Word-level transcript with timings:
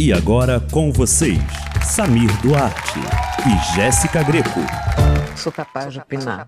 E 0.00 0.12
agora 0.12 0.60
com 0.70 0.92
vocês, 0.92 1.40
Samir 1.82 2.30
Duarte 2.40 3.00
e 3.44 3.74
Jéssica 3.74 4.22
Greco. 4.22 4.60
Sou 5.34 5.50
capaz 5.50 5.92
de 5.92 5.98
opinar. 5.98 6.46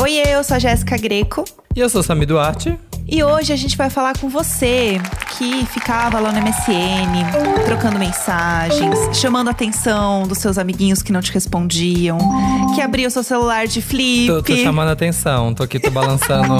Oi, 0.00 0.12
eu 0.12 0.44
sou 0.44 0.54
a 0.54 0.60
Jéssica 0.60 0.96
Greco. 0.96 1.42
E 1.74 1.80
eu 1.80 1.88
sou 1.88 2.04
Samir 2.04 2.28
Duarte. 2.28 2.78
E 3.12 3.24
hoje 3.24 3.52
a 3.52 3.56
gente 3.56 3.76
vai 3.76 3.90
falar 3.90 4.16
com 4.16 4.28
você 4.28 5.00
que 5.36 5.66
ficava 5.66 6.20
lá 6.20 6.30
no 6.30 6.40
MSN, 6.40 7.64
trocando 7.66 7.98
mensagens, 7.98 9.18
chamando 9.18 9.48
a 9.48 9.50
atenção 9.50 10.28
dos 10.28 10.38
seus 10.38 10.56
amiguinhos 10.56 11.02
que 11.02 11.10
não 11.10 11.20
te 11.20 11.32
respondiam, 11.32 12.18
que 12.76 12.80
abria 12.80 13.08
o 13.08 13.10
seu 13.10 13.24
celular 13.24 13.66
de 13.66 13.82
flip. 13.82 14.28
Tô, 14.28 14.42
tô 14.44 14.56
chamando 14.56 14.90
a 14.90 14.92
atenção, 14.92 15.52
tô 15.52 15.64
aqui, 15.64 15.80
tô 15.80 15.90
balançando, 15.90 16.56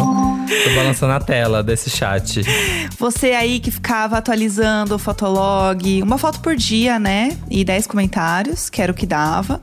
tô 0.64 0.74
balançando 0.74 1.12
a 1.12 1.20
tela 1.20 1.62
desse 1.62 1.88
chat. 1.88 2.42
Você 2.98 3.30
aí 3.30 3.60
que 3.60 3.70
ficava 3.70 4.18
atualizando 4.18 4.96
o 4.96 4.98
fotolog, 4.98 6.02
uma 6.02 6.18
foto 6.18 6.40
por 6.40 6.56
dia, 6.56 6.98
né? 6.98 7.38
E 7.48 7.64
10 7.64 7.86
comentários, 7.86 8.68
que 8.68 8.82
era 8.82 8.90
o 8.90 8.94
que 8.94 9.06
dava 9.06 9.60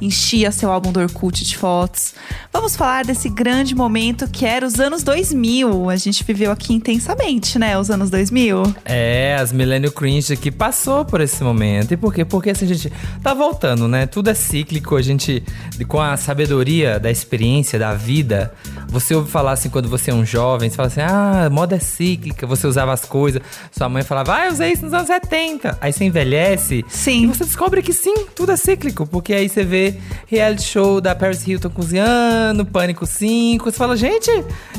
enchia 0.00 0.50
seu 0.50 0.70
álbum 0.70 0.92
do 0.92 1.00
Orkut 1.00 1.44
de 1.44 1.56
fotos. 1.56 2.14
Vamos 2.52 2.76
falar 2.76 3.04
desse 3.04 3.28
grande 3.28 3.74
momento 3.74 4.28
que 4.28 4.44
era 4.46 4.66
os 4.66 4.80
anos 4.80 5.02
2000. 5.02 5.90
A 5.90 5.96
gente 5.96 6.24
viveu 6.24 6.50
aqui 6.50 6.72
intensamente, 6.72 7.58
né? 7.58 7.78
Os 7.78 7.90
anos 7.90 8.10
2000. 8.10 8.74
É, 8.84 9.36
as 9.40 9.52
Millennial 9.52 9.92
Cringe 9.92 10.36
que 10.36 10.50
passou 10.50 11.04
por 11.04 11.20
esse 11.20 11.42
momento. 11.42 11.92
E 11.92 11.96
por 11.96 12.12
quê? 12.12 12.24
Porque 12.24 12.50
assim, 12.50 12.64
a 12.64 12.68
gente 12.68 12.92
tá 13.22 13.34
voltando, 13.34 13.86
né? 13.88 14.06
Tudo 14.06 14.30
é 14.30 14.34
cíclico. 14.34 14.96
A 14.96 15.02
gente, 15.02 15.42
com 15.86 16.00
a 16.00 16.16
sabedoria 16.16 16.98
da 16.98 17.10
experiência, 17.10 17.78
da 17.78 17.94
vida, 17.94 18.52
você 18.88 19.14
ouve 19.14 19.30
falar 19.30 19.52
assim 19.52 19.68
quando 19.68 19.88
você 19.88 20.10
é 20.10 20.14
um 20.14 20.24
jovem, 20.24 20.70
você 20.70 20.76
fala 20.76 20.88
assim: 20.88 21.00
ah, 21.00 21.48
moda 21.50 21.76
é 21.76 21.78
cíclica, 21.78 22.46
você 22.46 22.66
usava 22.66 22.92
as 22.92 23.04
coisas. 23.04 23.42
Sua 23.70 23.88
mãe 23.88 24.02
falava, 24.02 24.34
ah, 24.34 24.46
eu 24.46 24.52
usei 24.52 24.72
isso 24.72 24.84
nos 24.84 24.94
anos 24.94 25.06
70. 25.06 25.78
Aí 25.80 25.92
você 25.92 26.04
envelhece. 26.04 26.84
Sim. 26.88 27.24
E 27.24 27.26
você 27.26 27.44
descobre 27.44 27.82
que 27.82 27.92
sim, 27.92 28.26
tudo 28.34 28.52
é 28.52 28.56
cíclico. 28.56 29.06
Porque 29.06 29.34
aí 29.34 29.48
você 29.48 29.64
vê 29.64 29.87
reality 30.26 30.62
show 30.62 31.00
da 31.00 31.14
Paris 31.14 31.46
Hilton 31.46 31.70
cozinhando, 31.70 32.64
Pânico 32.64 33.06
5. 33.06 33.70
Você 33.70 33.76
fala, 33.76 33.96
gente, 33.96 34.30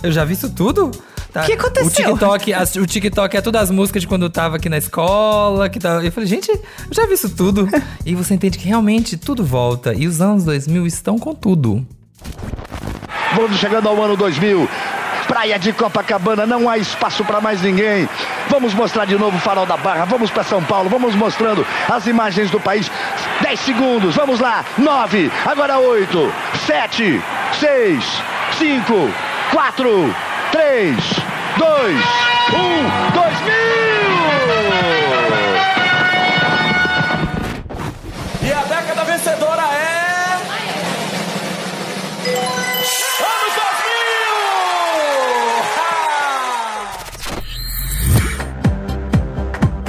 eu 0.03 0.11
já 0.11 0.25
vi 0.25 0.33
isso 0.33 0.49
tudo. 0.49 0.91
Tá? 1.31 1.43
O 1.43 1.45
que 1.45 1.53
aconteceu? 1.53 1.85
O 1.85 2.17
TikTok, 2.17 2.53
as, 2.53 2.75
o 2.75 2.85
TikTok 2.87 3.37
é 3.37 3.41
todas 3.41 3.63
as 3.63 3.71
músicas 3.71 4.01
de 4.01 4.07
quando 4.07 4.23
eu 4.23 4.29
tava 4.29 4.55
aqui 4.55 4.67
na 4.67 4.77
escola. 4.77 5.69
Que 5.69 5.79
tava, 5.79 6.03
eu 6.03 6.11
falei, 6.11 6.27
gente, 6.27 6.49
eu 6.49 6.59
já 6.91 7.05
vi 7.05 7.13
isso 7.13 7.29
tudo. 7.29 7.67
e 8.05 8.15
você 8.15 8.33
entende 8.33 8.57
que 8.57 8.67
realmente 8.67 9.15
tudo 9.17 9.43
volta. 9.43 9.93
E 9.93 10.07
os 10.07 10.21
anos 10.21 10.43
2000 10.43 10.87
estão 10.87 11.19
com 11.19 11.35
tudo. 11.35 11.85
Vamos 13.35 13.57
chegando 13.57 13.87
ao 13.87 14.01
ano 14.01 14.17
2000. 14.17 14.67
Praia 15.27 15.59
de 15.59 15.71
Copacabana, 15.71 16.47
não 16.47 16.67
há 16.67 16.79
espaço 16.79 17.23
para 17.23 17.39
mais 17.39 17.61
ninguém. 17.61 18.09
Vamos 18.49 18.73
mostrar 18.73 19.05
de 19.05 19.15
novo 19.15 19.37
o 19.37 19.39
farol 19.39 19.67
da 19.67 19.77
Barra, 19.77 20.03
vamos 20.03 20.31
para 20.31 20.43
São 20.43 20.63
Paulo, 20.63 20.89
vamos 20.89 21.13
mostrando 21.13 21.63
as 21.87 22.07
imagens 22.07 22.49
do 22.49 22.59
país. 22.59 22.89
10 23.41 23.59
segundos, 23.59 24.15
vamos 24.15 24.39
lá. 24.39 24.63
9, 24.77 25.31
agora 25.45 25.79
8, 25.79 26.33
7, 26.65 27.21
6, 27.53 28.23
5, 28.57 29.13
4, 29.51 30.15
3, 30.51 30.95
2, 31.57 31.95
1, 32.53 33.11
2000! 33.13 33.88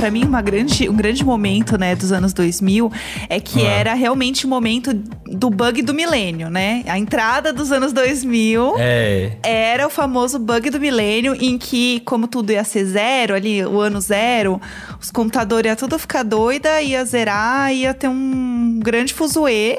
2000! 0.00 0.10
Pra 0.10 0.10
mim, 0.10 0.24
uma 0.24 0.40
grande, 0.42 0.88
um 0.88 0.94
grande 0.96 1.24
momento, 1.24 1.76
né, 1.78 1.94
dos 1.94 2.10
anos 2.12 2.32
2000 2.32 2.90
é 3.28 3.38
que 3.38 3.66
Ah. 3.66 3.70
era 3.70 3.94
realmente 3.94 4.46
o 4.46 4.48
momento 4.48 4.92
do 5.26 5.50
bug 5.50 5.82
do 5.82 5.92
milênio, 5.92 6.48
né? 6.48 6.82
A 6.86 6.98
entrada 6.98 7.52
dos 7.52 7.70
anos 7.70 7.92
2000 7.92 8.74
É. 8.78 9.32
era 9.42 9.86
o 9.86 9.90
famoso 9.90 10.38
bug 10.38 10.70
do 10.70 10.80
milênio, 10.80 11.34
em 11.38 11.58
que, 11.58 12.00
como 12.00 12.26
tudo 12.26 12.50
ia 12.52 12.64
ser 12.64 12.84
zero, 12.86 13.34
ali, 13.34 13.64
o 13.64 13.78
ano 13.80 14.00
zero, 14.00 14.60
os 15.00 15.10
computadores 15.10 15.68
ia 15.70 15.76
tudo 15.76 15.98
ficar 15.98 16.22
doida, 16.22 16.80
ia 16.82 17.04
zerar, 17.04 17.72
ia 17.74 17.92
ter 17.92 18.08
um 18.08 18.80
grande 18.82 19.12
fuzuê. 19.12 19.78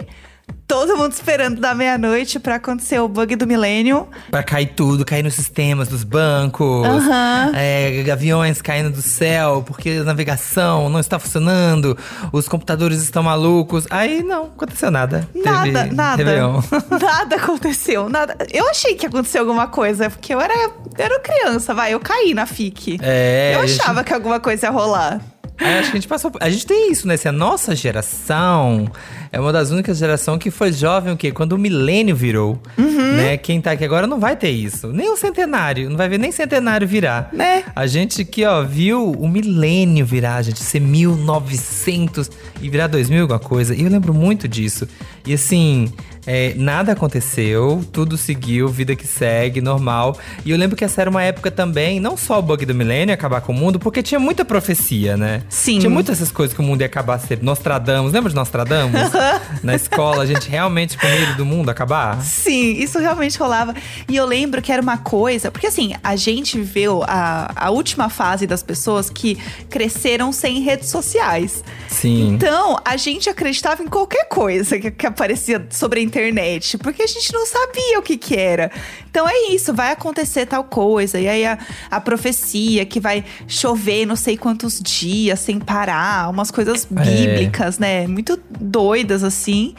Todo 0.72 0.96
mundo 0.96 1.12
esperando 1.12 1.60
da 1.60 1.76
meia-noite 1.76 2.40
pra 2.40 2.56
acontecer 2.56 2.98
o 2.98 3.08
bug 3.10 3.36
do 3.36 3.46
milênio. 3.46 4.08
Pra 4.30 4.42
cair 4.42 4.68
tudo, 4.68 5.04
cair 5.04 5.22
nos 5.22 5.34
sistemas 5.34 5.90
dos 5.90 6.06
bancos, 6.06 6.88
Aham. 6.88 7.52
é, 7.54 8.10
aviões 8.10 8.62
caindo 8.62 8.90
do 8.90 9.02
céu, 9.02 9.64
porque 9.68 10.00
a 10.00 10.04
navegação 10.06 10.88
não 10.88 11.02
está 11.02 11.20
funcionando, 11.20 11.98
os 12.32 12.48
computadores 12.48 13.02
estão 13.04 13.22
malucos. 13.22 13.86
Aí 13.90 14.24
não, 14.24 14.44
aconteceu 14.46 14.90
nada. 14.90 15.28
Nada, 15.36 15.64
Teve 15.84 15.94
nada. 15.94 16.16
Réveillon. 16.24 16.62
Nada 17.02 17.36
aconteceu, 17.36 18.08
nada. 18.08 18.38
Eu 18.50 18.66
achei 18.70 18.96
que 18.96 19.06
aconteceu 19.06 19.42
alguma 19.42 19.68
coisa, 19.68 20.10
porque 20.10 20.34
eu 20.34 20.40
era, 20.40 20.54
eu 20.54 20.72
era 20.98 21.20
criança, 21.20 21.74
vai, 21.74 21.94
eu 21.94 22.00
caí 22.00 22.34
na 22.34 22.46
FIC. 22.46 22.98
É, 23.02 23.56
eu 23.56 23.60
a 23.60 23.66
gente- 23.66 23.82
achava 23.82 24.06
que 24.06 24.14
alguma 24.14 24.40
coisa 24.40 24.68
ia 24.68 24.72
rolar. 24.72 25.20
É, 25.62 25.80
acho 25.80 25.92
que 25.92 25.98
a 25.98 26.00
gente 26.00 26.08
passou. 26.08 26.32
A 26.40 26.50
gente 26.50 26.66
tem 26.66 26.92
isso, 26.92 27.08
né? 27.08 27.16
Se 27.16 27.28
a 27.28 27.32
nossa 27.32 27.76
geração 27.76 28.90
é 29.32 29.40
uma 29.40 29.54
das 29.54 29.70
únicas 29.70 29.98
gerações 29.98 30.40
que 30.40 30.50
foi 30.50 30.74
jovem 30.74 31.14
o 31.14 31.18
quê? 31.18 31.32
Quando 31.32 31.54
o 31.54 31.58
milênio 31.58 32.16
virou. 32.16 32.60
Uhum. 32.78 33.14
Né? 33.14 33.38
Quem 33.38 33.62
tá 33.62 33.72
aqui 33.72 33.86
agora 33.86 34.08
não 34.08 34.20
vai 34.20 34.36
ter 34.36 34.50
isso. 34.50 34.88
Nem 34.88 35.10
o 35.10 35.16
centenário. 35.16 35.90
Não 35.90 35.96
vai 35.96 36.10
ver 36.10 36.18
nem 36.18 36.32
centenário 36.32 36.88
virar. 36.88 37.30
Né? 37.32 37.64
A 37.76 37.86
gente 37.86 38.26
que, 38.26 38.44
ó, 38.44 38.64
viu 38.64 39.12
o 39.12 39.28
milênio 39.28 40.06
virar, 40.06 40.42
gente, 40.42 40.62
ser 40.62 40.80
1900 40.80 42.30
e 42.62 42.70
virar 42.70 42.88
2000 42.88 43.22
alguma 43.22 43.40
coisa. 43.40 43.76
E 43.76 43.84
eu 43.84 43.90
lembro 43.90 44.14
muito 44.14 44.48
disso. 44.48 44.88
E 45.26 45.34
assim, 45.34 45.94
é, 46.26 46.54
nada 46.56 46.92
aconteceu, 46.92 47.84
tudo 47.92 48.18
seguiu, 48.18 48.68
vida 48.68 48.96
que 48.96 49.08
segue, 49.08 49.62
normal. 49.62 50.18
E 50.46 50.52
eu 50.52 50.58
lembro 50.58 50.76
que 50.76 50.84
essa 50.84 51.02
era 51.02 51.10
uma 51.10 51.24
época 51.24 51.50
também, 51.50 52.00
não 52.00 52.16
só 52.16 52.40
o 52.40 52.42
bug 52.42 52.66
do 52.66 52.76
milênio 52.76 53.14
acabar 53.14 53.42
com 53.42 53.52
o 53.52 53.56
mundo, 53.56 53.80
porque 53.80 54.04
tinha 54.04 54.20
muita 54.20 54.46
profecia, 54.46 55.18
né? 55.18 55.44
Sim. 55.50 55.80
Tinha 55.80 55.90
muitas 55.90 56.18
essas 56.18 56.32
coisas 56.32 56.54
que 56.54 56.62
o 56.62 56.64
mundo 56.64 56.82
ia 56.82 56.88
acabar 56.88 57.20
sempre. 57.20 57.46
Nostradamus, 57.46 58.14
lembra 58.14 58.30
de 58.30 58.36
Nostradamus? 58.36 59.02
Na 59.64 59.76
escola, 59.76 60.24
a 60.24 60.26
gente 60.26 60.48
realmente 60.50 60.98
com 60.98 61.08
medo 61.08 61.36
do 61.36 61.46
mundo 61.46 61.70
acabar? 61.70 62.22
Sim, 62.22 62.74
isso 62.74 63.00
realmente 63.00 63.38
rolava. 63.40 63.74
E 64.08 64.16
eu 64.16 64.26
lembro 64.26 64.62
que 64.62 64.72
era 64.72 64.82
uma 64.82 64.98
coisa. 64.98 65.50
Porque 65.50 65.68
assim, 65.68 65.94
a 66.04 66.16
gente 66.16 66.58
viveu 66.58 67.04
a, 67.08 67.52
a 67.56 67.70
última 67.72 68.10
fase 68.10 68.46
das 68.46 68.62
pessoas 68.62 69.10
que 69.10 69.38
cresceram 69.70 70.32
sem 70.32 70.62
redes 70.62 70.90
sociais. 70.90 71.64
Sim. 71.88 72.34
Então, 72.34 72.78
a 72.86 72.96
gente 72.98 73.30
acreditava 73.30 73.82
em 73.82 73.88
qualquer 73.88 74.26
coisa 74.26 74.78
que, 74.78 74.92
que 74.92 75.08
aparecia 75.08 75.66
sobre 75.70 76.00
a 76.00 76.04
internet, 76.20 76.78
porque 76.78 77.02
a 77.02 77.08
gente 77.08 77.32
não 77.34 77.46
sabia 77.46 77.98
o 78.00 78.02
que 78.02 78.18
que 78.18 78.36
era. 78.36 78.70
Então 79.10 79.28
é 79.28 79.54
isso, 79.54 79.74
vai 79.74 79.92
acontecer 79.92 80.46
tal 80.46 80.64
coisa. 80.64 81.20
E 81.20 81.28
aí 81.28 81.46
a, 81.46 81.58
a 81.90 82.02
profecia 82.02 82.86
que 82.86 83.00
vai 83.00 83.24
chover 83.48 84.06
não 84.06 84.16
sei 84.16 84.36
quantos 84.38 84.80
dias 84.82 85.40
sem 85.40 85.60
parar, 85.60 86.30
umas 86.30 86.52
coisas 86.52 86.86
É. 86.96 87.02
bíblicas, 87.04 87.80
né? 87.80 88.06
Muito 88.08 88.38
doidas 88.60 89.24
assim. 89.24 89.74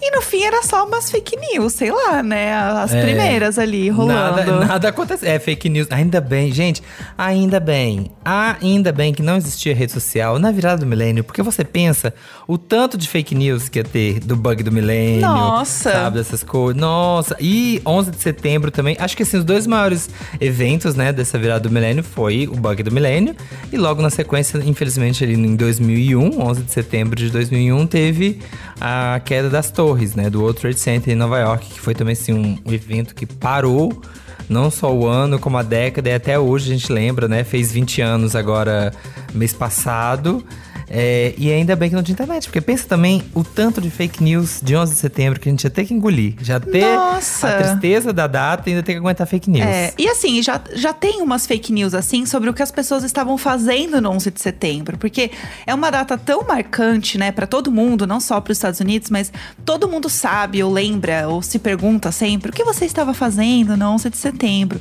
E 0.00 0.14
no 0.14 0.20
fim 0.20 0.42
era 0.42 0.62
só 0.62 0.86
umas 0.86 1.10
fake 1.10 1.36
news, 1.36 1.72
sei 1.72 1.90
lá, 1.90 2.22
né? 2.22 2.52
As 2.54 2.92
É. 2.92 3.00
primeiras 3.02 3.58
ali 3.58 3.88
rolando. 3.88 4.36
Nada, 4.52 4.64
nada 4.66 4.88
aconteceu. 4.88 5.28
É 5.28 5.38
fake 5.38 5.68
news. 5.68 5.86
Ainda 5.90 6.20
bem, 6.20 6.52
gente. 6.52 6.82
Ainda 7.16 7.58
bem. 7.58 8.10
Ainda 8.24 8.92
bem 8.92 9.14
que 9.14 9.22
não 9.22 9.36
existia 9.36 9.74
rede 9.74 9.92
social 9.92 10.38
na 10.38 10.50
virada 10.52 10.80
do 10.80 10.86
milênio. 10.86 11.24
Porque 11.24 11.42
você 11.42 11.64
pensa 11.64 12.12
o 12.46 12.58
tanto 12.58 12.98
de 12.98 13.08
fake 13.08 13.34
news 13.34 13.68
que 13.70 13.78
ia 13.78 13.84
ter 13.84 14.20
do 14.20 14.36
bug 14.36 14.62
do 14.62 14.70
milênio. 14.70 15.22
Nossa. 15.22 15.90
Sabe, 15.92 16.18
dessas 16.18 16.42
coisas. 16.42 16.80
Nossa. 16.80 17.34
E 17.40 17.80
11 17.86 18.10
de 18.10 18.18
setembro 18.20 18.70
também. 18.70 18.96
Acho 19.00 19.16
que 19.16 19.22
assim, 19.22 19.38
os 19.38 19.44
dois 19.44 19.66
maiores 19.66 20.10
eventos, 20.40 20.94
né, 20.94 21.12
dessa 21.12 21.38
virada 21.38 21.60
do 21.60 21.70
milênio 21.70 22.04
foi 22.04 22.46
o 22.46 22.54
bug 22.54 22.82
do 22.82 22.92
milênio. 22.92 23.34
E 23.72 23.76
logo 23.78 24.02
na 24.02 24.10
sequência, 24.10 24.58
infelizmente, 24.64 25.24
ali 25.24 25.34
em 25.34 25.56
2001, 25.56 26.38
11 26.42 26.62
de 26.62 26.72
setembro 26.72 27.16
de 27.16 27.30
2001, 27.30 27.86
teve 27.86 28.40
a 28.78 29.20
queda 29.24 29.48
das 29.48 29.70
torres, 29.70 29.85
né, 30.14 30.30
do 30.30 30.40
World 30.40 30.60
Trade 30.60 30.78
Center 30.78 31.12
em 31.12 31.16
Nova 31.16 31.38
York, 31.38 31.68
que 31.74 31.80
foi 31.80 31.94
também 31.94 32.12
assim 32.12 32.32
um 32.32 32.72
evento 32.72 33.14
que 33.14 33.26
parou 33.26 34.00
não 34.48 34.70
só 34.70 34.94
o 34.94 35.06
ano, 35.06 35.38
como 35.38 35.56
a 35.56 35.62
década, 35.62 36.08
e 36.08 36.14
até 36.14 36.38
hoje 36.38 36.70
a 36.70 36.76
gente 36.76 36.92
lembra, 36.92 37.26
né? 37.26 37.44
Fez 37.44 37.72
20 37.72 38.00
anos 38.00 38.36
agora, 38.36 38.92
mês 39.34 39.52
passado. 39.52 40.44
É, 40.88 41.34
e 41.36 41.52
ainda 41.52 41.74
bem 41.74 41.88
que 41.88 41.96
não 41.96 42.02
tinha 42.02 42.12
internet, 42.12 42.44
porque 42.44 42.60
pensa 42.60 42.86
também 42.86 43.22
o 43.34 43.42
tanto 43.42 43.80
de 43.80 43.90
fake 43.90 44.22
news 44.22 44.60
de 44.62 44.76
11 44.76 44.94
de 44.94 44.98
setembro 44.98 45.40
que 45.40 45.48
a 45.48 45.52
gente 45.52 45.64
ia 45.64 45.70
ter 45.70 45.84
que 45.84 45.92
engolir. 45.92 46.34
Já 46.40 46.60
ter 46.60 46.94
Nossa. 46.96 47.48
a 47.48 47.56
tristeza 47.56 48.12
da 48.12 48.26
data 48.26 48.68
e 48.68 48.72
ainda 48.72 48.82
ter 48.82 48.92
que 48.92 48.98
aguentar 48.98 49.26
fake 49.26 49.50
news. 49.50 49.66
É, 49.66 49.92
e 49.98 50.08
assim, 50.08 50.42
já, 50.42 50.60
já 50.74 50.92
tem 50.92 51.20
umas 51.22 51.46
fake 51.46 51.72
news 51.72 51.94
assim 51.94 52.24
sobre 52.24 52.48
o 52.48 52.54
que 52.54 52.62
as 52.62 52.70
pessoas 52.70 53.02
estavam 53.02 53.36
fazendo 53.36 54.00
no 54.00 54.10
11 54.10 54.30
de 54.30 54.40
setembro, 54.40 54.96
porque 54.96 55.30
é 55.66 55.74
uma 55.74 55.90
data 55.90 56.16
tão 56.16 56.46
marcante, 56.46 57.18
né, 57.18 57.32
para 57.32 57.46
todo 57.46 57.70
mundo, 57.70 58.06
não 58.06 58.20
só 58.20 58.40
para 58.40 58.52
os 58.52 58.58
Estados 58.58 58.80
Unidos, 58.80 59.10
mas 59.10 59.32
todo 59.64 59.88
mundo 59.88 60.08
sabe 60.08 60.62
ou 60.62 60.72
lembra 60.72 61.28
ou 61.28 61.42
se 61.42 61.58
pergunta 61.58 62.12
sempre 62.12 62.50
o 62.50 62.52
que 62.52 62.64
você 62.64 62.84
estava 62.84 63.12
fazendo 63.12 63.76
no 63.76 63.86
11 63.90 64.10
de 64.10 64.16
setembro. 64.16 64.80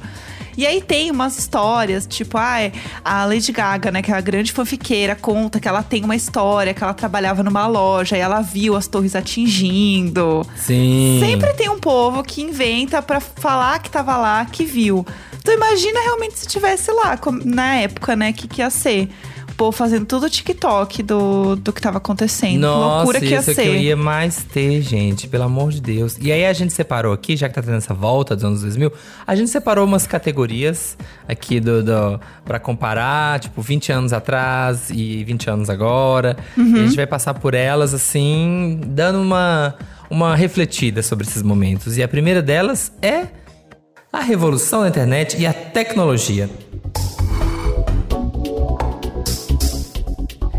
E 0.57 0.65
aí 0.65 0.81
tem 0.81 1.11
umas 1.11 1.37
histórias, 1.37 2.07
tipo, 2.07 2.37
ah, 2.37 2.71
a 3.03 3.25
Lady 3.25 3.51
Gaga, 3.51 3.91
né, 3.91 4.01
que 4.01 4.11
é 4.11 4.15
a 4.15 4.21
grande 4.21 4.51
fanfiqueira, 4.51 5.15
conta 5.15 5.59
que 5.59 5.67
ela 5.67 5.83
tem 5.83 6.03
uma 6.03 6.15
história, 6.15 6.73
que 6.73 6.83
ela 6.83 6.93
trabalhava 6.93 7.43
numa 7.43 7.67
loja 7.67 8.17
e 8.17 8.19
ela 8.19 8.41
viu 8.41 8.75
as 8.75 8.87
torres 8.87 9.15
atingindo. 9.15 10.45
Sim. 10.55 11.19
Sempre 11.19 11.53
tem 11.53 11.69
um 11.69 11.79
povo 11.79 12.23
que 12.23 12.41
inventa 12.41 13.01
pra 13.01 13.19
falar 13.19 13.79
que 13.79 13.89
tava 13.89 14.15
lá, 14.17 14.45
que 14.45 14.63
viu. 14.63 15.05
Então 15.39 15.53
imagina 15.53 15.99
realmente 15.99 16.39
se 16.39 16.47
tivesse 16.47 16.91
lá, 16.91 17.19
na 17.43 17.75
época, 17.75 18.15
né, 18.15 18.33
que, 18.33 18.47
que 18.47 18.61
ia 18.61 18.69
ser. 18.69 19.09
Povo 19.55 19.71
fazendo 19.71 20.05
tudo 20.05 20.25
o 20.25 20.29
TikTok 20.29 21.01
do, 21.03 21.55
do 21.55 21.73
que 21.73 21.81
tava 21.81 21.97
acontecendo. 21.97 22.61
Nossa, 22.61 22.95
Loucura 22.97 23.19
que 23.19 23.27
ia 23.27 23.39
isso 23.39 23.51
é 23.51 23.53
ser. 23.53 23.63
que 23.63 23.67
eu 23.67 23.75
ia 23.75 23.95
mais 23.95 24.43
ter, 24.43 24.81
gente, 24.81 25.27
pelo 25.27 25.43
amor 25.43 25.71
de 25.71 25.81
Deus. 25.81 26.17
E 26.21 26.31
aí 26.31 26.45
a 26.45 26.53
gente 26.53 26.73
separou 26.73 27.13
aqui, 27.13 27.35
já 27.35 27.47
que 27.47 27.55
tá 27.55 27.61
tendo 27.61 27.77
essa 27.77 27.93
volta 27.93 28.35
dos 28.35 28.43
anos 28.43 28.61
2000, 28.61 28.91
a 29.25 29.35
gente 29.35 29.49
separou 29.49 29.85
umas 29.85 30.05
categorias 30.05 30.97
aqui 31.27 31.59
do, 31.59 31.83
do 31.83 32.19
para 32.43 32.59
comparar, 32.59 33.39
tipo 33.39 33.61
20 33.61 33.91
anos 33.91 34.13
atrás 34.13 34.89
e 34.89 35.23
20 35.23 35.49
anos 35.49 35.69
agora. 35.69 36.37
Uhum. 36.57 36.77
E 36.77 36.79
a 36.79 36.83
gente 36.85 36.95
vai 36.95 37.07
passar 37.07 37.33
por 37.33 37.53
elas 37.53 37.93
assim, 37.93 38.79
dando 38.85 39.21
uma 39.21 39.75
uma 40.09 40.35
refletida 40.35 41.01
sobre 41.01 41.27
esses 41.27 41.41
momentos. 41.41 41.97
E 41.97 42.03
a 42.03 42.07
primeira 42.07 42.41
delas 42.41 42.91
é 43.01 43.27
a 44.11 44.21
revolução 44.21 44.81
da 44.81 44.87
internet 44.87 45.37
e 45.39 45.45
a 45.45 45.53
tecnologia. 45.53 46.49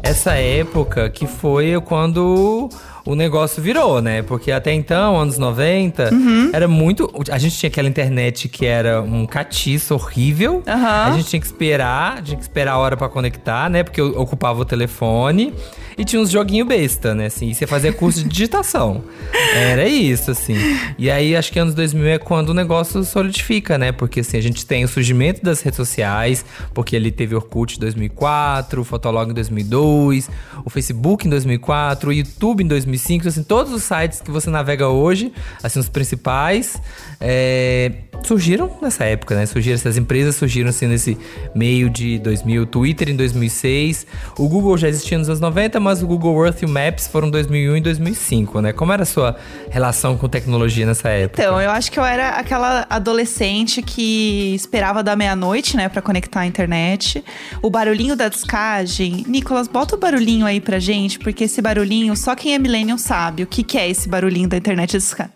Essa 0.09 0.33
época 0.35 1.09
que 1.11 1.27
foi 1.27 1.81
quando 1.85 2.69
o 3.05 3.15
negócio 3.15 3.63
virou, 3.63 4.01
né? 4.03 4.23
Porque 4.23 4.51
até 4.51 4.73
então, 4.73 5.17
anos 5.21 5.39
90, 5.39 6.11
Uhum. 6.13 6.51
era 6.53 6.67
muito. 6.69 7.11
A 7.31 7.39
gente 7.39 7.57
tinha 7.57 7.69
aquela 7.69 7.89
internet 7.89 8.49
que 8.49 8.67
era 8.67 9.01
um 9.01 9.27
catiço 9.27 9.95
horrível. 9.95 10.63
Aham. 10.67 11.05
A 11.05 11.17
gente 11.17 11.29
tinha 11.29 11.41
que 11.41 11.47
esperar, 11.47 12.23
tinha 12.23 12.37
que 12.37 12.43
esperar 12.43 12.73
a 12.73 12.79
hora 12.79 12.97
pra 12.97 13.09
conectar, 13.09 13.69
né? 13.71 13.83
Porque 13.83 14.01
eu 14.01 14.19
ocupava 14.21 14.61
o 14.61 14.65
telefone. 14.65 15.53
E 15.99 16.05
tinha 16.05 16.21
uns 16.21 16.31
joguinhos 16.31 16.69
besta, 16.69 17.15
né? 17.15 17.27
Assim, 17.27 17.49
e 17.49 17.55
você 17.55 17.67
fazia 17.67 17.91
curso 17.91 18.23
de 18.23 18.29
digitação. 18.29 19.03
Era 19.57 19.89
isso, 19.89 20.31
assim. 20.31 20.57
E 20.99 21.11
aí, 21.11 21.35
acho 21.35 21.51
que 21.51 21.59
anos 21.59 21.75
2000 21.75 22.07
é 22.07 22.19
quando 22.19 22.51
o 22.51 22.55
negócio 22.55 23.03
solidifica, 23.03 23.79
né? 23.79 23.93
Porque, 23.93 24.21
assim, 24.21 24.37
a 24.37 24.41
gente 24.43 24.67
tem 24.67 24.85
o 24.85 24.89
surgimento 24.89 25.43
das 25.43 25.63
redes 25.63 25.77
sociais, 25.77 26.45
porque 26.75 26.97
ali 26.97 27.11
teve 27.11 27.35
Orkut 27.35 27.77
em 27.77 27.81
2004, 27.81 28.81
o 28.83 28.85
Fotolog 28.85 29.31
em 29.31 29.35
2002, 29.35 30.29
o 30.65 30.69
Facebook 30.69 31.27
em 31.27 31.31
2004, 31.31 32.11
o 32.11 32.13
YouTube 32.13 32.63
em 32.63 32.67
2005. 32.67 33.29
Assim, 33.29 33.43
todos 33.43 33.73
os 33.73 33.83
sites 33.83 34.21
que 34.21 34.31
você 34.31 34.51
navega 34.51 34.89
hoje, 34.89 35.33
assim, 35.63 35.79
os 35.79 35.89
principais, 35.89 36.81
é, 37.19 37.93
surgiram 38.23 38.71
nessa 38.83 39.05
época, 39.05 39.35
né? 39.35 39.47
Surgiram, 39.47 39.77
essas 39.77 39.97
empresas 39.97 40.37
surgiram, 40.37 40.69
assim, 40.69 40.87
nesse 40.87 41.17
meio 41.55 41.89
de 41.89 42.19
2000. 42.19 42.63
O 42.63 42.67
Twitter 42.67 43.09
em 43.09 43.17
2006. 43.17 44.07
O 44.39 44.47
Google 44.47 44.77
já 44.77 44.89
existia 44.89 45.17
nos 45.17 45.29
anos 45.29 45.41
90, 45.41 45.86
mas 45.87 46.03
o 46.03 46.07
Google 46.07 46.45
Earth 46.45 46.63
e 46.63 46.65
o 46.65 46.69
Maps 46.69 47.07
foram 47.07 47.31
2001 47.31 47.77
e 47.77 47.81
2005, 47.81 48.61
né? 48.61 48.73
Como 48.73 48.93
era 48.93 49.05
a 49.05 49.07
sua 49.07 49.37
relação 49.71 50.19
com 50.19 50.29
tecnologia 50.29 50.85
nessa 50.85 51.09
época? 51.09 51.41
Então, 51.41 51.61
eu 51.61 51.71
acho 51.71 51.93
que 51.93 51.99
eu 51.99 52.05
era 52.05 52.31
aquela 52.31 52.87
adolescente 52.91 53.81
que 53.83 54.55
esperava 54.55 55.03
da 55.03 55.15
meia-noite, 55.15 55.77
né, 55.77 55.89
pra 55.89 56.03
conectar 56.03 56.41
a 56.41 56.47
internet. 56.47 57.25
O 57.63 57.71
barulhinho 57.71 58.17
da 58.17 58.29
descagem. 58.29 59.25
Nicolas, 59.29 59.69
bota 59.69 59.95
o 59.95 59.99
barulhinho 59.99 60.45
aí 60.45 60.61
pra 60.61 60.79
gente, 60.79 61.19
porque 61.19 61.45
esse 61.45 61.63
barulhinho, 61.63 62.17
só 62.17 62.35
quem 62.35 62.55
é 62.55 62.59
millennial 62.59 62.99
sabe 62.99 63.45
o 63.45 63.47
que, 63.47 63.63
que 63.63 63.79
é 63.79 63.89
esse 63.89 64.09
barulhinho 64.09 64.49
da 64.49 64.57
internet 64.57 64.91
de 64.91 64.99
descagem. 64.99 65.33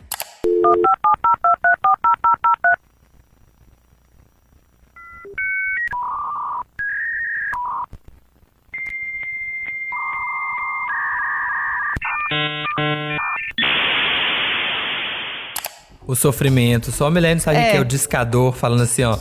O 16.07 16.15
sofrimento. 16.17 16.91
Só 16.91 17.09
o 17.09 17.11
Milênio 17.11 17.43
sabe 17.43 17.59
o 17.59 17.61
É. 17.61 17.71
que 17.73 17.77
é 17.77 17.81
o 17.81 17.85
discador 17.85 18.53
falando 18.55 18.83
assim, 18.83 19.05
ó. 19.05 19.17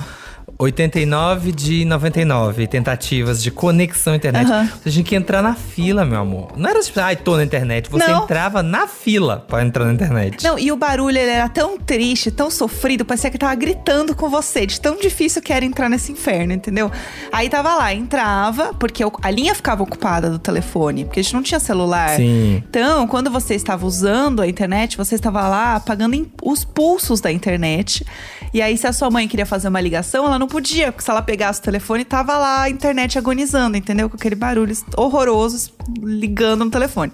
89 0.62 1.54
de 1.54 1.86
99 1.86 2.68
tentativas 2.68 3.42
de 3.42 3.50
conexão 3.50 4.12
à 4.12 4.18
internet. 4.18 4.52
Aham. 4.52 4.70
Você 4.84 4.92
tinha 4.92 5.06
que 5.06 5.16
entrar 5.16 5.42
na 5.42 5.56
fila, 5.56 6.04
meu 6.04 6.20
amor. 6.20 6.50
Não 6.58 6.70
era 6.70 6.82
tipo, 6.82 7.00
ai, 7.00 7.16
tô 7.16 7.38
na 7.38 7.46
internet. 7.46 7.90
Você 7.90 8.06
Não. 8.06 8.24
entrava 8.26 8.62
na 8.62 8.86
fila 8.86 9.46
pra 9.48 9.64
entrar 9.64 9.86
na 9.86 9.94
internet. 9.94 10.44
Não, 10.44 10.60
e 10.60 10.70
o 10.70 10.76
barulho 10.76 11.18
ele 11.18 11.30
era 11.30 11.48
tão 11.48 11.78
triste, 11.80 12.30
tão 12.30 12.52
sofrido, 12.52 13.06
parecia 13.06 13.32
que 13.32 13.38
tava 13.38 13.56
gritando 13.56 14.14
com 14.14 14.30
você, 14.30 14.66
de 14.66 14.82
tão 14.82 14.98
difícil 14.98 15.42
que 15.42 15.54
era 15.54 15.64
entrar 15.64 15.88
nesse 15.88 16.12
inferno, 16.12 16.52
entendeu? 16.52 16.92
Aí 17.32 17.48
tava 17.50 17.76
lá, 17.76 17.94
entrava, 17.94 18.74
porque 18.74 19.02
a 19.22 19.32
linha 19.32 19.56
ficava 19.56 19.82
ocupada 19.82 20.30
do 20.30 20.40
telefone, 20.40 21.06
porque 21.06 21.22
a 21.22 21.24
gente 21.24 21.36
não 21.36 21.42
tinha 21.42 21.62
celular. 21.62 22.18
Sim. 22.18 22.62
Então, 22.70 23.08
quando 23.08 23.32
você 23.32 23.56
estava 23.56 23.86
usando 23.86 24.42
a 24.42 24.48
internet, 24.48 24.98
você 24.98 25.16
estava 25.16 25.48
lá 25.48 25.78
apagando 25.78 26.30
os 26.44 26.66
pulsos 26.66 27.22
da 27.22 27.32
internet. 27.32 28.06
E 28.54 28.62
aí, 28.62 28.78
se 28.78 28.88
a 28.88 28.94
sua 28.94 29.10
mãe 29.10 29.28
queria 29.28 29.46
fazer 29.46 29.68
uma 29.68 29.80
ligação, 29.80 30.26
ela 30.26 30.40
não 30.40 30.48
podia, 30.48 30.92
porque 30.92 31.04
se 31.04 31.12
ela 31.12 31.22
pegasse 31.22 31.60
o 31.60 31.64
telefone, 31.64 32.04
tava 32.04 32.38
lá 32.38 32.64
a 32.64 32.70
internet 32.70 33.18
agonizando, 33.18 33.78
entendeu? 33.78 34.10
Com 34.10 34.16
aquele 34.16 34.36
barulho 34.36 34.76
horroroso 34.98 35.72
ligando 36.02 36.66
no 36.66 36.72
telefone. 36.72 37.12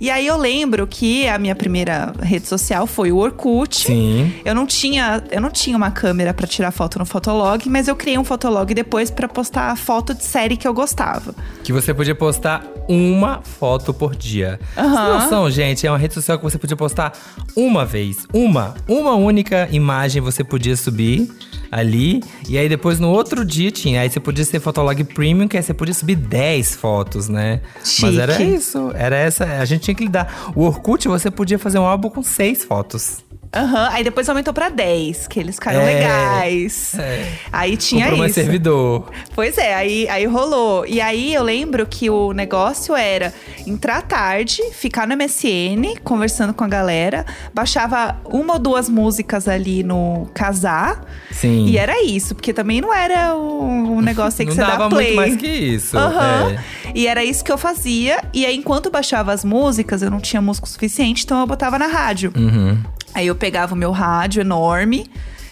E 0.00 0.10
aí 0.10 0.26
eu 0.26 0.36
lembro 0.36 0.86
que 0.86 1.26
a 1.28 1.38
minha 1.38 1.54
primeira 1.54 2.12
rede 2.20 2.46
social 2.46 2.86
foi 2.86 3.10
o 3.10 3.16
Orkut. 3.16 3.86
Sim. 3.86 4.32
Eu 4.44 4.54
não 4.54 4.66
tinha, 4.66 5.22
eu 5.30 5.40
não 5.40 5.50
tinha 5.50 5.76
uma 5.76 5.90
câmera 5.90 6.32
pra 6.32 6.46
tirar 6.46 6.70
foto 6.70 6.98
no 6.98 7.04
Fotolog, 7.04 7.68
mas 7.68 7.88
eu 7.88 7.96
criei 7.96 8.18
um 8.18 8.24
Fotolog 8.24 8.72
depois 8.72 9.10
pra 9.10 9.28
postar 9.28 9.70
a 9.70 9.76
foto 9.76 10.14
de 10.14 10.24
série 10.24 10.56
que 10.56 10.66
eu 10.66 10.74
gostava. 10.74 11.34
Que 11.64 11.72
você 11.72 11.92
podia 11.92 12.14
postar 12.14 12.64
uma 12.88 13.40
foto 13.42 13.92
por 13.92 14.14
dia. 14.14 14.58
Aham. 14.76 14.88
Vocês 14.88 15.04
têm 15.04 15.20
noção, 15.20 15.50
gente? 15.50 15.86
É 15.86 15.90
uma 15.90 15.98
rede 15.98 16.14
social 16.14 16.38
que 16.38 16.44
você 16.44 16.58
podia 16.58 16.76
postar 16.76 17.12
uma 17.56 17.84
vez. 17.84 18.26
Uma. 18.32 18.74
Uma 18.86 19.14
única 19.14 19.68
imagem 19.70 20.22
você 20.22 20.44
podia 20.44 20.76
subir 20.76 21.28
ali. 21.70 22.22
E 22.48 22.58
aí 22.58 22.68
depois 22.68 22.98
no 22.98 23.08
outro 23.08 23.44
dia 23.44 23.70
tinha. 23.70 24.00
Aí 24.00 24.10
você 24.10 24.20
podia 24.20 24.44
ser 24.44 24.60
Fotolog 24.60 25.02
Premium, 25.04 25.48
que 25.48 25.56
aí 25.56 25.62
você 25.62 25.74
podia 25.74 25.94
subir 25.94 26.16
10 26.16 26.76
fotos, 26.76 27.28
né? 27.28 27.60
Mas 27.76 27.88
Chique. 27.88 28.20
era 28.20 28.42
isso. 28.42 28.90
Era 28.94 29.16
essa. 29.16 29.44
A 29.44 29.64
gente 29.64 29.82
tinha 29.82 29.94
que 29.94 30.04
lidar. 30.04 30.52
O 30.54 30.62
Orkut 30.62 31.06
você 31.08 31.30
podia 31.30 31.58
fazer 31.58 31.78
um 31.78 31.86
álbum 31.86 32.10
com 32.10 32.22
6 32.22 32.64
fotos. 32.64 33.24
Aham, 33.54 33.88
aí 33.92 34.04
depois 34.04 34.28
aumentou 34.28 34.52
pra 34.52 34.68
10, 34.68 35.26
que 35.26 35.40
eles 35.40 35.54
ficaram 35.54 35.80
É, 35.80 35.84
legais. 35.94 36.94
é. 36.98 37.32
Aí 37.50 37.76
tinha 37.78 38.06
Comprou 38.08 38.26
isso. 38.26 38.34
servidor. 38.34 39.10
Pois 39.34 39.56
é, 39.56 39.74
aí, 39.74 40.06
aí 40.08 40.26
rolou. 40.26 40.84
E 40.86 41.00
aí 41.00 41.32
eu 41.34 41.42
lembro 41.42 41.86
que 41.86 42.10
o 42.10 42.32
negócio 42.34 42.94
era 42.94 43.32
entrar 43.66 44.02
tarde, 44.02 44.62
ficar 44.72 45.06
no 45.06 45.14
MSN, 45.16 45.96
conversando 46.04 46.52
com 46.52 46.62
a 46.62 46.68
galera, 46.68 47.24
baixava 47.54 48.16
uma 48.26 48.54
ou 48.54 48.58
duas 48.58 48.88
músicas 48.88 49.48
ali 49.48 49.82
no 49.82 50.28
casar. 50.34 51.04
Sim. 51.30 51.66
E 51.66 51.78
era 51.78 52.04
isso, 52.04 52.34
porque 52.34 52.52
também 52.52 52.80
não 52.82 52.92
era 52.92 53.34
um, 53.34 54.00
negócio 54.02 54.42
aí 54.42 54.46
que 54.46 54.54
Não 54.54 54.64
você 54.64 54.70
dava 54.70 54.84
dá 54.84 54.90
play. 54.90 55.14
muito 55.14 55.16
mais 55.16 55.36
que 55.36 55.46
isso. 55.48 55.96
Aham. 55.96 56.50
É. 56.52 56.58
E 56.94 57.06
era 57.06 57.24
isso 57.24 57.42
que 57.42 57.50
eu 57.50 57.58
fazia. 57.58 58.22
E 58.34 58.44
aí, 58.44 58.56
enquanto 58.56 58.90
baixava 58.90 59.32
as 59.32 59.44
músicas, 59.44 60.02
eu 60.02 60.10
não 60.10 60.20
tinha 60.20 60.42
músico 60.42 60.68
suficiente, 60.68 61.24
então 61.24 61.40
eu 61.40 61.46
botava 61.46 61.78
na 61.78 61.86
rádio. 61.86 62.32
Uhum. 62.36 62.78
Aí 63.14 63.26
eu 63.26 63.34
pegava 63.34 63.74
o 63.74 63.76
meu 63.76 63.90
rádio 63.90 64.40
enorme, 64.40 65.10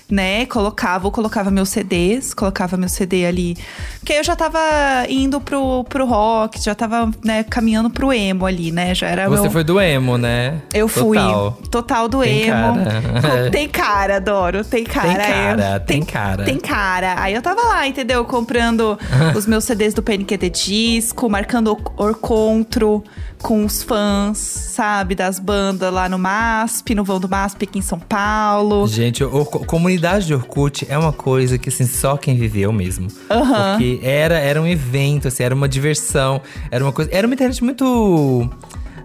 né? 0.09 0.47
Colocava, 0.47 1.07
ou 1.07 1.11
colocava 1.11 1.51
meus 1.51 1.69
CDs, 1.71 2.33
colocava 2.33 2.77
meu 2.77 2.89
CD 2.89 3.27
ali. 3.27 3.57
Porque 3.99 4.13
aí 4.13 4.19
eu 4.21 4.25
já 4.25 4.37
tava 4.37 4.61
indo 5.09 5.41
pro, 5.41 5.83
pro 5.85 6.07
rock, 6.07 6.63
já 6.63 6.77
tava, 6.77 7.11
né, 7.25 7.43
caminhando 7.43 7.91
pro 7.91 8.13
emo 8.13 8.47
ali, 8.47 8.71
né? 8.71 8.95
Já 8.95 9.09
era 9.09 9.29
Você 9.29 9.43
meu... 9.43 9.51
foi 9.51 9.65
do 9.65 9.81
emo, 9.81 10.17
né? 10.17 10.63
Eu 10.73 10.87
fui. 10.87 11.19
Total. 11.19 11.59
Total 11.73 12.09
do 12.09 12.21
Tem 12.21 12.43
emo. 12.43 12.75
cara. 13.21 13.51
Tem 13.51 13.69
cara, 13.69 14.17
adoro. 14.19 14.65
Tem 14.65 14.85
cara. 14.85 15.09
Tem 15.09 15.17
cara, 15.17 15.73
Eu- 15.75 15.81
tem 15.81 16.03
cara. 16.05 16.45
Tem 16.45 16.59
cara. 16.61 17.15
Aí 17.21 17.35
eu 17.35 17.43
tava 17.43 17.63
lá, 17.63 17.85
entendeu? 17.89 18.25
Comprando 18.25 18.97
os 19.37 19.45
meus 19.45 19.65
CDs 19.65 19.93
do 19.93 20.05
PNQ 20.05 20.37
de 20.37 20.51
Disco, 20.51 21.29
marcando 21.29 21.73
o- 21.73 22.03
Orcontro 22.05 23.03
com 23.43 23.64
os 23.64 23.83
fãs, 23.83 24.38
sabe? 24.38 25.14
Das 25.14 25.38
bandas 25.38 25.93
lá 25.93 26.09
no 26.09 26.19
MASP, 26.19 26.95
no 26.95 27.05
vão 27.05 27.21
do 27.21 27.28
MASP 27.28 27.64
aqui 27.64 27.78
em 27.78 27.83
São 27.83 27.99
Paulo. 27.99 28.87
Gente, 28.88 29.23
o, 29.23 29.45
comunidade 29.45 30.26
de 30.26 30.35
Orkut 30.35 30.87
é 30.88 30.97
uma 30.99 31.12
coisa 31.12 31.59
que 31.59 31.69
assim, 31.69 31.87
só 31.87 32.16
quem 32.16 32.37
viveu 32.37 32.73
mesmo. 32.73 33.09
Aham. 33.31 33.73
Porque 33.78 34.00
era, 34.02 34.38
era 34.38 34.61
um 34.61 34.66
evento, 34.66 35.28
assim, 35.28 35.43
era 35.43 35.55
uma 35.55 35.69
diversão, 35.69 36.40
era 36.71 36.83
uma 36.85 36.93
coisa. 36.93 37.11
Era 37.12 37.26
uma 37.26 37.35
internet 37.35 37.62
muito. 37.62 38.49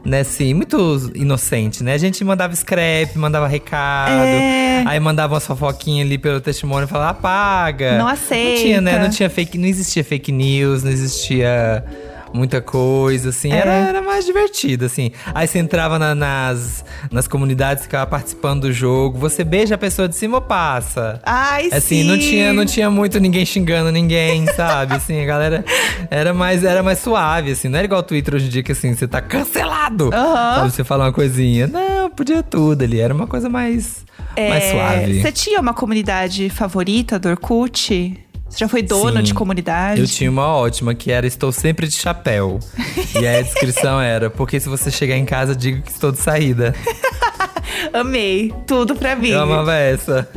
Né, 0.03 0.21
assim, 0.21 0.55
muito 0.55 1.11
inocente, 1.13 1.83
né? 1.83 1.93
A 1.93 1.97
gente 1.99 2.23
mandava 2.23 2.55
scrap, 2.55 3.15
mandava 3.19 3.47
recado, 3.47 4.11
É. 4.11 4.83
aí 4.87 4.99
mandava 4.99 5.35
umas 5.35 5.45
fofoquinhas 5.45 6.07
ali 6.07 6.17
pelo 6.17 6.41
testemunho 6.41 6.85
e 6.85 6.87
falava, 6.87 7.11
apaga. 7.11 7.99
Não 7.99 8.07
Não 8.07 8.15
tinha, 8.15 8.81
né? 8.81 8.91
aceita. 8.93 9.03
Não 9.03 9.09
tinha 9.11 9.29
fake, 9.29 9.59
não 9.59 9.67
existia 9.67 10.03
fake 10.03 10.31
news, 10.31 10.81
não 10.83 10.89
existia 10.89 11.85
muita 12.33 12.61
coisa, 12.61 13.29
assim. 13.29 13.51
É. 13.51 13.57
Era, 13.57 13.71
era 13.73 14.01
mais 14.01 14.25
divertido, 14.25 14.85
assim. 14.85 15.11
Aí 15.33 15.47
você 15.47 15.59
entrava 15.59 15.97
na- 15.99 16.15
nas, 16.15 16.83
nas 17.11 17.27
comunidades, 17.27 17.83
ficava 17.83 18.05
participando 18.09 18.61
do 18.61 18.71
jogo. 18.73 19.17
Você 19.19 19.43
beija 19.43 19.75
a 19.75 19.77
pessoa 19.77 20.07
de 20.07 20.15
cima 20.15 20.37
ou 20.37 20.41
passa? 20.41 21.19
Ai, 21.25 21.67
Assim, 21.71 22.01
sim. 22.01 22.03
não 22.03 22.17
tinha, 22.17 22.53
não 22.53 22.65
tinha 22.65 22.89
muito 22.89 23.19
ninguém 23.19 23.45
xingando 23.45 23.91
ninguém, 23.91 24.45
sabe? 24.55 24.95
Assim, 24.95 25.21
a 25.21 25.25
galera 25.25 25.63
era 26.09 26.33
mais, 26.33 26.63
era 26.63 26.81
mais 26.83 26.99
suave, 26.99 27.51
assim. 27.51 27.67
Não 27.67 27.77
era 27.77 27.85
igual 27.85 28.01
o 28.01 28.03
Twitter 28.03 28.35
hoje 28.35 28.45
em 28.45 28.49
dia 28.49 28.63
que, 28.63 28.71
assim, 28.71 28.93
você 28.93 29.07
tá 29.07 29.21
cancelado. 29.21 30.09
Aham. 30.13 30.55
Sabe, 30.55 30.71
você 30.71 30.83
fala 30.83 31.05
uma 31.05 31.13
coisinha. 31.13 31.67
Não, 31.67 32.09
podia 32.09 32.41
tudo 32.43 32.83
ali. 32.83 32.99
Era 32.99 33.13
uma 33.13 33.27
coisa 33.27 33.49
mais, 33.49 34.05
mais 34.37 34.63
É, 34.63 34.71
suave. 34.71 35.21
Você 35.21 35.31
tinha 35.31 35.59
uma 35.59 35.73
comunidade 35.73 36.49
favorita 36.49 37.17
do 37.19 37.29
Orkut? 37.29 38.17
Você 38.51 38.57
já 38.57 38.67
foi 38.67 38.81
dona 38.81 39.21
Sim. 39.21 39.23
de 39.27 39.33
comunidade? 39.33 40.01
Eu 40.01 40.07
tinha 40.07 40.29
uma 40.29 40.45
ótima 40.45 40.93
que 40.93 41.09
era 41.09 41.25
Estou 41.25 41.53
sempre 41.53 41.87
de 41.87 41.95
chapéu. 41.95 42.59
e 43.19 43.25
a 43.25 43.41
descrição 43.41 43.99
era: 44.01 44.29
Porque 44.29 44.59
se 44.59 44.67
você 44.67 44.91
chegar 44.91 45.15
em 45.15 45.23
casa, 45.23 45.55
digo 45.55 45.81
que 45.81 45.89
estou 45.89 46.11
de 46.11 46.17
saída. 46.17 46.75
Amei. 47.93 48.53
Tudo 48.67 48.93
pra 48.93 49.15
mim. 49.15 49.29
Eu 49.29 49.41
amava 49.41 49.73
essa. 49.75 50.27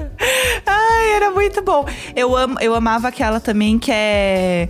Ai, 0.64 1.10
era 1.16 1.30
muito 1.32 1.60
bom. 1.60 1.84
Eu, 2.14 2.36
am, 2.36 2.54
eu 2.60 2.72
amava 2.74 3.08
aquela 3.08 3.40
também 3.40 3.80
que 3.80 3.90
é. 3.92 4.68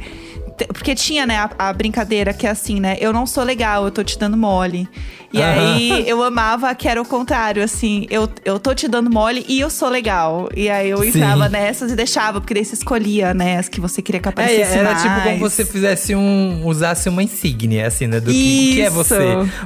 Porque 0.69 0.95
tinha, 0.95 1.27
né, 1.27 1.37
a, 1.37 1.51
a 1.69 1.73
brincadeira 1.73 2.33
que 2.33 2.47
é 2.47 2.51
assim, 2.51 2.81
né? 2.81 2.97
Eu 2.99 3.13
não 3.13 3.27
sou 3.27 3.45
legal, 3.45 3.85
eu 3.85 3.91
tô 3.91 4.03
te 4.03 4.19
dando 4.19 4.37
mole. 4.39 4.89
E 5.39 5.43
aí 5.43 6.09
eu 6.09 6.23
amava 6.23 6.75
que 6.75 6.89
era 6.89 7.01
o 7.01 7.05
contrário, 7.05 7.63
assim, 7.63 8.07
eu, 8.11 8.29
eu 8.45 8.59
tô 8.59 8.75
te 8.75 8.87
dando 8.89 9.11
mole 9.11 9.45
e 9.49 9.61
eu 9.61 9.71
sou 9.71 9.89
legal. 9.89 10.49
E 10.57 10.69
aí 10.71 10.91
eu 10.91 10.99
Sim. 10.99 11.09
entrava 11.09 11.49
nessas 11.49 11.91
e 11.93 11.97
deixava, 11.97 12.41
porque 12.41 12.55
daí 12.55 12.65
você 12.65 12.75
escolhia, 12.75 13.35
né, 13.35 13.59
as 13.59 13.69
que 13.69 13.81
você 13.81 14.01
queria 14.03 14.21
que 14.21 14.29
É, 14.29 14.31
aparecesse 14.31 14.79
era 14.79 14.91
mais. 14.91 15.03
tipo 15.03 15.15
como 15.23 15.39
você 15.39 15.65
fizesse 15.65 16.15
um. 16.15 16.63
usasse 16.67 17.09
uma 17.09 17.23
insígnia, 17.23 17.87
assim, 17.87 18.07
né? 18.07 18.21
Do 18.21 18.31
que, 18.31 18.75
que 18.75 18.83
é 18.83 18.91
você. 18.91 19.19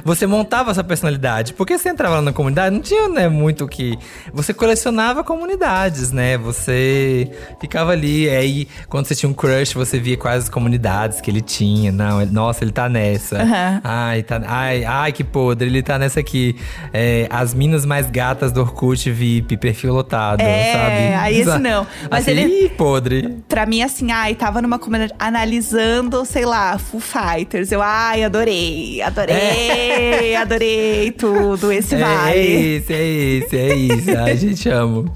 Você 0.03 0.25
montava 0.27 0.71
a 0.71 0.73
sua 0.73 0.83
personalidade. 0.83 1.53
Porque 1.53 1.77
você 1.77 1.89
entrava 1.89 2.15
lá 2.15 2.21
na 2.21 2.33
comunidade, 2.33 2.73
não 2.75 2.81
tinha, 2.81 3.07
né, 3.07 3.27
muito 3.29 3.65
o 3.65 3.67
que. 3.67 3.97
Você 4.33 4.53
colecionava 4.53 5.23
comunidades, 5.23 6.11
né? 6.11 6.37
Você 6.37 7.29
ficava 7.59 7.91
ali. 7.91 8.29
Aí, 8.29 8.67
quando 8.87 9.05
você 9.05 9.15
tinha 9.15 9.29
um 9.29 9.33
crush, 9.33 9.73
você 9.73 9.99
via 9.99 10.17
quais 10.17 10.43
as 10.45 10.49
comunidades 10.49 11.21
que 11.21 11.29
ele 11.29 11.41
tinha. 11.41 11.91
Não, 11.91 12.21
ele- 12.21 12.31
nossa, 12.31 12.63
ele 12.63 12.71
tá 12.71 12.87
nessa. 12.89 13.39
Ai, 13.83 14.23
tá, 14.23 14.41
ai, 14.45 14.83
ai, 14.85 15.11
que 15.11 15.23
podre, 15.23 15.58
ele 15.63 15.81
tá 15.83 15.97
nessa 15.99 16.19
aqui. 16.19 16.55
É, 16.93 17.27
as 17.29 17.53
minas 17.53 17.85
mais 17.85 18.09
gatas 18.09 18.51
do 18.51 18.61
Orkut 18.61 19.09
VIP, 19.11 19.57
perfil 19.57 19.93
lotado, 19.93 20.41
É, 20.41 20.73
sabe? 20.73 21.15
aí 21.15 21.39
esse 21.41 21.57
não. 21.59 21.85
Mas 22.09 22.27
Assim, 22.27 22.31
ele- 22.31 22.65
ih, 22.65 22.69
podre. 22.69 23.37
Pra 23.47 23.65
mim, 23.65 23.81
assim, 23.81 24.11
ai, 24.11 24.35
tava 24.35 24.61
numa 24.61 24.77
comunidade 24.79 25.13
analisando, 25.19 26.25
sei 26.25 26.45
lá, 26.45 26.77
Foo 26.77 26.99
Fighters. 26.99 27.71
Eu, 27.71 27.81
ai, 27.81 28.23
adorei, 28.23 29.01
adorei, 29.01 30.35
adorei 30.35 31.11
tudo, 31.11 31.71
esse 31.71 31.95
É, 31.95 31.99
é 31.99 32.03
vale. 32.03 32.39
esse, 32.39 32.93
é 32.93 33.03
esse, 33.07 33.57
é 33.57 33.75
isso. 33.75 34.17
Ai, 34.17 34.37
gente, 34.37 34.69
amo. 34.69 35.13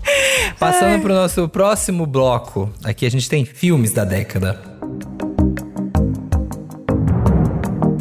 Passando 0.59 1.01
pro 1.01 1.13
nosso 1.13 1.47
próximo 1.50 2.05
bloco. 2.05 2.69
Aqui 2.83 3.05
a 3.05 3.12
gente 3.12 3.29
tem 3.29 3.45
filmes 3.45 3.91
da 3.91 4.03
década. 4.05 4.59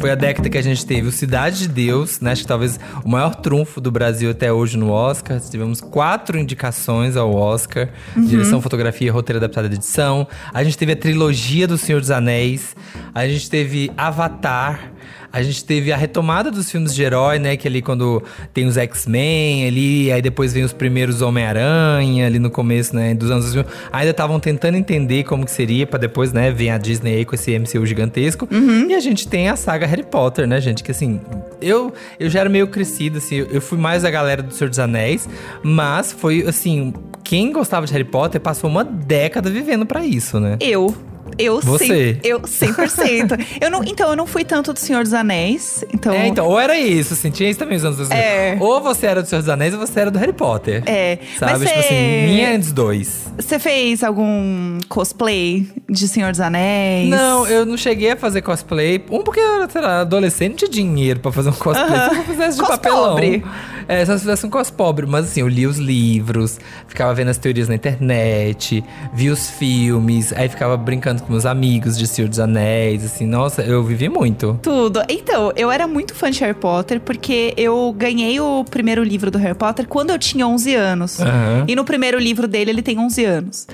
Foi 0.03 0.11
a 0.11 0.15
década 0.15 0.49
que 0.49 0.57
a 0.57 0.61
gente 0.61 0.85
teve 0.85 1.07
o 1.07 1.13
Cidade 1.13 1.59
de 1.59 1.67
Deus, 1.69 2.19
né? 2.19 2.33
Acho 2.33 2.41
que 2.41 2.47
talvez 2.49 2.77
o 3.05 3.07
maior 3.07 3.35
trunfo 3.35 3.79
do 3.79 3.89
Brasil 3.89 4.31
até 4.31 4.51
hoje 4.51 4.77
no 4.77 4.89
Oscar. 4.89 5.39
Tivemos 5.39 5.79
quatro 5.79 6.37
indicações 6.37 7.15
ao 7.15 7.33
Oscar: 7.33 7.87
direção, 8.27 8.61
fotografia, 8.61 9.09
roteiro 9.13 9.37
adaptado 9.37 9.69
de 9.69 9.75
edição. 9.75 10.27
A 10.53 10.61
gente 10.61 10.77
teve 10.77 10.91
a 10.91 10.95
trilogia 10.97 11.65
do 11.65 11.77
Senhor 11.77 12.01
dos 12.01 12.11
Anéis. 12.11 12.75
A 13.15 13.25
gente 13.29 13.49
teve 13.49 13.93
Avatar. 13.95 14.91
A 15.31 15.41
gente 15.41 15.63
teve 15.65 15.91
a 15.91 15.97
retomada 15.97 16.51
dos 16.51 16.69
filmes 16.69 16.93
de 16.93 17.01
herói, 17.03 17.39
né? 17.39 17.57
Que 17.57 17.67
ali 17.67 17.81
quando 17.81 18.23
tem 18.53 18.65
os 18.65 18.77
X-Men 18.77 19.67
ali, 19.67 20.11
aí 20.11 20.21
depois 20.21 20.53
vem 20.53 20.63
os 20.63 20.73
primeiros 20.73 21.21
Homem-Aranha 21.21 22.27
ali 22.27 22.39
no 22.39 22.49
começo, 22.49 22.95
né? 22.95 23.13
Dos 23.13 23.31
anos 23.31 23.45
2000. 23.45 23.65
Ainda 23.91 24.11
estavam 24.11 24.39
tentando 24.39 24.77
entender 24.77 25.23
como 25.23 25.45
que 25.45 25.51
seria 25.51 25.87
pra 25.87 25.99
depois, 25.99 26.31
né? 26.31 26.51
Vir 26.51 26.69
a 26.69 26.77
Disney 26.77 27.15
aí 27.15 27.25
com 27.25 27.35
esse 27.35 27.57
MCU 27.57 27.85
gigantesco. 27.85 28.47
E 28.89 28.93
a 28.93 28.99
gente 28.99 29.27
tem 29.27 29.49
a 29.49 29.55
saga 29.55 29.85
Harry 29.85 30.03
Potter, 30.03 30.47
né, 30.47 30.61
gente? 30.61 30.83
Que 30.83 30.91
assim, 30.91 31.19
eu, 31.61 31.93
eu 32.19 32.29
já 32.29 32.41
era 32.41 32.49
meio 32.49 32.67
crescido, 32.67 33.17
assim. 33.17 33.45
Eu 33.51 33.61
fui 33.61 33.77
mais 33.77 34.05
a 34.05 34.11
galera 34.11 34.43
do 34.43 34.53
Senhor 34.53 34.69
dos 34.69 34.79
Anéis. 34.79 35.27
Mas 35.63 36.11
foi, 36.11 36.43
assim... 36.47 36.93
Quem 37.23 37.53
gostava 37.53 37.85
de 37.85 37.93
Harry 37.93 38.03
Potter 38.03 38.41
passou 38.41 38.69
uma 38.69 38.83
década 38.83 39.49
vivendo 39.49 39.85
pra 39.85 40.05
isso, 40.05 40.41
né? 40.41 40.57
Eu. 40.59 40.93
Eu 41.37 41.59
Você. 41.61 41.85
Cem, 41.85 42.19
eu 42.23 42.41
100%. 42.41 43.45
eu 43.61 43.69
não, 43.71 43.83
então, 43.83 44.09
eu 44.09 44.15
não 44.15 44.25
fui 44.27 44.43
tanto 44.43 44.73
do 44.73 44.79
Senhor 44.79 45.03
dos 45.03 45.13
Anéis. 45.13 45.83
Então, 45.93 46.13
É, 46.13 46.27
então, 46.27 46.45
ou 46.47 46.59
era 46.59 46.77
isso, 46.77 47.13
assim, 47.13 47.29
tinha 47.31 47.49
isso 47.49 47.59
também 47.59 47.75
nos 47.75 47.85
anos 47.85 47.97
2000. 47.97 48.17
É. 48.17 48.57
Ou 48.59 48.81
você 48.81 49.05
era 49.07 49.21
do 49.21 49.27
Senhor 49.27 49.41
dos 49.41 49.49
Anéis 49.49 49.73
ou 49.73 49.79
você 49.79 49.99
era 49.99 50.11
do 50.11 50.19
Harry 50.19 50.33
Potter. 50.33 50.83
É, 50.85 51.17
Sabe? 51.37 51.51
mas 51.53 51.61
tipo 51.61 51.73
cê- 51.73 51.79
assim, 51.79 52.25
minha 52.25 52.49
é 52.53 52.57
dos 52.57 52.71
dois. 52.71 53.25
você 53.37 53.57
fez 53.59 54.03
algum 54.03 54.77
cosplay 54.89 55.67
de 55.89 56.07
Senhor 56.07 56.31
dos 56.31 56.39
Anéis? 56.39 57.09
Não, 57.09 57.45
eu 57.47 57.65
não 57.65 57.77
cheguei 57.77 58.11
a 58.11 58.15
fazer 58.17 58.41
cosplay. 58.41 59.03
Um, 59.09 59.21
porque 59.23 59.39
eu 59.39 59.55
era, 59.55 59.69
sei 59.69 59.81
lá, 59.81 60.01
adolescente, 60.01 60.67
dinheiro 60.69 61.19
pra 61.19 61.31
fazer 61.31 61.49
um 61.49 61.53
cosplay. 61.53 61.89
Aham. 61.89 62.09
Se 62.13 62.17
eu 62.17 62.23
fizesse 62.25 62.57
de 62.57 62.63
Cos 62.63 62.69
papelão. 62.69 63.09
pobre. 63.15 63.43
É, 63.87 64.05
só 64.05 64.13
se 64.13 64.19
fizesse 64.21 64.45
um 64.45 64.49
cos 64.49 64.69
pobre. 64.69 65.05
Mas 65.05 65.25
assim, 65.25 65.41
eu 65.41 65.47
li 65.47 65.65
os 65.67 65.77
livros, 65.77 66.59
ficava 66.87 67.13
vendo 67.13 67.29
as 67.29 67.37
teorias 67.37 67.67
na 67.67 67.75
internet, 67.75 68.83
vi 69.13 69.29
os 69.29 69.49
filmes, 69.49 70.31
aí 70.33 70.47
ficava 70.49 70.77
brincando 70.77 71.22
com 71.23 71.31
meus 71.31 71.45
amigos 71.45 71.97
de 71.97 72.05
Senhor 72.07 72.27
dos 72.29 72.39
Anéis, 72.39 73.03
assim, 73.03 73.25
nossa, 73.25 73.61
eu 73.61 73.83
vivi 73.83 74.09
muito. 74.09 74.59
Tudo. 74.61 75.01
Então, 75.09 75.51
eu 75.55 75.71
era 75.71 75.87
muito 75.87 76.13
fã 76.13 76.29
de 76.29 76.39
Harry 76.41 76.53
Potter 76.53 76.99
porque 76.99 77.53
eu 77.57 77.93
ganhei 77.97 78.39
o 78.39 78.63
primeiro 78.69 79.03
livro 79.03 79.31
do 79.31 79.37
Harry 79.37 79.55
Potter 79.57 79.87
quando 79.87 80.09
eu 80.11 80.19
tinha 80.19 80.47
11 80.47 80.75
anos. 80.75 81.19
Aham. 81.19 81.65
E 81.67 81.75
no 81.75 81.83
primeiro 81.83 82.19
livro 82.19 82.47
dele, 82.47 82.71
ele 82.71 82.81
tem 82.81 82.99
11 82.99 83.25
anos. 83.25 83.67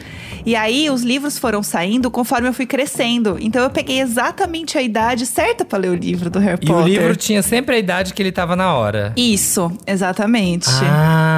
E 0.45 0.55
aí, 0.55 0.89
os 0.89 1.01
livros 1.03 1.37
foram 1.37 1.61
saindo 1.61 2.09
conforme 2.09 2.47
eu 2.47 2.53
fui 2.53 2.65
crescendo. 2.65 3.37
Então, 3.39 3.61
eu 3.63 3.69
peguei 3.69 3.99
exatamente 3.99 4.77
a 4.77 4.81
idade 4.81 5.25
certa 5.25 5.65
pra 5.65 5.77
ler 5.77 5.89
o 5.89 5.95
livro 5.95 6.29
do 6.29 6.39
Harry 6.39 6.59
E 6.61 6.65
Potter. 6.67 6.83
o 6.83 6.87
livro 6.87 7.15
tinha 7.15 7.41
sempre 7.41 7.75
a 7.75 7.79
idade 7.79 8.13
que 8.13 8.21
ele 8.21 8.31
tava 8.31 8.55
na 8.55 8.73
hora. 8.73 9.13
Isso, 9.17 9.71
exatamente. 9.85 10.67
Ah, 10.69 11.28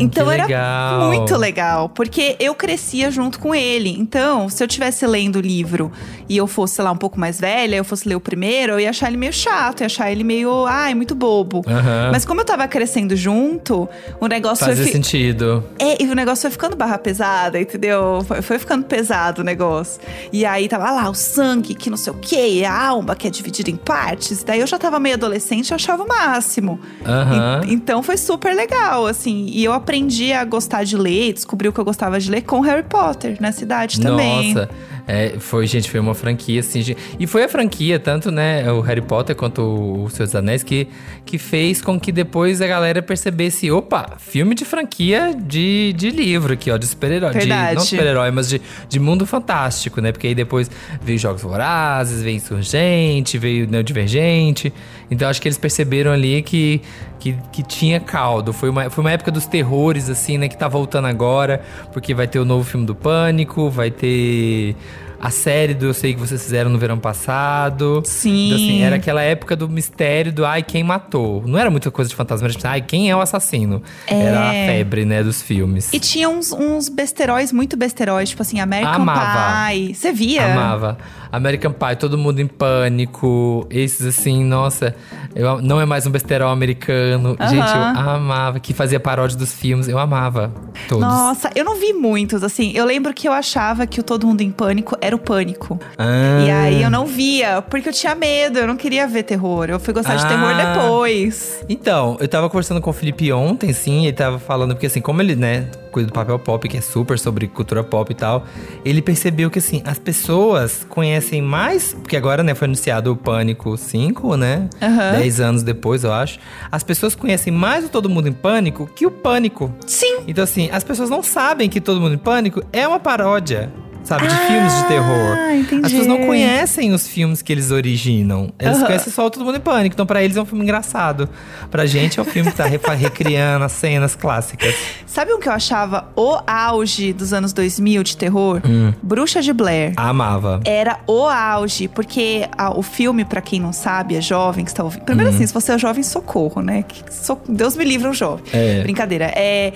Então 0.00 0.30
era 0.30 0.44
legal. 0.44 1.06
muito 1.08 1.36
legal, 1.36 1.88
porque 1.88 2.36
eu 2.38 2.54
crescia 2.54 3.10
junto 3.10 3.38
com 3.38 3.54
ele. 3.54 3.90
Então, 3.98 4.48
se 4.48 4.62
eu 4.62 4.68
tivesse 4.68 5.06
lendo 5.06 5.36
o 5.36 5.40
livro 5.40 5.90
e 6.28 6.36
eu 6.36 6.46
fosse, 6.46 6.74
sei 6.76 6.84
lá, 6.84 6.90
um 6.92 6.96
pouco 6.96 7.18
mais 7.18 7.40
velha, 7.40 7.76
eu 7.76 7.84
fosse 7.84 8.08
ler 8.08 8.14
o 8.14 8.20
primeiro, 8.20 8.72
eu 8.74 8.80
ia 8.80 8.90
achar 8.90 9.08
ele 9.08 9.16
meio 9.16 9.32
chato, 9.32 9.80
ia 9.80 9.86
achar 9.86 10.10
ele 10.10 10.24
meio, 10.24 10.66
ai, 10.66 10.94
muito 10.94 11.14
bobo. 11.14 11.62
Aham. 11.66 12.10
Mas 12.12 12.24
como 12.24 12.40
eu 12.40 12.44
tava 12.44 12.66
crescendo 12.68 13.16
junto, 13.16 13.88
o 14.20 14.26
negócio 14.26 14.64
Fazia 14.66 14.84
fi- 14.84 14.92
sentido. 14.92 15.64
É, 15.78 16.02
e 16.02 16.06
o 16.08 16.14
negócio 16.14 16.42
foi 16.42 16.50
ficando 16.50 16.76
barra 16.76 16.98
pesada, 16.98 17.60
entendeu? 17.60 18.24
Foi, 18.26 18.42
foi 18.42 18.58
ficando 18.58 18.84
pesado 18.84 19.42
o 19.42 19.44
negócio. 19.44 20.00
E 20.32 20.44
aí 20.44 20.68
tava 20.68 20.90
lá 20.90 21.08
o 21.08 21.14
sangue, 21.14 21.74
que 21.74 21.88
não 21.90 21.96
sei 21.96 22.12
o 22.12 22.16
quê, 22.16 22.62
a 22.66 22.86
alma 22.88 23.14
que 23.16 23.26
é 23.26 23.30
dividida 23.30 23.70
em 23.70 23.76
partes. 23.76 24.42
Daí 24.44 24.60
eu 24.60 24.66
já 24.66 24.78
tava 24.78 24.98
meio 24.98 25.14
adolescente, 25.14 25.70
eu 25.70 25.74
achava 25.76 26.02
o 26.02 26.08
máximo. 26.08 26.78
Aham. 27.06 27.62
En- 27.64 27.72
então 27.78 28.02
foi 28.02 28.16
super 28.16 28.54
legal, 28.54 29.06
assim. 29.06 29.46
E 29.48 29.64
eu 29.64 29.72
aprendi 29.88 30.34
a 30.34 30.44
gostar 30.44 30.84
de 30.84 30.98
ler, 30.98 31.32
descobri 31.32 31.66
o 31.66 31.72
que 31.72 31.80
eu 31.80 31.84
gostava 31.84 32.20
de 32.20 32.30
ler 32.30 32.42
com 32.42 32.60
Harry 32.60 32.82
Potter 32.82 33.38
na 33.40 33.52
cidade 33.52 33.98
também. 33.98 34.52
Nossa, 34.52 34.68
é, 35.10 35.36
foi, 35.38 35.66
gente, 35.66 35.90
foi 35.90 35.98
uma 35.98 36.14
franquia, 36.14 36.60
assim. 36.60 36.94
E 37.18 37.26
foi 37.26 37.44
a 37.44 37.48
franquia, 37.48 37.98
tanto, 37.98 38.30
né, 38.30 38.70
o 38.70 38.82
Harry 38.82 39.00
Potter 39.00 39.34
quanto 39.34 39.62
o 39.62 40.10
Senhor 40.10 40.26
dos 40.26 40.34
Anéis, 40.34 40.62
que, 40.62 40.86
que 41.24 41.38
fez 41.38 41.80
com 41.80 41.98
que 41.98 42.12
depois 42.12 42.60
a 42.60 42.66
galera 42.66 43.00
percebesse: 43.00 43.70
opa, 43.70 44.18
filme 44.18 44.54
de 44.54 44.66
franquia 44.66 45.34
de, 45.34 45.94
de 45.96 46.10
livro 46.10 46.52
aqui, 46.52 46.70
ó, 46.70 46.76
de 46.76 46.86
super-herói. 46.86 47.32
Não 47.74 47.80
super-herói, 47.80 48.30
mas 48.30 48.50
de, 48.50 48.60
de 48.86 49.00
mundo 49.00 49.24
fantástico, 49.24 49.98
né? 50.02 50.12
Porque 50.12 50.26
aí 50.26 50.34
depois 50.34 50.70
veio 51.00 51.18
Jogos 51.18 51.40
Vorazes, 51.40 52.22
veio 52.22 52.36
Insurgente, 52.36 53.38
veio 53.38 53.66
né, 53.66 53.78
o 53.78 53.82
Divergente. 53.82 54.70
Então 55.10 55.26
acho 55.26 55.40
que 55.40 55.48
eles 55.48 55.56
perceberam 55.56 56.12
ali 56.12 56.42
que, 56.42 56.82
que, 57.18 57.34
que 57.50 57.62
tinha 57.62 57.98
caldo. 57.98 58.52
Foi 58.52 58.68
uma, 58.68 58.90
foi 58.90 59.02
uma 59.02 59.10
época 59.10 59.30
dos 59.30 59.46
terrores, 59.46 60.10
assim, 60.10 60.36
né? 60.36 60.48
Que 60.48 60.56
tá 60.56 60.68
voltando 60.68 61.06
agora, 61.06 61.62
porque 61.94 62.12
vai 62.12 62.28
ter 62.28 62.38
o 62.38 62.44
novo 62.44 62.62
filme 62.62 62.84
do 62.84 62.94
Pânico, 62.94 63.70
vai 63.70 63.90
ter 63.90 64.76
a 65.20 65.30
série 65.30 65.74
do 65.74 65.86
Eu 65.86 65.94
Sei 65.94 66.14
Que 66.14 66.20
Vocês 66.20 66.42
Fizeram 66.42 66.70
no 66.70 66.78
verão 66.78 66.98
passado. 66.98 68.02
Sim. 68.04 68.46
Então, 68.46 68.56
assim, 68.56 68.82
era 68.82 68.96
aquela 68.96 69.22
época 69.22 69.56
do 69.56 69.68
mistério 69.68 70.32
do 70.32 70.44
ai, 70.44 70.62
quem 70.62 70.84
matou. 70.84 71.42
Não 71.46 71.58
era 71.58 71.70
muita 71.70 71.90
coisa 71.90 72.08
de 72.08 72.14
fantasma, 72.14 72.46
era 72.46 72.54
tipo, 72.54 72.66
ai, 72.66 72.80
quem 72.80 73.10
é 73.10 73.16
o 73.16 73.20
assassino? 73.20 73.82
Era 74.06 74.48
a 74.48 74.52
febre, 74.52 75.04
né, 75.04 75.22
dos 75.22 75.42
filmes. 75.42 75.92
E 75.92 75.98
tinha 75.98 76.28
uns, 76.28 76.52
uns 76.52 76.88
besteróis, 76.88 77.52
muito 77.52 77.76
besteróis, 77.76 78.30
tipo 78.30 78.42
assim, 78.42 78.60
American 78.60 78.94
Amava. 78.94 79.70
Pie. 79.70 79.94
Você 79.94 80.12
via? 80.12 80.52
Amava. 80.52 80.98
American 81.30 81.72
Pie, 81.72 81.96
todo 81.96 82.16
mundo 82.16 82.40
em 82.40 82.46
pânico. 82.46 83.66
Esses, 83.70 84.06
assim, 84.06 84.44
nossa. 84.44 84.94
Eu, 85.38 85.62
não 85.62 85.80
é 85.80 85.86
mais 85.86 86.04
um 86.04 86.10
besterol 86.10 86.50
americano. 86.50 87.36
Aham. 87.38 87.48
Gente, 87.48 87.68
eu 87.76 87.82
amava. 87.82 88.58
Que 88.58 88.74
fazia 88.74 88.98
paródia 88.98 89.38
dos 89.38 89.52
filmes. 89.54 89.86
Eu 89.86 89.96
amava 89.98 90.52
todos. 90.88 91.00
Nossa, 91.00 91.48
eu 91.54 91.64
não 91.64 91.76
vi 91.78 91.92
muitos, 91.92 92.42
assim. 92.42 92.72
Eu 92.74 92.84
lembro 92.84 93.14
que 93.14 93.28
eu 93.28 93.32
achava 93.32 93.86
que 93.86 94.00
o 94.00 94.02
Todo 94.02 94.26
Mundo 94.26 94.40
em 94.40 94.50
Pânico 94.50 94.96
era 95.00 95.14
o 95.14 95.18
Pânico. 95.18 95.78
Ah. 95.96 96.40
E 96.44 96.50
aí 96.50 96.82
eu 96.82 96.90
não 96.90 97.06
via, 97.06 97.62
porque 97.62 97.88
eu 97.88 97.92
tinha 97.92 98.16
medo, 98.16 98.58
eu 98.58 98.66
não 98.66 98.76
queria 98.76 99.06
ver 99.06 99.22
terror. 99.22 99.66
Eu 99.70 99.78
fui 99.78 99.94
gostar 99.94 100.16
de 100.16 100.24
Ah. 100.24 100.28
terror 100.28 100.54
depois. 100.56 101.64
Então, 101.68 102.16
eu 102.18 102.26
tava 102.26 102.48
conversando 102.50 102.80
com 102.80 102.90
o 102.90 102.92
Felipe 102.92 103.32
ontem, 103.32 103.72
sim, 103.72 104.06
ele 104.06 104.16
tava 104.16 104.40
falando, 104.40 104.74
porque 104.74 104.86
assim, 104.86 105.00
como 105.00 105.22
ele, 105.22 105.36
né, 105.36 105.66
do 106.04 106.12
papel 106.12 106.38
pop, 106.38 106.68
que 106.68 106.76
é 106.76 106.80
super 106.80 107.18
sobre 107.18 107.46
cultura 107.48 107.82
pop 107.82 108.10
e 108.10 108.14
tal, 108.14 108.44
ele 108.84 109.02
percebeu 109.02 109.50
que, 109.50 109.58
assim, 109.58 109.82
as 109.84 109.98
pessoas 109.98 110.86
conhecem 110.88 111.42
mais, 111.42 111.94
porque 111.94 112.16
agora, 112.16 112.42
né, 112.42 112.54
foi 112.54 112.66
anunciado 112.66 113.12
o 113.12 113.16
Pânico 113.16 113.76
5, 113.76 114.36
né? 114.36 114.68
Aham. 114.80 115.12
10 115.12 115.40
anos 115.40 115.62
depois, 115.62 116.04
eu 116.04 116.12
acho. 116.12 116.38
As 116.70 116.82
pessoas 116.82 117.14
conhecem 117.14 117.52
mais 117.52 117.84
o 117.84 117.88
Todo 117.88 118.08
Mundo 118.08 118.28
em 118.28 118.32
Pânico 118.32 118.88
que 118.94 119.06
o 119.06 119.10
Pânico. 119.10 119.72
Sim. 119.86 120.20
Então, 120.26 120.44
assim, 120.44 120.68
as 120.72 120.84
pessoas 120.84 121.10
não 121.10 121.22
sabem 121.22 121.68
que 121.68 121.80
Todo 121.80 122.00
Mundo 122.00 122.14
em 122.14 122.18
Pânico 122.18 122.62
é 122.72 122.86
uma 122.86 123.00
paródia. 123.00 123.70
Sabe, 124.08 124.26
de 124.26 124.34
Ah, 124.34 124.38
filmes 124.38 124.74
de 124.74 124.84
terror. 124.88 125.36
entendi. 125.52 125.84
As 125.84 125.90
pessoas 125.92 126.06
não 126.06 126.24
conhecem 126.26 126.92
os 126.94 127.06
filmes 127.06 127.42
que 127.42 127.52
eles 127.52 127.70
originam. 127.70 128.50
Eles 128.58 128.82
conhecem 128.82 129.12
só 129.12 129.26
o 129.26 129.30
Todo 129.30 129.44
Mundo 129.44 129.56
em 129.58 129.60
Pânico. 129.60 129.94
Então, 129.94 130.06
pra 130.06 130.22
eles 130.22 130.36
é 130.36 130.40
um 130.40 130.46
filme 130.46 130.64
engraçado. 130.64 131.28
Pra 131.70 131.84
gente 131.84 132.18
é 132.18 132.22
um 132.22 132.24
filme 132.24 132.50
que 132.50 132.56
tá 132.56 132.64
recriando 132.94 133.64
as 133.66 133.72
cenas 133.72 134.14
clássicas. 134.16 134.74
Sabe 135.06 135.32
um 135.34 135.38
que 135.38 135.46
eu 135.48 135.52
achava 135.52 136.08
o 136.16 136.38
auge 136.46 137.12
dos 137.12 137.32
anos 137.34 137.52
2000 137.52 138.02
de 138.02 138.16
terror? 138.16 138.62
Hum. 138.64 138.94
Bruxa 139.02 139.42
de 139.42 139.52
Blair. 139.52 139.92
Amava. 139.96 140.60
Era 140.64 141.00
o 141.06 141.24
auge, 141.26 141.86
porque 141.88 142.48
a- 142.56 142.70
o 142.76 142.82
filme, 142.82 143.24
pra 143.26 143.42
quem 143.42 143.60
não 143.60 143.72
sabe, 143.74 144.16
é 144.16 144.20
jovem 144.22 144.64
que 144.64 144.70
está 144.70 144.82
ouvindo. 144.82 145.02
Primeiro 145.04 145.30
Uhum. 145.30 145.36
assim, 145.36 145.46
se 145.46 145.52
você 145.52 145.72
é 145.72 145.78
jovem, 145.78 146.02
socorro, 146.02 146.62
né? 146.62 146.82
So- 147.10 147.38
Deus 147.46 147.76
me 147.76 147.84
livre 147.84 148.08
um 148.08 148.14
jovem. 148.14 148.42
É. 148.54 148.80
Brincadeira. 148.82 149.30
É, 149.36 149.72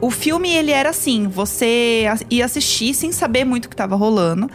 o 0.00 0.10
filme, 0.10 0.50
ele 0.54 0.70
era 0.70 0.88
assim, 0.90 1.28
você 1.28 2.04
ia 2.30 2.44
assistir 2.46 2.94
sem 2.94 3.12
saber 3.12 3.44
muito 3.44 3.66
o 3.66 3.68
que 3.74 3.76
tava 3.76 3.96
rolando. 3.96 4.48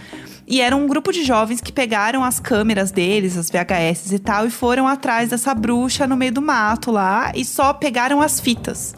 E 0.48 0.62
era 0.62 0.76
um 0.76 0.88
grupo 0.88 1.12
de 1.12 1.24
jovens 1.24 1.62
que 1.62 1.72
pegaram 1.72 2.24
as 2.24 2.40
câmeras 2.40 2.90
deles, 2.90 3.38
as 3.38 3.52
VHS 3.52 4.14
e 4.14 4.20
tal, 4.20 4.48
e 4.48 4.50
foram 4.50 4.88
atrás 4.88 5.30
dessa 5.30 5.54
bruxa 5.54 6.08
no 6.08 6.18
meio 6.18 6.32
do 6.32 6.42
mato 6.42 6.90
lá 6.90 7.32
e 7.36 7.46
só 7.46 7.74
pegaram 7.74 8.22
as 8.22 8.40
fitas. 8.40 8.96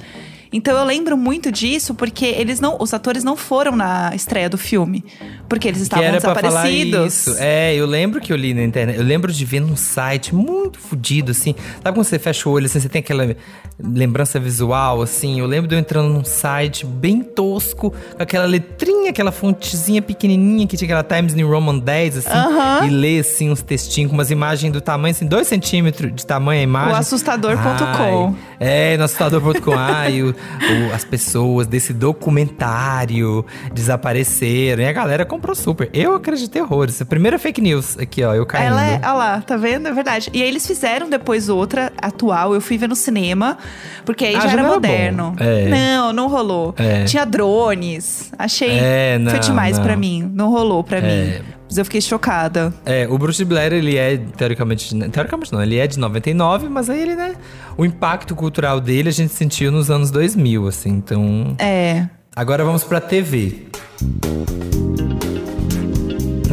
Então 0.53 0.77
eu 0.77 0.83
lembro 0.83 1.17
muito 1.17 1.51
disso 1.51 1.93
porque 1.93 2.25
eles 2.25 2.59
não, 2.59 2.77
os 2.79 2.93
atores 2.93 3.23
não 3.23 3.35
foram 3.35 3.75
na 3.75 4.13
estreia 4.13 4.49
do 4.49 4.57
filme, 4.57 5.03
porque 5.51 5.67
eles 5.67 5.79
Que 5.79 5.83
estavam 5.83 6.05
era 6.05 6.21
pra 6.21 6.33
falar 6.33 6.41
desaparecidos. 6.63 7.13
isso. 7.27 7.35
É, 7.37 7.75
eu 7.75 7.85
lembro 7.85 8.21
que 8.21 8.31
eu 8.31 8.37
li 8.37 8.53
na 8.53 8.63
internet. 8.63 8.97
Eu 8.97 9.03
lembro 9.03 9.33
de 9.33 9.43
ver 9.43 9.59
num 9.59 9.75
site 9.75 10.33
muito 10.33 10.79
fodido, 10.79 11.31
assim. 11.31 11.53
Sabe 11.83 11.93
quando 11.97 12.05
você 12.05 12.17
fecha 12.17 12.47
o 12.47 12.53
olho, 12.53 12.67
assim, 12.67 12.79
você 12.79 12.87
tem 12.87 12.99
aquela 13.01 13.35
lembrança 13.77 14.39
visual, 14.39 15.01
assim? 15.01 15.39
Eu 15.41 15.45
lembro 15.45 15.67
de 15.67 15.75
eu 15.75 15.79
entrando 15.79 16.07
num 16.07 16.23
site 16.23 16.85
bem 16.85 17.21
tosco, 17.21 17.91
com 18.15 18.23
aquela 18.23 18.45
letrinha, 18.45 19.09
aquela 19.09 19.31
fontezinha 19.31 20.01
pequenininha 20.01 20.65
que 20.67 20.77
tinha 20.77 20.85
aquela 20.97 21.03
Times 21.03 21.33
New 21.33 21.49
Roman 21.49 21.79
10, 21.79 22.17
assim. 22.17 22.29
Aham. 22.29 22.85
E 22.85 22.89
ler, 22.89 23.19
assim, 23.19 23.49
uns 23.49 23.61
textinhos 23.61 24.09
com 24.09 24.15
umas 24.17 24.31
imagens 24.31 24.71
do 24.71 24.79
tamanho, 24.79 25.11
assim, 25.11 25.25
2 25.25 25.45
centímetros 25.47 26.13
de 26.15 26.25
tamanho 26.25 26.61
a 26.61 26.63
imagem. 26.63 26.93
O 26.93 26.95
assustador.com. 26.95 28.35
É, 28.59 28.95
no 28.97 29.03
assustador.com. 29.03 29.73
Ai, 29.75 30.21
o- 30.21 30.29
o- 30.29 30.93
as 30.93 31.03
pessoas 31.03 31.67
desse 31.67 31.91
documentário 31.91 33.43
desapareceram. 33.73 34.83
E 34.83 34.85
a 34.87 34.93
galera 34.93 35.25
comprou 35.25 35.40
super. 35.55 35.89
Eu 35.93 36.15
acreditei 36.15 36.61
horrores. 36.61 37.01
A 37.01 37.05
primeira 37.05 37.37
fake 37.37 37.59
news 37.61 37.97
aqui, 37.97 38.23
ó, 38.23 38.33
eu 38.33 38.45
caindo. 38.45 38.67
Ela 38.67 38.85
é, 38.85 38.95
olha 39.03 39.13
lá, 39.13 39.41
tá 39.41 39.57
vendo? 39.57 39.87
É 39.87 39.91
verdade. 39.93 40.29
E 40.33 40.41
aí 40.41 40.47
eles 40.47 40.65
fizeram 40.65 41.09
depois 41.09 41.49
outra 41.49 41.91
atual, 42.01 42.53
eu 42.53 42.61
fui 42.61 42.77
ver 42.77 42.87
no 42.87 42.95
cinema, 42.95 43.57
porque 44.05 44.25
aí 44.25 44.35
Ah, 44.35 44.41
já 44.41 44.47
já 44.47 44.53
era 44.53 44.63
moderno. 44.63 45.35
É. 45.39 45.67
Não, 45.69 46.13
não 46.13 46.27
rolou. 46.27 46.73
É. 46.77 47.03
Tinha 47.05 47.25
drones. 47.25 48.31
Achei. 48.37 48.71
É, 48.79 49.17
não, 49.19 49.31
foi 49.31 49.39
demais 49.39 49.77
pra 49.79 49.95
mim. 49.95 50.29
Não 50.33 50.49
rolou 50.49 50.83
pra 50.83 50.99
É. 50.99 51.01
mim. 51.39 51.45
Mas 51.67 51.77
eu 51.77 51.85
fiquei 51.85 52.01
chocada. 52.01 52.73
É, 52.85 53.07
o 53.09 53.17
Bruce 53.17 53.45
Blair, 53.45 53.71
ele 53.71 53.95
é, 53.97 54.17
teoricamente, 54.35 54.93
teoricamente 55.09 55.53
não, 55.53 55.63
ele 55.63 55.77
é 55.77 55.87
de 55.87 55.97
99, 55.97 56.67
mas 56.67 56.89
aí 56.89 57.01
ele, 57.01 57.15
né, 57.15 57.35
o 57.77 57.85
impacto 57.85 58.35
cultural 58.35 58.81
dele 58.81 59.07
a 59.07 59.11
gente 59.13 59.31
sentiu 59.33 59.71
nos 59.71 59.89
anos 59.89 60.11
2000, 60.11 60.67
assim, 60.67 60.89
então... 60.89 61.55
É. 61.57 62.07
Agora 62.35 62.65
vamos 62.65 62.83
pra 62.83 62.99
TV. 62.99 63.67
Na 64.01 64.80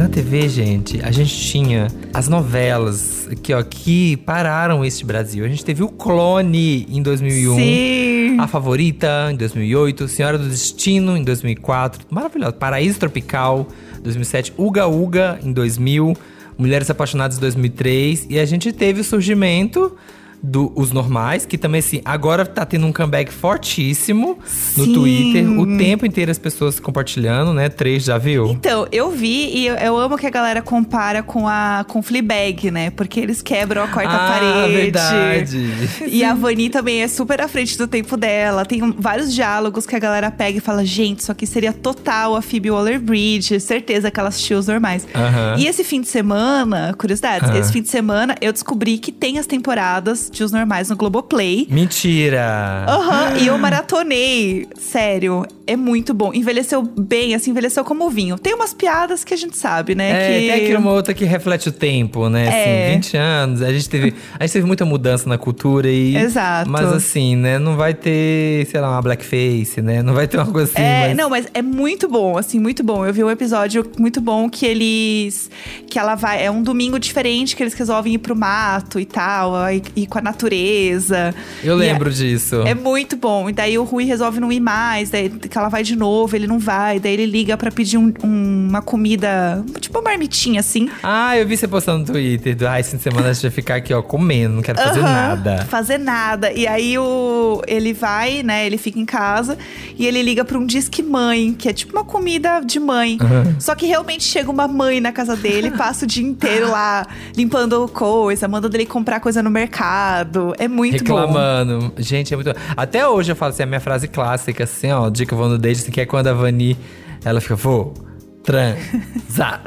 TV, 0.09 0.49
gente, 0.49 0.99
a 1.03 1.11
gente 1.11 1.33
tinha 1.35 1.87
as 2.13 2.27
novelas 2.27 3.29
que, 3.43 3.53
ó, 3.53 3.61
que 3.61 4.17
pararam 4.17 4.83
este 4.83 5.05
Brasil. 5.05 5.45
A 5.45 5.47
gente 5.47 5.63
teve 5.63 5.83
o 5.83 5.87
Clone 5.87 6.87
em 6.89 7.01
2001. 7.01 7.55
Sim. 7.55 8.39
A 8.39 8.47
Favorita, 8.47 9.29
em 9.31 9.35
2008. 9.35 10.07
Senhora 10.07 10.37
do 10.37 10.49
Destino, 10.49 11.15
em 11.15 11.23
2004. 11.23 12.05
Maravilhoso. 12.09 12.53
Paraíso 12.53 12.99
Tropical, 12.99 13.67
2007. 14.01 14.53
Uga 14.57 14.87
Uga, 14.87 15.39
em 15.43 15.53
2000. 15.53 16.17
Mulheres 16.57 16.89
Apaixonadas, 16.89 17.37
em 17.37 17.41
2003. 17.41 18.27
E 18.29 18.39
a 18.39 18.45
gente 18.45 18.73
teve 18.73 19.01
o 19.01 19.03
surgimento 19.03 19.95
do 20.41 20.71
Os 20.75 20.91
Normais, 20.91 21.45
que 21.45 21.57
também, 21.57 21.79
assim, 21.79 22.01
agora 22.05 22.45
tá 22.45 22.65
tendo 22.65 22.85
um 22.85 22.93
comeback 22.93 23.31
fortíssimo 23.31 24.39
no 24.77 24.85
Sim. 24.85 24.93
Twitter. 24.93 25.59
O 25.59 25.77
tempo 25.77 26.05
inteiro 26.05 26.31
as 26.31 26.37
pessoas 26.37 26.79
compartilhando, 26.79 27.53
né? 27.53 27.69
Três, 27.69 28.03
já 28.03 28.17
viu? 28.17 28.47
Então, 28.47 28.87
eu 28.91 29.11
vi 29.11 29.49
e 29.53 29.67
eu, 29.67 29.75
eu 29.75 29.97
amo 29.97 30.17
que 30.17 30.25
a 30.25 30.29
galera 30.29 30.61
compara 30.61 31.21
com 31.21 31.47
a 31.47 31.85
com 31.87 32.01
Fleabag, 32.01 32.71
né? 32.71 32.89
Porque 32.91 33.19
eles 33.19 33.41
quebram 33.41 33.83
a 33.83 33.87
quarta 33.87 34.13
ah, 34.13 34.27
parede. 34.27 34.73
verdade. 34.73 35.69
E 36.09 36.23
a 36.23 36.33
Vani 36.33 36.69
também 36.69 37.01
é 37.01 37.07
super 37.07 37.41
à 37.41 37.47
frente 37.47 37.77
do 37.77 37.87
tempo 37.87 38.17
dela. 38.17 38.65
Tem 38.65 38.79
vários 38.97 39.33
diálogos 39.33 39.85
que 39.85 39.95
a 39.95 39.99
galera 39.99 40.31
pega 40.31 40.57
e 40.57 40.61
fala: 40.61 40.83
gente, 40.85 41.19
isso 41.19 41.31
aqui 41.31 41.45
seria 41.45 41.71
total 41.73 42.35
a 42.35 42.41
Phoebe 42.41 42.71
Waller-Bridge. 42.71 43.59
Certeza 43.59 44.09
que 44.09 44.19
ela 44.19 44.29
assistiu 44.29 44.57
os 44.57 44.67
normais. 44.67 45.07
Aham. 45.13 45.55
E 45.57 45.67
esse 45.67 45.83
fim 45.83 46.01
de 46.01 46.07
semana, 46.07 46.95
curiosidades, 46.97 47.49
Ah. 47.49 47.57
esse 47.57 47.71
fim 47.71 47.81
de 47.81 47.89
semana 47.89 48.35
eu 48.41 48.51
descobri 48.51 48.97
que 48.97 49.11
tem 49.11 49.37
as 49.37 49.45
temporadas 49.45 50.28
de 50.29 50.43
os 50.43 50.51
normais 50.51 50.89
no 50.89 50.95
Globoplay. 50.95 51.67
Mentira! 51.69 52.85
Aham, 52.87 53.37
e 53.37 53.47
eu 53.47 53.57
maratonei. 53.57 54.67
Sério, 54.77 55.45
é 55.65 55.75
muito 55.75 56.13
bom. 56.13 56.33
Envelheceu 56.33 56.81
bem, 56.81 57.35
assim, 57.35 57.51
envelheceu 57.51 57.83
como 57.83 58.09
vinho. 58.09 58.37
Tem 58.37 58.53
umas 58.53 58.73
piadas 58.73 59.23
que 59.23 59.33
a 59.33 59.37
gente 59.37 59.57
sabe, 59.57 59.95
né? 59.95 60.09
É, 60.09 60.39
que... 60.39 60.47
tem 60.47 60.65
aqui 60.65 60.75
uma 60.75 60.91
outra 60.91 61.13
que 61.13 61.25
reflete 61.25 61.69
o 61.69 61.71
tempo, 61.71 62.29
né? 62.29 62.45
É. 62.45 62.87
Assim, 62.87 62.95
20 62.95 63.17
anos. 63.17 63.61
A 63.61 63.71
gente 63.71 63.89
teve, 63.89 64.13
a 64.39 64.45
gente 64.45 64.53
teve 64.53 64.67
muita 64.67 64.85
mudança 64.85 65.27
na 65.27 65.37
cultura 65.37 65.89
e. 65.89 66.15
Exato. 66.15 66.69
Mas 66.69 66.91
assim, 66.91 67.35
né? 67.35 67.59
Não 67.59 67.75
vai 67.75 67.93
ter, 67.93 68.67
sei 68.67 68.79
lá, 68.79 68.91
uma 68.91 69.01
blackface, 69.01 69.81
né? 69.81 70.01
Não 70.03 70.13
vai 70.13 70.27
ter 70.27 70.37
uma 70.37 70.47
coisa 70.51 70.71
assim. 70.71 70.81
É, 70.81 71.07
mas... 71.07 71.17
não, 71.17 71.29
mas 71.29 71.47
é 71.53 71.61
muito 71.61 72.07
bom, 72.07 72.37
assim, 72.37 72.59
muito 72.59 72.83
bom. 72.83 73.05
Eu 73.05 73.13
vi 73.13 73.23
um 73.23 73.29
episódio 73.29 73.85
muito 73.97 74.21
bom 74.21 74.49
que 74.49 74.65
eles. 74.65 75.49
Que 75.87 75.97
ela 75.97 76.15
vai. 76.15 76.43
É 76.43 76.51
um 76.51 76.61
domingo 76.61 76.99
diferente 76.99 77.55
que 77.55 77.63
eles 77.63 77.73
resolvem 77.73 78.13
ir 78.13 78.19
pro 78.19 78.35
mato 78.35 78.99
e 78.99 79.05
tal, 79.05 79.55
aí- 79.55 79.81
ir 79.95 80.07
com 80.07 80.18
a 80.19 80.21
natureza. 80.21 81.33
Eu 81.63 81.75
E 81.75 81.79
lembro 81.79 82.11
disso. 82.11 82.61
É 82.65 82.73
muito 82.73 83.15
bom. 83.15 83.49
E 83.49 83.53
daí 83.53 83.77
o 83.77 83.83
Rui 83.83 84.03
resolve 84.05 84.39
não 84.39 84.51
ir 84.51 84.59
mais, 84.59 85.09
daí 85.09 85.29
que 85.29 85.57
ela 85.57 85.69
vai 85.69 85.83
de 85.83 85.95
novo, 85.95 86.35
ele 86.35 86.47
não 86.47 86.59
vai. 86.59 86.99
Daí 86.99 87.13
ele 87.13 87.25
liga 87.25 87.55
pra 87.57 87.71
pedir 87.71 87.97
um- 87.97 88.13
um- 88.23 88.67
uma 88.69 88.81
comida, 88.81 89.63
tipo 89.79 89.97
uma 89.99 90.09
marmitinha, 90.09 90.59
assim. 90.59 90.89
Ah, 91.03 91.37
eu 91.37 91.47
vi 91.47 91.57
você 91.57 91.67
postando 91.67 91.99
no 91.99 92.05
Twitter. 92.05 92.55
Do, 92.55 92.67
ah, 92.67 92.79
esse 92.79 92.91
fim 92.91 92.97
de 92.97 93.03
semana 93.03 93.29
a 93.29 93.33
gente 93.33 93.41
vai 93.43 93.51
ficar 93.51 93.75
aqui, 93.75 93.93
ó, 93.93 94.01
comendo, 94.01 94.55
não 94.55 94.61
quero 94.61 94.77
fazer 94.77 94.99
Aham, 94.99 95.11
nada. 95.11 95.65
Fazer 95.69 95.97
nada. 95.97 96.51
E 96.51 96.67
aí 96.67 96.97
o, 96.97 97.61
ele 97.67 97.93
vai, 97.93 98.43
né? 98.43 98.65
Ele 98.65 98.77
fica 98.77 98.99
em 98.99 99.05
casa 99.05 99.57
e 99.97 100.05
ele 100.05 100.21
liga 100.21 100.43
pra 100.45 100.57
um 100.57 100.65
Disque 100.65 101.01
Mãe, 101.01 101.53
que 101.53 101.67
é 101.69 101.73
tipo 101.73 101.93
uma 101.93 102.03
comida 102.03 102.59
de 102.61 102.79
mãe. 102.79 103.17
Só 103.59 103.75
que 103.75 103.85
realmente 103.85 104.23
chega 104.23 104.49
uma 104.51 104.67
mãe 104.67 104.99
na 104.99 105.11
casa 105.11 105.35
dele, 105.35 105.71
passa 105.71 106.05
o 106.05 106.07
dia 106.07 106.23
inteiro 106.25 106.69
lá 106.71 107.05
limpando 107.35 107.87
coisa, 107.89 108.47
mandando 108.47 108.75
ele 108.75 108.85
comprar 108.85 109.19
coisa 109.19 109.41
no 109.43 109.49
mercado. 109.49 110.08
É 110.57 110.67
muito 110.67 111.03
bom. 111.03 111.15
Reclamando. 111.15 111.93
Gente, 111.97 112.33
é 112.33 112.37
muito. 112.37 112.53
Até 112.75 113.07
hoje 113.07 113.31
eu 113.31 113.35
falo 113.35 113.51
assim, 113.51 113.63
a 113.63 113.65
minha 113.65 113.79
frase 113.79 114.07
clássica, 114.07 114.63
assim, 114.63 114.91
ó, 114.91 115.09
dia 115.09 115.25
que 115.25 115.33
eu 115.33 115.37
vou 115.37 115.49
no 115.49 115.57
date, 115.57 115.81
assim, 115.81 115.91
que 115.91 116.01
é 116.01 116.05
quando 116.05 116.27
a 116.27 116.33
Vani, 116.33 116.77
ela 117.23 117.41
fica, 117.41 117.55
vou. 117.55 117.93
Transar, 118.41 119.61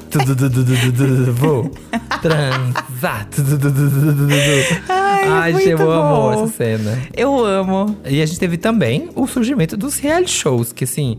vou 1.35 1.71
transar. 2.21 3.29
Ai, 4.89 5.53
é 5.53 5.55
gente, 5.55 5.69
eu 5.69 5.79
muito 5.79 5.91
amo 5.91 6.17
bom. 6.17 6.33
essa 6.33 6.53
cena. 6.55 6.99
Eu 7.17 7.45
amo. 7.45 7.97
E 8.05 8.21
a 8.21 8.27
gente 8.27 8.41
teve 8.41 8.57
também 8.57 9.11
o 9.15 9.27
surgimento 9.29 9.77
dos 9.77 9.99
reality 9.99 10.33
shows, 10.33 10.73
que 10.73 10.85
assim, 10.85 11.19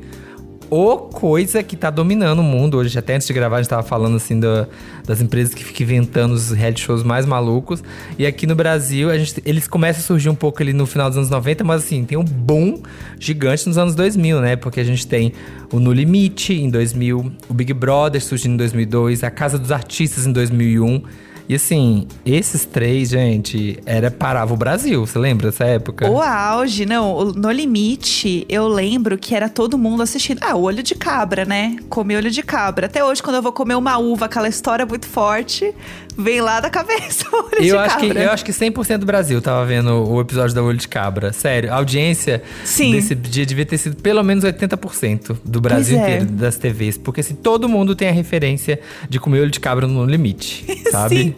o 0.73 0.97
coisa 0.97 1.61
que 1.61 1.75
tá 1.77 1.89
dominando 1.89 2.39
o 2.39 2.43
mundo 2.43 2.77
hoje. 2.77 2.97
Até 2.97 3.15
antes 3.15 3.27
de 3.27 3.33
gravar, 3.33 3.57
a 3.57 3.61
gente 3.61 3.69
tava 3.69 3.83
falando 3.83 4.15
assim 4.17 4.39
do- 4.39 4.67
das 5.05 5.21
empresas 5.21 5.53
que 5.53 5.63
ficam 5.63 5.83
inventando 5.85 6.31
os 6.31 6.49
reality 6.51 6.81
shows 6.81 7.03
mais 7.03 7.25
malucos. 7.25 7.83
E 8.17 8.25
aqui 8.25 8.47
no 8.47 8.55
Brasil, 8.55 9.09
a 9.11 9.17
gente, 9.17 9.41
eles 9.45 9.67
começam 9.67 10.01
a 10.01 10.03
surgir 10.03 10.29
um 10.29 10.35
pouco 10.35 10.61
ali 10.63 10.73
no 10.73 10.85
final 10.85 11.09
dos 11.09 11.17
anos 11.17 11.29
90, 11.29 11.63
mas 11.63 11.83
assim, 11.83 12.03
tem 12.05 12.17
um 12.17 12.23
boom 12.23 12.81
gigante 13.19 13.67
nos 13.67 13.77
anos 13.77 13.93
2000, 13.93 14.41
né? 14.41 14.55
Porque 14.55 14.79
a 14.79 14.83
gente 14.83 15.05
tem 15.05 15.33
o 15.71 15.79
No 15.79 15.91
Limite 15.93 16.53
em 16.53 16.69
2000, 16.69 17.31
o 17.47 17.53
Big 17.53 17.71
Brother 17.73 18.21
surgindo 18.23 18.53
em 18.53 18.57
2002, 18.57 19.23
a 19.23 19.29
Casa 19.29 19.59
dos 19.59 19.71
Artistas 19.71 20.25
em 20.25 20.31
2001. 20.31 21.03
E 21.47 21.55
assim, 21.55 22.07
esses 22.25 22.65
três, 22.65 23.09
gente, 23.09 23.79
era 23.85 24.09
parava 24.09 24.53
o 24.53 24.57
Brasil. 24.57 25.05
Você 25.05 25.19
lembra 25.19 25.51
dessa 25.51 25.65
época? 25.65 26.09
O 26.09 26.21
auge, 26.21 26.85
não, 26.85 27.25
no 27.25 27.51
limite, 27.51 28.45
eu 28.47 28.67
lembro 28.67 29.17
que 29.17 29.35
era 29.35 29.49
todo 29.49 29.77
mundo 29.77 30.01
assistindo. 30.01 30.39
Ah, 30.41 30.55
olho 30.55 30.81
de 30.81 30.95
cabra, 30.95 31.43
né? 31.43 31.75
Comer 31.89 32.17
olho 32.17 32.31
de 32.31 32.41
cabra. 32.41 32.85
Até 32.85 33.03
hoje, 33.03 33.21
quando 33.21 33.35
eu 33.37 33.41
vou 33.41 33.51
comer 33.51 33.75
uma 33.75 33.97
uva, 33.97 34.25
aquela 34.25 34.47
história 34.47 34.85
muito 34.85 35.05
forte, 35.05 35.73
vem 36.17 36.41
lá 36.41 36.59
da 36.59 36.69
cabeça 36.69 37.25
o 37.31 37.35
olho 37.45 37.61
de 37.61 37.67
Eu 37.67 37.79
acho, 37.79 37.97
que, 37.97 38.07
cabra. 38.07 38.23
eu 38.23 38.31
acho 38.31 38.45
que 38.45 38.51
100% 38.51 38.97
do 38.97 39.05
Brasil 39.05 39.41
tava 39.41 39.65
vendo 39.65 40.09
o 40.09 40.19
episódio 40.21 40.55
da 40.55 40.63
Olho 40.63 40.77
de 40.77 40.87
Cabra. 40.87 41.33
Sério, 41.33 41.71
a 41.71 41.75
audiência 41.75 42.43
Sim. 42.63 42.91
desse 42.91 43.15
dia 43.15 43.45
devia 43.45 43.65
ter 43.65 43.77
sido 43.77 43.95
pelo 43.97 44.23
menos 44.23 44.43
80% 44.43 45.37
do 45.43 45.61
Brasil 45.61 45.97
é. 45.97 46.01
inteiro, 46.01 46.25
das 46.25 46.57
TVs. 46.57 46.97
Porque 46.97 47.21
assim, 47.21 47.35
todo 47.35 47.67
mundo 47.67 47.95
tem 47.95 48.09
a 48.09 48.11
referência 48.11 48.79
de 49.09 49.19
comer 49.19 49.41
olho 49.41 49.51
de 49.51 49.59
cabra 49.59 49.87
no 49.87 50.05
limite, 50.05 50.65
sabe? 50.91 51.15
Sim. 51.15 51.35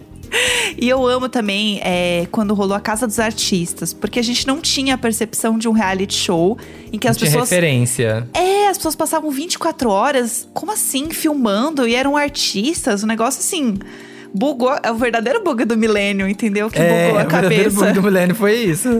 E 0.77 0.89
eu 0.89 1.07
amo 1.07 1.29
também 1.29 1.79
é, 1.81 2.27
quando 2.31 2.53
rolou 2.53 2.75
a 2.75 2.79
Casa 2.79 3.07
dos 3.07 3.19
Artistas, 3.19 3.93
porque 3.93 4.19
a 4.19 4.23
gente 4.23 4.45
não 4.45 4.59
tinha 4.59 4.95
a 4.95 4.97
percepção 4.97 5.57
de 5.57 5.69
um 5.69 5.71
reality 5.71 6.13
show 6.15 6.57
em 6.91 6.99
que 6.99 7.07
Não 7.07 7.11
as 7.11 7.17
tinha 7.17 7.31
pessoas. 7.31 7.49
referência. 7.49 8.27
É, 8.33 8.67
as 8.67 8.77
pessoas 8.77 8.95
passavam 8.95 9.31
24 9.31 9.89
horas, 9.89 10.47
como 10.53 10.71
assim, 10.73 11.09
filmando 11.11 11.87
e 11.87 11.95
eram 11.95 12.17
artistas, 12.17 13.03
um 13.03 13.07
negócio 13.07 13.39
assim. 13.39 13.75
Bugou, 14.35 14.77
é 14.83 14.91
o 14.91 14.95
verdadeiro 14.95 15.41
bug 15.41 15.63
do 15.63 15.77
milênio, 15.77 16.27
entendeu? 16.27 16.69
Que 16.69 16.77
bugou 16.77 16.93
a 16.93 17.23
o 17.23 17.29
verdadeiro 17.29 17.63
cabeça. 17.63 17.79
bug 17.79 17.93
do 17.93 18.03
milênio 18.03 18.35
foi 18.35 18.55
isso. 18.55 18.89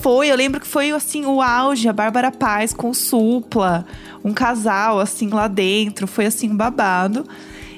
Foi, 0.00 0.30
eu 0.30 0.36
lembro 0.36 0.58
que 0.58 0.66
foi 0.66 0.90
assim 0.92 1.26
o 1.26 1.42
auge, 1.42 1.86
a 1.86 1.92
Bárbara 1.92 2.32
Paz 2.32 2.72
com 2.72 2.88
o 2.88 2.94
Supla, 2.94 3.84
um 4.24 4.32
casal 4.32 4.98
assim 4.98 5.28
lá 5.28 5.46
dentro, 5.46 6.06
foi 6.06 6.24
assim 6.24 6.48
um 6.48 6.56
babado. 6.56 7.26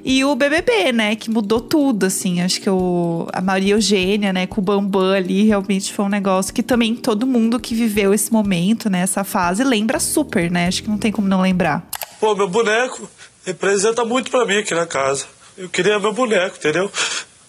E 0.05 0.25
o 0.25 0.35
BBB, 0.37 0.93
né, 0.93 1.17
que 1.17 1.29
mudou 1.29 1.61
tudo, 1.61 2.07
assim. 2.07 2.41
Acho 2.41 2.61
que 2.61 2.71
o, 2.71 3.27
a 3.33 3.41
Maria 3.41 3.75
Eugênia, 3.75 4.33
né, 4.33 4.47
com 4.47 4.61
o 4.61 4.65
Bambam 4.65 5.13
ali, 5.13 5.45
realmente 5.45 5.93
foi 5.93 6.05
um 6.05 6.09
negócio 6.09 6.55
que 6.55 6.63
também 6.63 6.95
todo 6.95 7.27
mundo 7.27 7.59
que 7.59 7.75
viveu 7.75 8.15
esse 8.15 8.33
momento, 8.33 8.89
né, 8.89 9.01
essa 9.01 9.25
fase, 9.25 9.65
lembra 9.65 9.99
super, 9.99 10.49
né? 10.49 10.69
Acho 10.69 10.85
que 10.85 10.91
não 10.91 10.99
tem 10.99 11.11
como 11.11 11.27
não 11.27 11.41
lembrar. 11.41 11.85
Pô, 12.21 12.37
meu 12.37 12.49
boneco 12.49 13.09
representa 13.45 14.05
muito 14.05 14.31
pra 14.31 14.45
mim 14.47 14.59
aqui 14.59 14.75
na 14.75 14.87
casa. 14.87 15.27
Eu 15.57 15.69
queria 15.69 15.99
meu 15.99 16.12
boneco, 16.12 16.57
entendeu? 16.57 16.91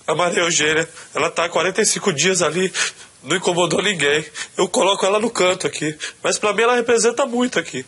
A 0.05 0.13
Maria 0.15 0.41
Eugênia, 0.43 0.87
ela 1.15 1.29
tá 1.29 1.45
há 1.45 1.49
45 1.49 2.11
dias 2.11 2.41
ali, 2.41 2.71
não 3.23 3.37
incomodou 3.37 3.81
ninguém. 3.81 4.25
Eu 4.57 4.67
coloco 4.67 5.05
ela 5.05 5.19
no 5.19 5.29
canto 5.29 5.65
aqui. 5.65 5.95
Mas 6.21 6.37
pra 6.37 6.53
mim 6.53 6.63
ela 6.63 6.75
representa 6.75 7.25
muito 7.25 7.57
aqui. 7.57 7.85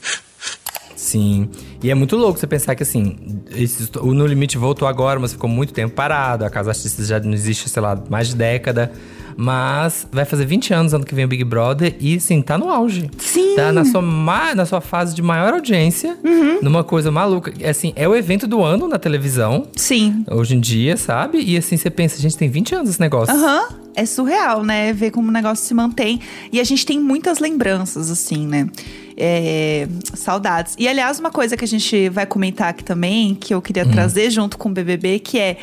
Sim. 0.95 1.49
E 1.83 1.91
é 1.91 1.93
muito 1.95 2.15
louco 2.15 2.39
você 2.39 2.47
pensar 2.47 2.73
que, 2.73 2.83
assim, 2.83 3.43
esse- 3.51 3.89
o 3.99 4.13
No 4.13 4.25
Limite 4.25 4.57
voltou 4.57 4.87
agora, 4.87 5.19
mas 5.19 5.33
ficou 5.33 5.49
muito 5.49 5.73
tempo 5.73 5.93
parado. 5.93 6.45
A 6.45 6.49
Casa 6.49 6.71
Artistas 6.71 7.07
já 7.07 7.19
não 7.19 7.33
existe, 7.33 7.67
sei 7.69 7.81
lá, 7.81 8.01
mais 8.09 8.29
de 8.29 8.35
década. 8.35 8.91
Mas 9.37 10.07
vai 10.11 10.23
fazer 10.23 10.45
20 10.45 10.73
anos 10.73 10.93
ano 10.93 11.05
que 11.05 11.13
vem 11.13 11.25
o 11.25 11.27
Big 11.27 11.43
Brother 11.43 11.95
e, 11.99 12.19
sim, 12.19 12.41
tá 12.41 12.57
no 12.57 12.69
auge. 12.69 13.09
Sim. 13.17 13.55
Tá 13.55 13.71
na 13.71 13.83
sua, 13.83 14.01
na 14.01 14.65
sua 14.65 14.81
fase 14.81 15.13
de 15.13 15.21
maior 15.21 15.53
audiência, 15.53 16.17
numa 16.61 16.83
coisa 16.83 17.11
maluca. 17.11 17.53
Assim, 17.67 17.91
é 17.95 18.07
o 18.07 18.15
evento 18.15 18.47
do 18.47 18.63
ano 18.63 18.87
na 18.87 18.97
televisão, 18.97 19.67
Sim. 19.75 20.23
hoje 20.29 20.55
em 20.55 20.59
dia, 20.59 20.95
sabe? 20.97 21.41
E 21.41 21.57
assim, 21.57 21.75
você 21.77 21.89
pensa, 21.89 22.21
gente, 22.21 22.37
tem 22.37 22.49
20 22.49 22.75
anos 22.75 22.89
esse 22.89 22.99
negócio. 22.99 23.33
Aham. 23.35 23.67
É 23.97 24.05
surreal, 24.05 24.61
né? 24.61 24.91
Ver 24.91 25.09
como 25.11 25.29
o 25.29 25.31
negócio 25.31 25.65
se 25.65 25.73
mantém. 25.73 26.19
E 26.51 26.59
a 26.59 26.63
gente 26.65 26.85
tem 26.85 26.99
muitas 26.99 27.39
lembranças, 27.39 28.11
assim, 28.11 28.45
né? 28.45 28.69
É, 29.15 29.87
saudades. 30.13 30.75
E, 30.77 30.85
aliás, 30.85 31.17
uma 31.17 31.31
coisa 31.31 31.55
que 31.55 31.63
a 31.63 31.67
gente 31.67 32.09
vai 32.09 32.25
comentar 32.25 32.67
aqui 32.69 32.83
também, 32.83 33.33
que 33.33 33.53
eu 33.53 33.61
queria 33.61 33.85
trazer 33.85 34.29
junto 34.29 34.57
com 34.57 34.67
o 34.67 34.71
BBB, 34.73 35.19
que 35.19 35.39
é 35.39 35.55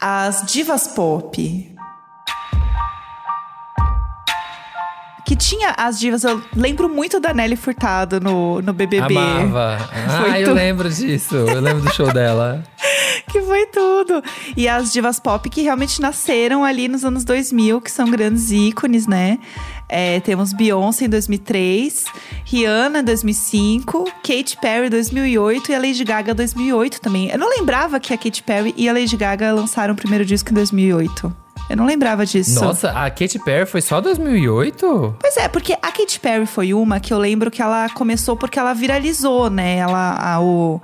as 0.00 0.44
divas 0.50 0.86
pop. 0.88 1.73
Que 5.24 5.34
tinha 5.34 5.70
as 5.76 5.98
divas, 5.98 6.22
eu 6.24 6.42
lembro 6.54 6.88
muito 6.88 7.18
da 7.18 7.32
Nelly 7.32 7.56
Furtado 7.56 8.20
no, 8.20 8.60
no 8.60 8.72
BBB. 8.74 9.16
Amava. 9.16 9.78
Foi 10.20 10.30
Ah, 10.30 10.40
eu 10.40 10.48
tu- 10.50 10.54
lembro 10.54 10.90
disso. 10.90 11.34
Eu 11.36 11.60
lembro 11.60 11.82
do 11.82 11.92
show 11.94 12.12
dela. 12.12 12.62
Que 13.30 13.40
foi 13.42 13.66
tudo. 13.66 14.22
E 14.56 14.68
as 14.68 14.92
divas 14.92 15.18
pop 15.18 15.48
que 15.50 15.62
realmente 15.62 16.00
nasceram 16.00 16.62
ali 16.64 16.86
nos 16.86 17.04
anos 17.04 17.24
2000, 17.24 17.80
que 17.80 17.90
são 17.90 18.08
grandes 18.08 18.50
ícones, 18.52 19.06
né? 19.08 19.38
É, 19.88 20.20
temos 20.20 20.52
Beyoncé 20.52 21.06
em 21.06 21.08
2003, 21.08 22.04
Rihanna 22.44 23.00
em 23.00 23.04
2005, 23.04 24.04
Katy 24.22 24.56
Perry 24.60 24.86
em 24.86 24.90
2008 24.90 25.72
e 25.72 25.74
a 25.74 25.78
Lady 25.78 26.04
Gaga 26.04 26.30
em 26.32 26.34
2008 26.34 27.00
também. 27.00 27.28
Eu 27.30 27.38
não 27.38 27.48
lembrava 27.48 27.98
que 27.98 28.12
a 28.14 28.18
Katy 28.18 28.42
Perry 28.42 28.72
e 28.76 28.88
a 28.88 28.92
Lady 28.92 29.16
Gaga 29.16 29.52
lançaram 29.52 29.94
o 29.94 29.96
primeiro 29.96 30.24
disco 30.24 30.50
em 30.50 30.54
2008. 30.54 31.34
Eu 31.70 31.76
não 31.76 31.86
lembrava 31.86 32.26
disso. 32.26 32.62
Nossa, 32.62 32.90
a 32.90 33.08
Katy 33.10 33.38
Perry 33.44 33.66
foi 33.66 33.80
só 33.80 34.00
2008? 34.00 35.16
Pois 35.20 35.36
é, 35.36 35.48
porque 35.48 35.72
a 35.72 35.90
Katy 35.92 36.20
Perry 36.20 36.46
foi 36.46 36.74
uma 36.74 37.00
que 37.00 37.12
eu 37.12 37.18
lembro 37.18 37.50
que 37.50 37.62
ela 37.62 37.88
começou 37.90 38.36
porque 38.36 38.58
ela 38.58 38.74
viralizou, 38.74 39.48
né? 39.48 39.78
Ela, 39.78 40.12
a, 40.18 40.40
o, 40.42 40.80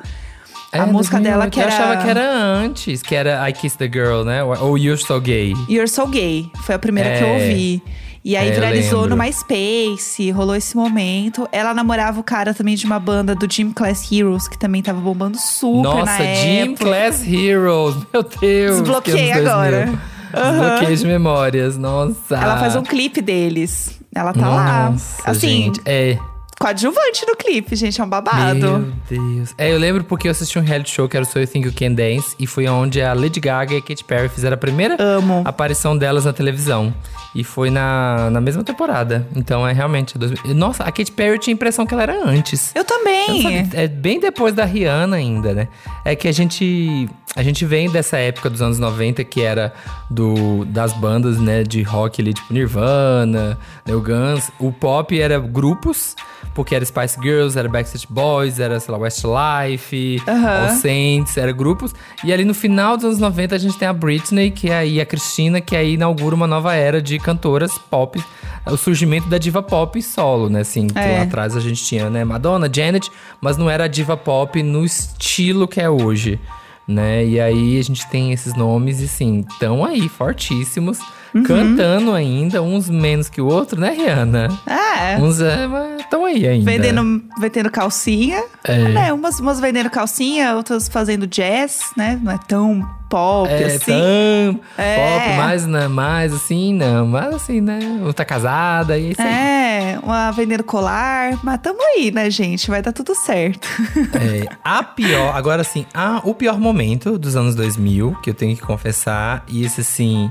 a 0.72 0.78
É, 0.78 0.86
música 0.86 1.18
2008. 1.18 1.22
dela 1.22 1.50
que 1.50 1.60
Eu 1.60 1.64
era... 1.64 1.72
achava 1.74 1.96
que 2.02 2.08
era 2.08 2.32
antes, 2.32 3.02
que 3.02 3.14
era 3.14 3.48
I 3.48 3.52
Kiss 3.52 3.76
the 3.76 3.86
Girl, 3.92 4.22
né? 4.24 4.42
Ou 4.42 4.78
You're 4.78 5.00
So 5.00 5.20
Gay. 5.20 5.54
You're 5.68 5.86
So 5.88 6.06
Gay. 6.06 6.50
Foi 6.64 6.74
a 6.74 6.78
primeira 6.78 7.16
que 7.18 7.22
eu 7.24 7.28
É. 7.28 7.32
ouvi. 7.34 7.82
E 8.22 8.36
aí 8.36 8.48
É, 8.48 8.50
eu 8.50 8.54
viralizou 8.54 9.08
no 9.08 9.16
MySpace, 9.16 10.30
rolou 10.30 10.54
esse 10.54 10.76
momento. 10.76 11.48
Ela 11.52 11.72
namorava 11.72 12.20
o 12.20 12.22
cara 12.22 12.52
também 12.52 12.74
de 12.74 12.84
uma 12.84 12.98
banda 12.98 13.34
do 13.34 13.46
Gym 13.50 13.72
Class 13.72 14.10
Heroes, 14.12 14.46
que 14.46 14.58
também 14.58 14.82
tava 14.82 15.00
bombando 15.00 15.38
super 15.38 15.88
na 15.88 15.94
Nossa, 16.00 16.18
Gym 16.24 16.72
época. 16.72 16.84
Class 16.84 17.26
Heroes. 17.26 17.96
Meu 18.12 18.22
Deus. 18.22 18.76
Desbloqueei 18.80 19.14
que 19.14 19.30
anos 19.32 19.44
2000. 19.44 19.50
agora. 19.52 20.19
Desbloqueei 20.32 20.96
de 20.96 21.06
memórias. 21.06 21.76
Nossa. 21.76 22.36
Ela 22.36 22.58
faz 22.58 22.76
um 22.76 22.82
clipe 22.82 23.20
deles. 23.20 23.98
Ela 24.14 24.32
tá 24.32 24.48
lá. 24.48 24.90
Nossa, 24.90 25.30
Assim, 25.30 25.64
gente. 25.64 25.80
É. 25.84 26.18
coadjuvante 26.60 27.24
no 27.26 27.34
clipe, 27.34 27.74
gente. 27.74 28.00
É 28.00 28.04
um 28.04 28.08
babado. 28.08 28.54
Meu 28.78 28.92
Deus. 29.08 29.54
É, 29.56 29.72
eu 29.72 29.78
lembro 29.78 30.04
porque 30.04 30.28
eu 30.28 30.30
assisti 30.30 30.58
um 30.58 30.62
reality 30.62 30.90
show 30.90 31.08
que 31.08 31.16
era 31.16 31.24
o 31.24 31.28
So 31.28 31.38
You 31.40 31.46
Think 31.46 31.66
You 31.66 31.74
Can 31.74 31.94
Dance. 31.94 32.36
E 32.38 32.46
foi 32.46 32.68
onde 32.68 33.00
a 33.00 33.14
Lady 33.14 33.40
Gaga 33.40 33.74
e 33.74 33.78
a 33.78 33.82
Katy 33.82 34.04
Perry 34.04 34.28
fizeram 34.28 34.54
a 34.54 34.58
primeira 34.58 34.96
Amo. 35.02 35.42
aparição 35.46 35.96
delas 35.96 36.26
na 36.26 36.32
televisão. 36.34 36.94
E 37.34 37.42
foi 37.44 37.70
na, 37.70 38.28
na 38.30 38.40
mesma 38.40 38.62
temporada. 38.62 39.26
Então 39.34 39.66
é 39.66 39.72
realmente. 39.72 40.18
2000 40.18 40.54
Nossa, 40.54 40.84
a 40.84 40.92
Katy 40.92 41.12
Perry 41.12 41.30
eu 41.36 41.38
tinha 41.38 41.54
a 41.54 41.56
impressão 41.56 41.86
que 41.86 41.94
ela 41.94 42.02
era 42.02 42.24
antes. 42.24 42.72
Eu 42.74 42.80
Eu 42.80 42.84
também. 42.84 43.42
sabia. 43.42 43.68
É 43.72 43.88
bem 43.88 44.20
depois 44.20 44.52
da 44.54 44.64
Rihanna 44.64 45.16
ainda, 45.16 45.54
né? 45.54 45.68
É 46.04 46.14
que 46.14 46.28
a 46.28 46.32
gente 46.32 47.08
a 47.36 47.42
gente 47.44 47.64
vem 47.64 47.88
dessa 47.88 48.18
época 48.18 48.50
dos 48.50 48.60
anos 48.60 48.78
90 48.80 49.22
que 49.24 49.40
era 49.40 49.72
do 50.10 50.64
das 50.64 50.92
bandas, 50.92 51.38
né, 51.38 51.62
de 51.62 51.80
rock 51.82 52.20
ali, 52.20 52.34
tipo 52.34 52.52
Nirvana, 52.52 53.56
né, 53.86 53.94
o 53.94 54.00
Guns. 54.00 54.50
O 54.58 54.72
pop 54.72 55.18
era 55.18 55.38
grupos, 55.38 56.16
porque 56.54 56.74
era 56.74 56.84
Spice 56.84 57.16
Girls, 57.22 57.58
era 57.58 57.68
Backstreet 57.68 58.06
Boys, 58.10 58.58
era, 58.58 58.78
sei 58.80 58.92
lá, 58.92 58.98
Westlife, 58.98 60.22
Aham. 60.26 60.62
All 60.62 60.68
Saints, 60.76 61.36
era 61.36 61.52
grupos. 61.52 61.94
E 62.24 62.32
ali 62.32 62.44
no 62.44 62.54
final 62.54 62.96
dos 62.96 63.04
anos 63.06 63.18
90 63.18 63.54
a 63.54 63.58
gente 63.58 63.78
tem 63.78 63.86
a 63.88 63.92
Britney, 63.92 64.50
que 64.50 64.68
é 64.70 64.78
aí 64.78 65.00
a 65.00 65.06
Cristina, 65.06 65.60
que 65.60 65.76
aí 65.76 65.94
inaugura 65.94 66.34
uma 66.34 66.46
nova 66.46 66.74
era 66.74 67.00
de 67.00 67.18
cantoras 67.18 67.78
pop. 67.78 68.22
O 68.66 68.76
surgimento 68.76 69.28
da 69.28 69.38
diva 69.38 69.62
pop 69.62 70.00
solo, 70.02 70.48
né? 70.50 70.60
Assim, 70.60 70.86
É. 70.94 71.16
lá 71.18 71.22
atrás 71.22 71.56
a 71.56 71.60
gente 71.60 71.82
tinha, 71.84 72.10
né? 72.10 72.24
Madonna, 72.24 72.70
Janet, 72.72 73.10
mas 73.40 73.56
não 73.56 73.70
era 73.70 73.84
a 73.84 73.88
diva 73.88 74.16
pop 74.16 74.62
no 74.62 74.84
estilo 74.84 75.66
que 75.66 75.80
é 75.80 75.88
hoje, 75.88 76.38
né? 76.86 77.24
E 77.24 77.40
aí 77.40 77.78
a 77.78 77.82
gente 77.82 78.08
tem 78.10 78.32
esses 78.32 78.54
nomes 78.54 79.00
e 79.00 79.08
sim, 79.08 79.44
estão 79.50 79.84
aí 79.84 80.08
fortíssimos, 80.08 80.98
Uhum. 81.34 81.42
cantando 81.44 82.12
ainda, 82.12 82.60
uns 82.62 82.88
menos 82.90 83.28
que 83.28 83.40
o 83.40 83.46
outro, 83.46 83.80
né, 83.80 83.90
Rihanna? 83.90 84.48
É. 84.66 85.16
Uns 85.18 85.40
é, 85.40 85.66
mas 85.66 86.00
estão 86.00 86.24
aí 86.24 86.46
ainda. 86.46 86.70
Vendendo, 86.70 87.22
vendendo 87.38 87.70
calcinha. 87.70 88.42
É. 88.64 88.78
Né, 88.88 89.12
umas, 89.12 89.38
umas 89.40 89.60
vendendo 89.60 89.90
calcinha, 89.90 90.54
outras 90.54 90.88
fazendo 90.88 91.26
jazz, 91.26 91.92
né? 91.96 92.18
Não 92.22 92.32
é 92.32 92.38
tão 92.48 92.84
pop 93.08 93.50
É, 93.50 93.64
assim. 93.64 93.84
tão 93.84 94.60
É. 94.78 94.96
pop, 94.96 95.36
mais, 95.36 95.66
né, 95.66 95.88
mais 95.88 96.32
assim, 96.32 96.72
não, 96.72 97.06
mas 97.06 97.34
assim, 97.34 97.60
né, 97.60 97.80
tá 98.14 98.24
casada 98.24 98.96
e 98.96 99.06
é 99.06 99.10
isso 99.10 99.20
aí. 99.22 99.28
É, 99.28 99.98
uma 100.02 100.30
vendendo 100.30 100.62
colar, 100.62 101.38
mas 101.42 101.58
tamo 101.60 101.80
aí, 101.82 102.10
né, 102.12 102.30
gente? 102.30 102.70
Vai 102.70 102.80
dar 102.82 102.92
tudo 102.92 103.14
certo. 103.14 103.68
É, 104.20 104.46
a 104.64 104.82
pior, 104.82 105.34
agora 105.34 105.62
assim, 105.62 105.86
a, 105.94 106.20
o 106.24 106.34
pior 106.34 106.58
momento 106.58 107.18
dos 107.18 107.36
anos 107.36 107.54
2000, 107.54 108.16
que 108.22 108.30
eu 108.30 108.34
tenho 108.34 108.54
que 108.56 108.62
confessar, 108.62 109.44
e 109.48 109.64
esse 109.64 109.80
assim, 109.80 110.30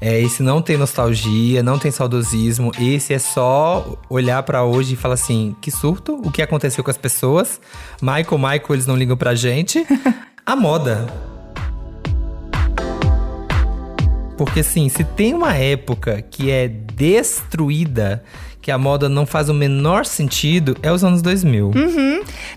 é, 0.00 0.18
esse 0.18 0.42
não 0.42 0.62
tem 0.62 0.78
nostalgia, 0.78 1.62
não 1.62 1.78
tem 1.78 1.90
saudosismo, 1.90 2.72
esse 2.80 3.12
é 3.12 3.18
só 3.18 3.98
olhar 4.08 4.42
pra 4.44 4.64
hoje 4.64 4.94
e 4.94 4.96
falar 4.96 5.14
assim, 5.14 5.54
que 5.60 5.70
surto, 5.70 6.14
o 6.24 6.30
que 6.30 6.40
aconteceu 6.40 6.82
com 6.82 6.90
as 6.90 6.96
pessoas, 6.96 7.60
Michael, 8.00 8.38
Michael, 8.38 8.66
eles 8.70 8.86
não 8.86 8.96
ligam 8.96 9.16
pra 9.16 9.34
gente. 9.34 9.86
A 10.46 10.56
moda. 10.56 11.06
Porque 14.38 14.60
assim, 14.60 14.88
se 14.88 15.04
tem 15.04 15.34
uma 15.34 15.54
época 15.54 16.22
que 16.22 16.50
é 16.50 16.66
destruída, 16.66 18.24
que 18.62 18.70
a 18.70 18.76
moda 18.76 19.08
não 19.08 19.24
faz 19.24 19.48
o 19.48 19.54
menor 19.54 20.04
sentido 20.04 20.76
é 20.82 20.92
os 20.92 21.02
anos 21.02 21.22
2000. 21.22 21.72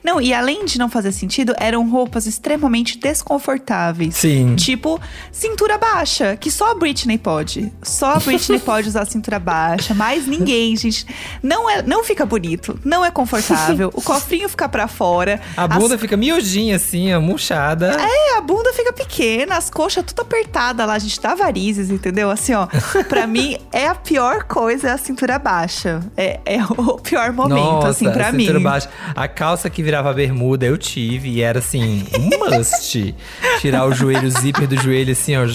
Não, 0.03 0.19
e 0.19 0.33
além 0.33 0.65
de 0.65 0.77
não 0.77 0.89
fazer 0.89 1.11
sentido, 1.13 1.53
eram 1.57 1.89
roupas 1.89 2.25
extremamente 2.25 2.97
desconfortáveis. 2.97 4.15
Sim. 4.15 4.55
Tipo, 4.55 4.99
cintura 5.31 5.77
baixa, 5.77 6.35
que 6.35 6.51
só 6.51 6.71
a 6.71 6.75
Britney 6.75 7.17
pode. 7.17 7.71
Só 7.81 8.15
a 8.15 8.19
Britney 8.19 8.59
pode 8.59 8.89
usar 8.89 9.05
cintura 9.05 9.39
baixa, 9.39 9.93
mais 9.93 10.27
ninguém, 10.27 10.75
gente. 10.75 11.05
Não, 11.41 11.69
é, 11.69 11.81
não 11.81 12.03
fica 12.03 12.25
bonito, 12.25 12.77
não 12.83 13.03
é 13.05 13.09
confortável. 13.11 13.89
o 13.93 14.01
cofrinho 14.01 14.49
fica 14.49 14.67
pra 14.67 14.87
fora. 14.87 15.39
A 15.55 15.63
as- 15.65 15.77
bunda 15.77 15.97
fica 15.97 16.17
miudinha 16.17 16.75
assim, 16.75 17.13
ó, 17.13 17.21
murchada. 17.21 17.95
É, 17.99 18.37
a 18.37 18.41
bunda 18.41 18.73
fica 18.73 18.91
pequena, 18.91 19.55
as 19.57 19.69
coxas 19.69 20.03
tudo 20.05 20.21
apertada 20.21 20.85
lá, 20.85 20.93
a 20.95 20.99
gente 20.99 21.19
dá 21.21 21.33
varizes, 21.35 21.89
entendeu? 21.89 22.29
Assim, 22.29 22.53
ó, 22.53 22.67
pra 23.07 23.25
mim 23.27 23.57
é 23.71 23.87
a 23.87 23.95
pior 23.95 24.43
coisa 24.43 24.89
é 24.89 24.91
a 24.91 24.97
cintura 24.97 25.39
baixa. 25.39 25.92
É, 26.15 26.39
é 26.45 26.63
o 26.63 26.97
pior 26.97 27.31
momento, 27.33 27.55
Nossa, 27.55 27.89
assim, 27.89 28.09
pra 28.11 28.29
a 28.29 28.31
mim. 28.31 28.61
baixa. 28.61 28.89
A 29.15 29.27
calça 29.27 29.69
que 29.69 29.83
virava 29.83 30.13
bermuda 30.13 30.65
eu 30.65 30.77
tive 30.77 31.29
e 31.29 31.41
era 31.41 31.59
assim, 31.59 32.05
um 32.17 32.29
must. 32.57 33.15
Tirar 33.59 33.85
o 33.85 33.93
joelho, 33.93 34.27
o 34.27 34.31
zíper 34.31 34.67
do 34.67 34.77
joelho, 34.81 35.11
assim, 35.11 35.35
ó. 35.35 35.45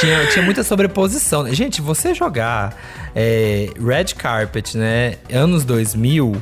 Tinha, 0.00 0.26
tinha 0.30 0.44
muita 0.44 0.62
sobreposição. 0.62 1.52
Gente, 1.52 1.80
você 1.80 2.14
jogar 2.14 2.76
é, 3.14 3.70
red 3.78 4.14
carpet, 4.16 4.76
né? 4.76 5.14
Anos 5.32 5.64
2000. 5.64 6.36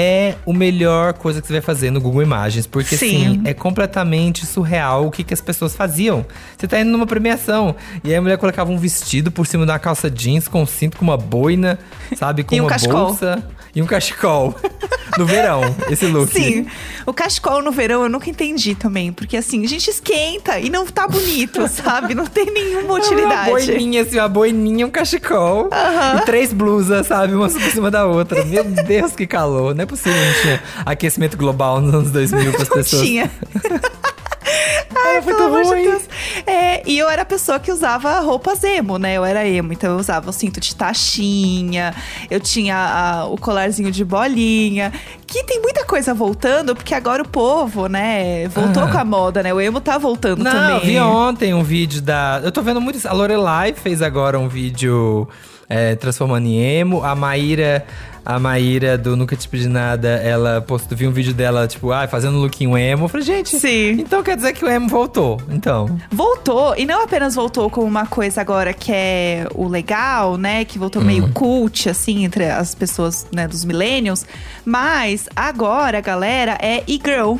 É 0.00 0.36
a 0.46 0.52
melhor 0.52 1.12
coisa 1.14 1.40
que 1.40 1.48
você 1.48 1.54
vai 1.54 1.60
fazer 1.60 1.90
no 1.90 2.00
Google 2.00 2.22
Imagens. 2.22 2.68
Porque, 2.68 2.96
Sim. 2.96 3.26
assim, 3.26 3.42
é 3.44 3.52
completamente 3.52 4.46
surreal 4.46 5.08
o 5.08 5.10
que, 5.10 5.24
que 5.24 5.34
as 5.34 5.40
pessoas 5.40 5.74
faziam. 5.74 6.24
Você 6.56 6.68
tá 6.68 6.78
indo 6.78 6.90
numa 6.92 7.04
premiação. 7.04 7.74
E 8.04 8.10
aí 8.10 8.14
a 8.14 8.22
mulher 8.22 8.38
colocava 8.38 8.70
um 8.70 8.78
vestido 8.78 9.32
por 9.32 9.44
cima 9.44 9.66
de 9.66 9.72
uma 9.72 9.78
calça 9.80 10.08
jeans 10.08 10.46
com 10.46 10.62
um 10.62 10.66
cinto, 10.66 10.96
com 10.96 11.04
uma 11.04 11.16
boina, 11.16 11.80
sabe? 12.16 12.44
Com 12.44 12.54
E 12.54 12.60
um 12.60 12.66
uma 12.68 12.78
bolsa 12.78 13.44
e 13.78 13.82
um 13.82 13.86
cachecol. 13.86 14.56
no 15.16 15.24
verão, 15.24 15.60
esse 15.88 16.06
look. 16.06 16.32
Sim, 16.32 16.66
o 17.06 17.12
cachecol 17.12 17.62
no 17.62 17.70
verão 17.72 18.02
eu 18.02 18.08
nunca 18.08 18.28
entendi 18.28 18.74
também. 18.74 19.12
Porque 19.12 19.36
assim, 19.36 19.64
a 19.64 19.68
gente 19.68 19.88
esquenta 19.88 20.58
e 20.58 20.68
não 20.68 20.84
tá 20.84 21.06
bonito, 21.06 21.66
sabe? 21.70 22.12
Não 22.14 22.26
tem 22.26 22.46
nenhuma 22.46 22.94
Uma 22.94 22.98
utilidade. 22.98 23.50
boininha, 23.50 24.02
assim, 24.02 24.18
uma 24.18 24.28
boininha, 24.28 24.84
um 24.86 24.90
cachecol. 24.90 25.70
E 26.16 26.24
três 26.24 26.52
blusas, 26.52 27.06
sabe? 27.06 27.34
Uma 27.34 27.48
por 27.48 27.60
cima 27.70 27.88
da 27.90 28.04
outra. 28.04 28.44
Meu 28.44 28.64
Deus, 28.64 29.12
que 29.12 29.26
calor. 29.28 29.74
Não 29.76 29.82
é 29.84 29.86
possível, 29.86 30.12
não 30.20 30.42
tinha 30.42 30.62
aquecimento 30.84 31.36
global 31.36 31.80
nos 31.80 31.94
anos 31.94 32.10
2000 32.10 32.52
para 32.52 32.62
as 32.62 32.68
Não 32.68 32.76
pessoas. 32.76 33.02
tinha. 33.02 33.30
Ai, 34.96 35.22
Pelo 35.22 35.42
amor 35.44 35.64
de. 35.76 36.08
É, 36.50 36.82
e 36.86 36.98
eu 36.98 37.08
era 37.08 37.22
a 37.22 37.24
pessoa 37.24 37.58
que 37.58 37.70
usava 37.70 38.18
roupas 38.20 38.62
emo, 38.64 38.98
né? 38.98 39.14
Eu 39.14 39.24
era 39.24 39.46
emo, 39.46 39.72
então 39.72 39.92
eu 39.92 39.98
usava 39.98 40.30
o 40.30 40.32
cinto 40.32 40.60
de 40.60 40.74
taxinha, 40.74 41.94
eu 42.30 42.40
tinha 42.40 42.76
a- 42.76 43.26
o 43.26 43.36
colarzinho 43.36 43.90
de 43.90 44.04
bolinha. 44.04 44.92
Que 45.26 45.44
tem 45.44 45.60
muita 45.60 45.84
coisa 45.84 46.14
voltando, 46.14 46.74
porque 46.74 46.94
agora 46.94 47.22
o 47.22 47.28
povo, 47.28 47.86
né, 47.86 48.48
voltou 48.48 48.84
Ah. 48.84 48.88
com 48.90 48.98
a 48.98 49.04
moda, 49.04 49.42
né? 49.42 49.52
O 49.52 49.60
emo 49.60 49.80
tá 49.80 49.98
voltando 49.98 50.42
Não, 50.42 50.50
também. 50.50 50.74
eu 50.74 50.80
vi 50.80 50.98
ontem 50.98 51.52
um 51.54 51.62
vídeo 51.62 52.00
da. 52.00 52.40
Eu 52.42 52.50
tô 52.50 52.62
vendo 52.62 52.80
muito. 52.80 53.06
A 53.06 53.12
Lorelai 53.12 53.74
fez 53.74 54.00
agora 54.00 54.38
um 54.38 54.48
vídeo 54.48 55.28
é, 55.68 55.94
transformando 55.96 56.46
em 56.46 56.58
emo. 56.58 57.04
A 57.04 57.14
Maíra. 57.14 57.84
A 58.24 58.38
Maíra 58.38 58.98
do 58.98 59.16
Nunca 59.16 59.34
Te 59.34 59.48
Pedi 59.48 59.66
Nada, 59.68 60.06
ela 60.06 60.60
postou, 60.60 60.98
vi 60.98 61.08
um 61.08 61.10
vídeo 61.10 61.32
dela, 61.32 61.66
tipo, 61.66 61.90
ah, 61.92 62.06
fazendo 62.06 62.36
um 62.36 62.42
lookinho 62.42 62.76
emo. 62.76 63.06
Eu 63.06 63.08
falei, 63.08 63.24
gente, 63.24 63.58
Sim. 63.58 63.92
então 63.92 64.22
quer 64.22 64.36
dizer 64.36 64.52
que 64.52 64.62
o 64.62 64.68
emo 64.68 64.86
voltou. 64.86 65.40
Então. 65.48 65.98
Voltou, 66.10 66.74
e 66.76 66.84
não 66.84 67.04
apenas 67.04 67.34
voltou 67.34 67.70
como 67.70 67.86
uma 67.86 68.04
coisa 68.04 68.42
agora 68.42 68.74
que 68.74 68.92
é 68.92 69.46
o 69.54 69.66
legal, 69.66 70.36
né? 70.36 70.62
Que 70.66 70.78
voltou 70.78 71.00
meio 71.00 71.32
cult, 71.32 71.88
assim, 71.88 72.26
entre 72.26 72.50
as 72.50 72.74
pessoas, 72.74 73.26
né, 73.32 73.48
dos 73.48 73.64
millennials. 73.64 74.26
Mas 74.62 75.26
agora 75.34 75.98
galera 76.02 76.58
é 76.60 76.84
e-girl. 76.86 77.36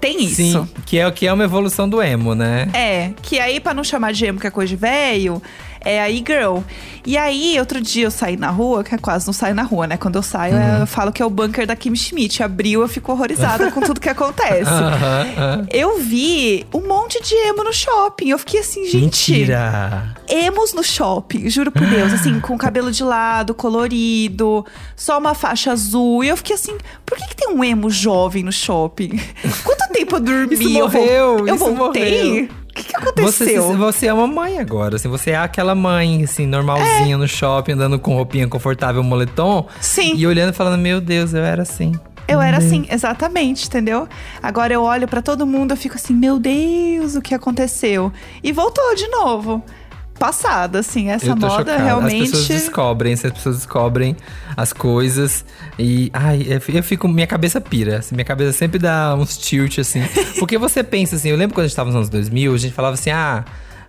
Tem 0.00 0.22
isso. 0.22 0.34
Sim, 0.36 0.68
que 0.84 0.98
é, 0.98 1.10
que 1.10 1.26
é 1.26 1.32
uma 1.32 1.44
evolução 1.44 1.88
do 1.88 2.02
emo, 2.02 2.34
né? 2.34 2.68
É, 2.74 3.12
que 3.22 3.38
aí 3.38 3.58
pra 3.58 3.72
não 3.72 3.84
chamar 3.84 4.12
de 4.12 4.26
emo 4.26 4.38
que 4.38 4.46
é 4.46 4.50
coisa 4.50 4.68
de 4.68 4.76
velho, 4.76 5.40
é 5.84 6.00
a 6.00 6.10
e-girl. 6.10 6.58
E 7.06 7.18
aí, 7.18 7.58
outro 7.58 7.80
dia 7.82 8.04
eu 8.06 8.10
saí 8.10 8.36
na 8.36 8.48
rua, 8.50 8.82
que 8.82 8.94
eu 8.94 8.98
quase 8.98 9.26
não 9.26 9.32
saio 9.34 9.54
na 9.54 9.62
rua, 9.62 9.86
né? 9.86 9.96
Quando 9.98 10.16
eu 10.16 10.22
saio, 10.22 10.54
Uhum. 10.56 10.80
eu 10.80 10.86
falo 10.86 11.12
que 11.12 11.22
é 11.22 11.26
o 11.26 11.28
bunker 11.30 11.66
da 11.66 11.76
Kim 11.76 11.94
Schmidt. 11.94 12.42
Abriu, 12.42 12.80
eu 12.80 12.88
fico 12.88 13.12
horrorizada 13.12 13.70
com 13.70 13.80
tudo 13.82 14.00
que 14.00 14.08
acontece. 14.08 14.70
Eu 15.70 15.98
vi 15.98 16.66
um 16.72 16.86
monte 16.86 17.22
de 17.22 17.34
emo 17.34 17.62
no 17.64 17.72
shopping. 17.72 18.28
Eu 18.30 18.38
fiquei 18.38 18.60
assim, 18.60 18.84
gente. 18.86 18.96
Mentira! 19.32 20.14
Emos 20.28 20.72
no 20.72 20.82
shopping, 20.82 21.48
juro 21.50 21.70
por 21.70 21.86
Deus, 21.86 22.12
assim, 22.12 22.40
com 22.40 22.56
cabelo 22.56 22.90
de 22.90 23.02
lado, 23.04 23.54
colorido, 23.54 24.64
só 24.96 25.18
uma 25.18 25.34
faixa 25.34 25.72
azul. 25.72 26.24
E 26.24 26.28
eu 26.28 26.36
fiquei 26.36 26.54
assim, 26.54 26.76
por 27.04 27.18
que, 27.18 27.28
que 27.28 27.36
tem 27.36 27.48
um 27.54 27.62
emo 27.62 27.90
jovem 27.90 28.42
no 28.42 28.52
shopping? 28.52 29.20
Quanto 29.64 29.92
tempo 29.92 30.16
eu 30.16 30.20
dormi? 30.20 30.54
Isso 30.54 30.62
eu, 30.64 30.72
morreu, 30.84 31.46
eu 31.46 31.54
isso 31.54 31.74
voltei? 31.74 32.40
morreu. 32.42 32.48
O 32.74 32.76
que, 32.76 32.82
que 32.82 32.92
Você, 33.22 33.44
aconteceu? 33.44 33.76
você 33.76 34.06
é 34.08 34.12
uma 34.12 34.26
mãe 34.26 34.58
agora, 34.58 34.96
assim, 34.96 35.08
você 35.08 35.30
é 35.30 35.36
aquela 35.36 35.76
mãe, 35.76 36.24
assim, 36.24 36.44
normalzinha 36.44 37.16
no 37.16 37.28
shopping, 37.28 37.72
andando 37.72 38.00
com 38.00 38.14
roupinha 38.16 38.48
confortável, 38.48 39.00
moletom. 39.00 39.68
Sim. 39.80 40.14
E 40.16 40.26
olhando 40.26 40.50
e 40.50 40.56
falando, 40.56 40.80
meu 40.80 41.00
Deus, 41.00 41.32
eu 41.32 41.44
era 41.44 41.62
assim. 41.62 41.92
Eu 42.26 42.40
era 42.40 42.56
assim, 42.56 42.86
exatamente, 42.90 43.66
entendeu? 43.66 44.08
Agora 44.42 44.72
eu 44.72 44.82
olho 44.82 45.06
pra 45.06 45.20
todo 45.22 45.46
mundo, 45.46 45.72
eu 45.72 45.76
fico 45.76 45.94
assim, 45.94 46.14
meu 46.14 46.38
Deus, 46.40 47.14
o 47.14 47.22
que 47.22 47.34
aconteceu? 47.34 48.10
E 48.42 48.50
voltou 48.50 48.94
de 48.96 49.06
novo. 49.08 49.62
Passada, 50.18 50.78
assim, 50.78 51.10
essa 51.10 51.34
moda 51.34 51.48
chocada. 51.48 51.76
realmente. 51.76 52.22
As 52.22 52.30
pessoas 52.30 52.48
descobrem, 52.48 53.12
as 53.12 53.20
pessoas 53.20 53.56
descobrem 53.56 54.16
as 54.56 54.72
coisas. 54.72 55.44
E, 55.78 56.10
ai, 56.12 56.46
eu 56.48 56.82
fico, 56.82 57.08
minha 57.08 57.26
cabeça 57.26 57.60
pira. 57.60 57.98
assim, 57.98 58.14
minha 58.14 58.24
cabeça 58.24 58.52
sempre 58.52 58.78
dá 58.78 59.14
uns 59.14 59.36
tilt, 59.36 59.78
assim. 59.78 60.02
Porque 60.38 60.56
você 60.56 60.82
pensa, 60.82 61.16
assim, 61.16 61.30
eu 61.30 61.36
lembro 61.36 61.54
quando 61.54 61.64
a 61.64 61.68
gente 61.68 61.76
tava 61.76 61.88
nos 61.88 61.96
anos 61.96 62.08
2000, 62.08 62.54
a 62.54 62.58
gente 62.58 62.74
falava 62.74 62.94
assim, 62.94 63.10
ah. 63.10 63.44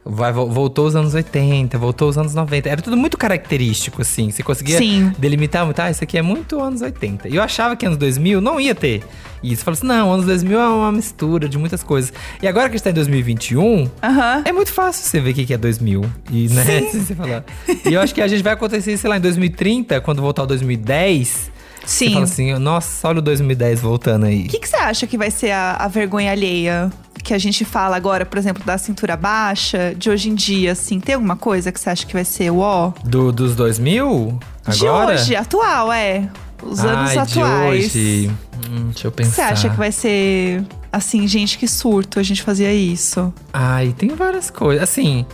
Vai, 0.08 0.32
vo- 0.32 0.46
voltou 0.48 0.86
os 0.86 0.96
anos 0.96 1.16
80, 1.16 1.80
voltou 1.80 2.08
os 2.08 2.16
anos 2.16 2.36
90. 2.36 2.70
Era 2.70 2.80
tudo 2.80 2.96
muito 2.96 3.18
característico, 3.18 4.04
assim. 4.04 4.30
Você 4.30 4.44
conseguia 4.44 4.78
Sim. 4.78 5.12
delimitar 5.18 5.66
muito. 5.66 5.80
Ah, 5.80 5.90
isso 5.90 6.04
aqui 6.04 6.16
é 6.16 6.22
muito 6.22 6.62
anos 6.62 6.82
80. 6.84 7.28
E 7.28 7.36
eu 7.36 7.42
achava 7.42 7.76
que 7.76 7.88
anos 7.88 7.98
2000 7.98 8.40
não 8.40 8.60
ia 8.60 8.76
ter 8.76 9.04
isso. 9.42 9.64
Falava 9.66 9.80
assim, 9.80 9.88
não, 9.88 10.14
anos 10.14 10.26
2000 10.28 10.60
é 10.60 10.68
uma 10.68 10.92
mistura 10.92 11.50
de 11.50 11.58
muitas 11.58 11.82
coisas. 11.82 12.14
E 12.40 12.48
agora 12.48 12.70
que 12.70 12.76
a 12.76 12.78
gente 12.78 12.84
tá 12.84 12.92
em 12.92 12.94
2021, 12.94 13.90
Aham. 14.04 14.44
é 14.46 14.52
muito 14.52 14.72
fácil 14.72 15.04
você 15.06 15.20
ver 15.20 15.32
o 15.32 15.34
que 15.34 15.52
é 15.54 15.58
2000. 15.58 16.06
E, 16.32 16.50
né, 16.50 16.82
se 16.92 17.00
você 17.02 17.16
falar. 17.16 17.44
E 17.84 17.92
eu 17.94 18.00
acho 18.00 18.14
que 18.14 18.22
a 18.22 18.28
gente 18.28 18.44
vai 18.44 18.54
acontecer, 18.54 18.96
sei 18.98 19.10
lá, 19.10 19.18
em 19.18 19.22
2030, 19.22 20.02
quando 20.02 20.22
voltar 20.22 20.44
o 20.44 20.46
2010. 20.48 21.52
Você 21.86 22.06
Sim. 22.06 22.14
fala 22.14 22.24
assim, 22.26 22.54
nossa, 22.60 23.08
olha 23.08 23.20
o 23.20 23.22
2010 23.22 23.80
voltando 23.80 24.26
aí. 24.26 24.46
O 24.46 24.50
que, 24.50 24.60
que 24.60 24.68
você 24.68 24.76
acha 24.78 25.06
que 25.08 25.18
vai 25.18 25.30
ser 25.32 25.52
a, 25.52 25.74
a 25.80 25.88
vergonha 25.88 26.32
alheia? 26.32 26.92
Que 27.24 27.34
a 27.34 27.38
gente 27.38 27.66
fala 27.66 27.96
agora, 27.96 28.26
por 28.26 28.38
exemplo, 28.38 28.64
da 28.64 28.78
cintura 28.78 29.16
baixa, 29.18 29.96
de 29.98 30.10
hoje 30.10 30.30
em 30.30 30.36
dia, 30.36 30.74
assim. 30.74 31.00
Tem 31.00 31.16
alguma 31.16 31.36
coisa 31.36 31.72
que 31.72 31.80
você 31.80 31.90
acha 31.90 32.06
que 32.06 32.14
vai 32.14 32.26
ser 32.26 32.52
o 32.52 32.60
ó? 32.60 32.92
Do, 33.04 33.32
dos 33.32 33.56
2000? 33.56 34.40
De 34.70 34.88
Agora? 34.88 35.14
hoje, 35.16 35.36
atual, 35.36 35.92
é. 35.92 36.30
Os 36.62 36.80
anos 36.80 37.12
Ai, 37.12 37.18
atuais. 37.18 37.92
de 37.92 38.00
hoje. 38.00 38.32
Hum, 38.70 38.90
deixa 38.92 39.08
eu 39.08 39.12
pensar. 39.12 39.32
Você 39.34 39.42
acha 39.42 39.70
que 39.70 39.78
vai 39.78 39.92
ser 39.92 40.64
assim, 40.92 41.28
gente, 41.28 41.58
que 41.58 41.68
surto 41.68 42.20
a 42.20 42.24
gente 42.24 42.42
fazia 42.42 42.72
isso? 42.74 43.34
Ai, 43.54 43.94
tem 43.98 44.10
várias 44.10 44.50
coisas. 44.50 44.84
Assim, 44.84 45.26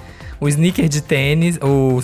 o 0.42 0.50
sneaker 0.50 0.90
de 0.90 1.02
tênis, 1.02 1.58
o, 1.62 2.02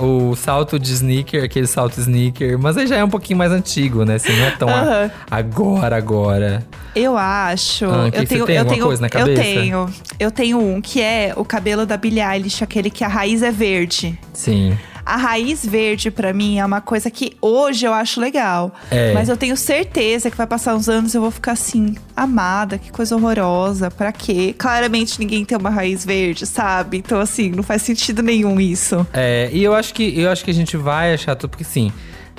o, 0.00 0.30
o 0.30 0.36
salto 0.36 0.78
de 0.78 0.92
sneaker, 0.92 1.42
aquele 1.44 1.66
salto 1.66 1.98
sneaker. 2.00 2.56
Mas 2.58 2.76
aí 2.78 2.86
já 2.86 2.96
é 2.96 3.04
um 3.04 3.10
pouquinho 3.10 3.36
mais 3.36 3.50
antigo, 3.50 4.04
né? 4.04 4.14
Assim, 4.14 4.32
não 4.34 4.46
é 4.46 4.50
tão 4.52 4.68
a- 4.68 5.10
agora, 5.30 5.96
agora. 5.96 6.64
Eu 6.94 7.18
acho. 7.18 7.84
Ah, 7.86 8.08
que 8.12 8.18
eu 8.18 8.22
que 8.22 8.26
tenho, 8.28 8.46
tem? 8.46 8.56
eu 8.56 8.64
tenho, 8.64 8.86
coisa 8.86 9.00
na 9.02 9.08
eu 9.08 9.10
cabeça? 9.10 9.42
tenho. 9.42 9.90
Eu 10.20 10.30
tenho 10.30 10.58
um 10.60 10.80
que 10.80 11.02
é 11.02 11.32
o 11.36 11.44
cabelo 11.44 11.84
da 11.84 11.96
Billie 11.96 12.22
Eilish, 12.22 12.62
aquele 12.62 12.88
que 12.88 13.02
a 13.02 13.08
raiz 13.08 13.42
é 13.42 13.50
verde. 13.50 14.16
Sim. 14.32 14.78
A 15.04 15.16
raiz 15.16 15.64
verde, 15.64 16.10
pra 16.10 16.32
mim, 16.32 16.58
é 16.58 16.64
uma 16.64 16.80
coisa 16.80 17.10
que 17.10 17.36
hoje 17.40 17.84
eu 17.86 17.92
acho 17.92 18.20
legal. 18.20 18.74
É. 18.90 19.12
Mas 19.12 19.28
eu 19.28 19.36
tenho 19.36 19.56
certeza 19.56 20.30
que 20.30 20.36
vai 20.36 20.46
passar 20.46 20.74
uns 20.74 20.88
anos 20.88 21.14
e 21.14 21.16
eu 21.16 21.20
vou 21.20 21.30
ficar 21.30 21.52
assim, 21.52 21.94
amada, 22.16 22.78
que 22.78 22.90
coisa 22.90 23.14
horrorosa, 23.16 23.90
pra 23.90 24.12
quê? 24.12 24.54
Claramente 24.56 25.18
ninguém 25.20 25.44
tem 25.44 25.58
uma 25.58 25.70
raiz 25.70 26.04
verde, 26.04 26.46
sabe? 26.46 26.98
Então, 26.98 27.20
assim, 27.20 27.50
não 27.50 27.62
faz 27.62 27.82
sentido 27.82 28.22
nenhum 28.22 28.60
isso. 28.60 29.06
É, 29.12 29.50
e 29.52 29.62
eu 29.62 29.74
acho 29.74 29.92
que 29.92 30.18
eu 30.18 30.30
acho 30.30 30.44
que 30.44 30.50
a 30.50 30.54
gente 30.54 30.76
vai 30.76 31.12
achar 31.14 31.34
tudo, 31.36 31.50
porque 31.50 31.64
sim, 31.64 31.92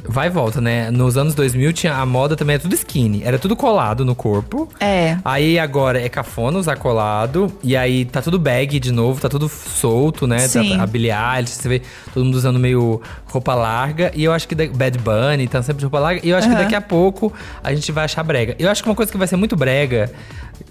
vai 0.07 0.27
e 0.27 0.29
volta, 0.29 0.59
né? 0.61 0.89
Nos 0.91 1.17
anos 1.17 1.33
2000 1.35 1.73
tinha 1.73 1.95
a 1.95 2.05
moda 2.05 2.35
também 2.35 2.55
era 2.55 2.61
tudo 2.63 2.73
skinny, 2.75 3.21
era 3.23 3.37
tudo 3.39 3.55
colado 3.55 4.03
no 4.05 4.15
corpo. 4.15 4.69
É. 4.79 5.17
Aí 5.23 5.57
agora 5.59 6.01
é 6.01 6.07
cafona 6.09 6.57
usar 6.57 6.75
colado, 6.77 7.51
e 7.63 7.75
aí 7.75 8.05
tá 8.05 8.21
tudo 8.21 8.37
bag 8.39 8.79
de 8.79 8.91
novo, 8.91 9.19
tá 9.21 9.29
tudo 9.29 9.47
solto, 9.49 10.27
né? 10.27 10.39
Sim. 10.47 10.77
Tá, 10.77 10.83
a 10.83 10.87
Billie 10.87 11.11
Eilish, 11.11 11.53
você 11.55 11.69
vê 11.69 11.81
todo 12.13 12.23
mundo 12.25 12.35
usando 12.35 12.59
meio 12.59 13.01
roupa 13.27 13.53
larga, 13.53 14.11
e 14.15 14.23
eu 14.23 14.31
acho 14.33 14.47
que 14.47 14.55
da- 14.55 14.67
Bad 14.67 14.97
Bunny 14.99 15.47
tá 15.47 15.61
sempre 15.61 15.79
de 15.79 15.85
roupa 15.85 15.99
larga, 15.99 16.21
e 16.23 16.29
eu 16.29 16.37
acho 16.37 16.47
que 16.47 16.53
Aham. 16.53 16.63
daqui 16.63 16.75
a 16.75 16.81
pouco 16.81 17.33
a 17.63 17.73
gente 17.73 17.91
vai 17.91 18.05
achar 18.05 18.23
brega. 18.23 18.55
Eu 18.59 18.69
acho 18.69 18.81
que 18.83 18.89
uma 18.89 18.95
coisa 18.95 19.11
que 19.11 19.17
vai 19.17 19.27
ser 19.27 19.35
muito 19.35 19.55
brega 19.55 20.11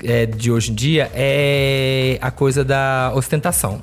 é, 0.02 0.26
de 0.26 0.50
hoje 0.50 0.70
em 0.70 0.74
dia 0.74 1.10
é 1.14 2.18
a 2.20 2.30
coisa 2.30 2.64
da 2.64 3.12
ostentação. 3.14 3.80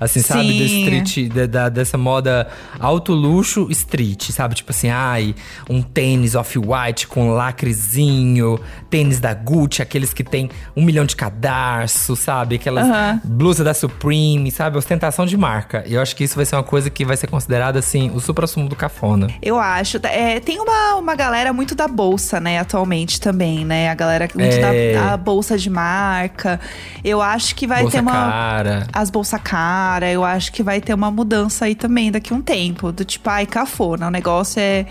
Assim, 0.00 0.20
sabe? 0.20 0.58
Da 0.58 0.68
Sim. 0.68 0.80
street, 0.82 1.32
da, 1.32 1.46
da- 1.46 1.68
dessa 1.68 1.98
moda 1.98 2.48
alto 2.78 3.12
luxo 3.12 3.66
street, 3.70 4.30
sabe? 4.30 4.54
Tipo 4.54 4.70
assim, 4.70 4.88
ai, 4.90 5.34
um 5.68 5.82
tênis 5.82 6.34
off-white 6.34 7.06
com 7.08 7.30
lacrezinho, 7.32 8.58
tênis 8.90 9.20
da 9.20 9.34
Gucci, 9.34 9.82
aqueles 9.82 10.12
que 10.12 10.22
tem 10.24 10.50
um 10.76 10.82
milhão 10.84 11.04
de 11.04 11.16
cadarço, 11.16 12.14
sabe? 12.16 12.56
Aquelas 12.56 12.86
Aham. 12.86 13.20
blusa 13.24 13.64
da 13.64 13.74
Supreme, 13.74 14.50
sabe? 14.50 14.76
Ostentação 14.78 15.26
de 15.26 15.36
marca. 15.36 15.84
E 15.86 15.94
eu 15.94 16.02
acho 16.02 16.14
que 16.16 16.24
isso 16.24 16.36
vai 16.36 16.44
ser 16.44 16.56
uma 16.56 16.62
coisa 16.62 16.88
que 16.90 17.04
vai 17.04 17.16
ser 17.16 17.26
considerada, 17.26 17.78
assim, 17.78 18.10
o 18.14 18.20
supra-sumo 18.20 18.68
do 18.68 18.76
cafona. 18.76 19.28
Eu 19.42 19.58
acho. 19.58 19.98
É, 20.04 20.40
tem 20.40 20.60
uma, 20.60 20.94
uma 20.96 21.14
galera 21.14 21.52
muito 21.52 21.74
da 21.74 21.88
bolsa, 21.88 22.40
né, 22.40 22.58
atualmente 22.58 23.20
também, 23.20 23.64
né? 23.64 23.88
A 23.90 23.94
galera 23.94 24.28
muito 24.34 24.54
É. 24.54 24.92
da 24.92 25.12
a 25.12 25.16
bolsa 25.16 25.56
de 25.56 25.70
marca. 25.70 26.60
Eu 27.04 27.20
acho 27.22 27.54
que 27.54 27.66
vai 27.66 27.82
Bolsa 27.82 27.96
ter 27.96 28.02
uma. 28.02 28.12
cara. 28.12 28.86
As 28.92 29.10
bolsa 29.10 29.38
cara, 29.38 29.87
eu 30.12 30.24
acho 30.24 30.52
que 30.52 30.62
vai 30.62 30.80
ter 30.80 30.94
uma 30.94 31.10
mudança 31.10 31.64
aí 31.64 31.74
também 31.74 32.10
daqui 32.10 32.32
a 32.32 32.36
um 32.36 32.42
tempo. 32.42 32.92
Do 32.92 33.04
tipo, 33.04 33.28
ai, 33.30 33.46
cafona. 33.46 34.06
O 34.08 34.10
negócio 34.10 34.60
é. 34.60 34.86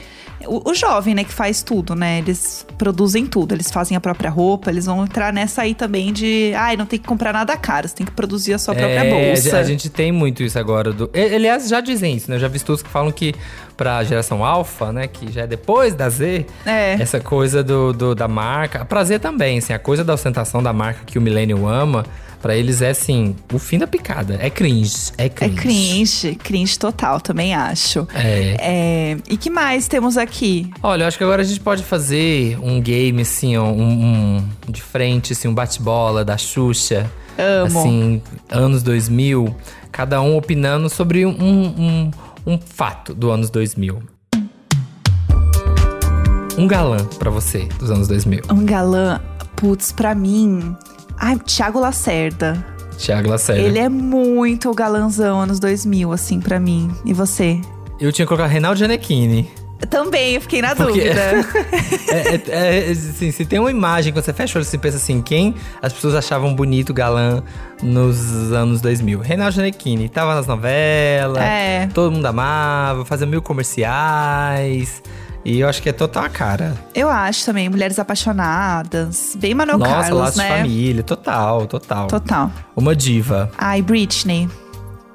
O, 0.46 0.70
o 0.70 0.74
jovem, 0.76 1.16
né, 1.16 1.24
que 1.24 1.34
faz 1.34 1.64
tudo, 1.64 1.96
né? 1.96 2.20
Eles 2.20 2.64
produzem 2.78 3.26
tudo, 3.26 3.56
eles 3.56 3.72
fazem 3.72 3.98
a 3.98 4.00
própria 4.00 4.30
roupa, 4.30 4.70
eles 4.70 4.86
vão 4.86 5.04
entrar 5.04 5.34
nessa 5.34 5.64
aí 5.64 5.74
também 5.74 6.14
de. 6.14 6.54
Ai, 6.56 6.78
não 6.78 6.86
tem 6.86 7.00
que 7.00 7.08
comprar 7.08 7.34
nada 7.34 7.58
caro, 7.58 7.88
você 7.88 7.96
tem 7.96 8.06
que 8.06 8.12
produzir 8.12 8.54
a 8.54 8.60
sua 8.60 8.76
própria 8.76 9.04
É, 9.04 9.10
bolsa. 9.34 9.58
A 9.58 9.64
gente 9.64 9.90
tem 9.90 10.12
muito 10.12 10.44
isso 10.44 10.58
agora. 10.60 10.94
Do... 10.94 11.10
Aliás, 11.14 11.68
já 11.68 11.82
dizem 11.82 12.16
isso, 12.16 12.30
né? 12.30 12.36
Eu 12.36 12.40
já 12.42 12.48
vi 12.48 12.58
estudos 12.58 12.84
que 12.84 12.90
falam 12.90 13.12
que 13.12 13.34
pra 13.76 14.04
geração 14.04 14.46
alfa, 14.46 14.92
né? 14.92 15.08
Que 15.08 15.32
já 15.32 15.42
é 15.42 15.48
depois 15.48 15.96
da 15.96 16.08
Z, 16.08 16.46
É. 16.68 16.94
essa 17.02 17.20
coisa 17.20 17.64
do, 17.64 17.92
do- 17.92 18.14
da 18.16 18.28
marca. 18.28 18.86
Pra 18.86 19.04
Z 19.04 19.18
também, 19.20 19.58
assim, 19.58 19.74
a 19.74 19.80
coisa 19.80 20.04
da 20.04 20.14
ostentação 20.14 20.62
da 20.62 20.72
marca 20.72 21.02
que 21.06 21.18
o 21.18 21.22
millennial 21.22 21.68
ama, 21.68 22.06
pra 22.42 22.56
eles 22.56 22.82
é 22.82 22.90
assim, 22.92 23.36
o 23.54 23.60
fim 23.60 23.78
da 23.78 23.88
picada. 23.88 24.38
É 24.42 24.50
cringe. 24.50 25.12
É 25.18 25.26
É 25.26 25.30
cringe. 25.30 25.56
cringe, 25.56 26.36
cringe 26.36 26.80
total, 26.80 27.20
também 27.20 27.54
acho. 27.56 28.08
É. 28.14 28.56
É, 28.60 29.18
E 29.30 29.38
que 29.38 29.50
mais 29.50 29.88
temos 29.88 30.18
aqui? 30.18 30.70
Olha, 30.84 31.04
eu 31.04 31.08
acho 31.08 31.18
que 31.18 31.24
agora 31.24 31.42
a 31.42 31.46
gente 31.46 31.60
pode 31.60 31.84
fazer 31.84 32.58
um 32.62 32.80
game, 32.82 33.22
assim, 33.22 33.58
ó, 33.58 33.66
um, 33.66 33.82
um- 34.38 34.50
de 34.70 34.82
frente, 34.82 35.34
assim, 35.34 35.48
um 35.48 35.54
bate-bola 35.54 36.24
da 36.26 36.38
Xuxa. 36.38 37.10
Amo. 37.38 37.80
Assim, 37.80 38.22
anos 38.50 38.82
2000. 38.84 39.56
Cada 39.92 40.22
um 40.22 40.36
opinando 40.38 40.90
sobre 40.90 41.26
um, 41.26 41.32
um, 41.32 42.12
um 42.46 42.58
fato 42.60 43.14
do 43.14 43.30
anos 43.32 43.50
2000. 43.50 44.00
Um 46.58 46.68
galã 46.68 46.98
pra 47.20 47.30
você 47.30 47.68
dos 47.80 47.92
anos 47.92 48.08
2000. 48.08 48.42
Um 48.52 48.66
galã, 48.66 49.20
putz, 49.56 49.92
pra 49.92 50.16
mim. 50.16 50.76
Ai, 51.18 51.38
Thiago 51.40 51.80
Lacerda. 51.80 52.64
Thiago 52.98 53.30
Lacerda. 53.30 53.62
Ele 53.62 53.80
é 53.80 53.90
muito 53.90 54.74
galãzão 54.74 55.40
anos 55.42 55.60
2000, 55.60 56.12
assim, 56.12 56.40
pra 56.40 56.60
mim. 56.60 56.92
E 57.06 57.14
você? 57.14 57.60
Eu 58.00 58.12
tinha 58.12 58.26
que 58.26 58.30
colocar 58.30 58.48
Reinaldo 58.48 58.78
Gianecchini. 58.78 59.50
Também, 59.92 60.34
eu 60.34 60.42
fiquei 60.42 60.60
na 60.62 60.76
Porque- 60.76 60.92
dúvida. 61.10 61.46
É, 62.10 62.36
é, 62.50 62.88
é, 62.88 62.92
assim, 62.92 63.32
se 63.32 63.46
tem 63.46 63.60
uma 63.60 63.70
imagem, 63.70 64.12
quando 64.14 64.24
você 64.26 64.34
fecha 64.34 64.58
o 64.58 64.62
olho, 64.62 64.66
você 64.66 64.78
pensa 64.78 64.98
assim, 64.98 65.22
quem 65.22 65.54
as 65.82 65.92
pessoas 65.94 66.16
achavam 66.16 66.56
bonito, 66.56 66.94
galã, 66.94 67.44
nos 67.84 68.52
anos 68.54 68.80
2000? 68.82 69.20
Reinaldo 69.20 69.54
Gianecchini, 69.54 70.08
tava 70.10 70.34
nas 70.34 70.48
novelas, 70.48 71.38
É. 71.44 71.88
todo 71.94 72.12
mundo 72.12 72.26
amava, 72.26 73.04
fazia 73.06 73.28
mil 73.28 73.42
comerciais, 73.42 75.04
e 75.48 75.62
eu 75.62 75.70
acho 75.70 75.82
que 75.82 75.88
é 75.88 75.94
total 75.94 76.26
a 76.26 76.30
cara. 76.30 76.76
Eu 76.94 77.10
acho 77.10 77.46
também, 77.46 77.70
Mulheres 77.70 77.98
Apaixonadas. 77.98 79.36
Bem 79.40 79.54
Manuel 79.54 79.78
Nossa, 79.78 79.92
Carlos, 79.94 80.20
laços 80.20 80.36
né? 80.38 80.50
de 80.50 80.58
família, 80.58 81.04
total, 81.04 81.66
total. 81.68 82.08
Total. 82.08 82.52
Uma 82.76 82.94
diva. 82.96 83.50
Ai, 83.58 83.82
Britney. 83.82 84.50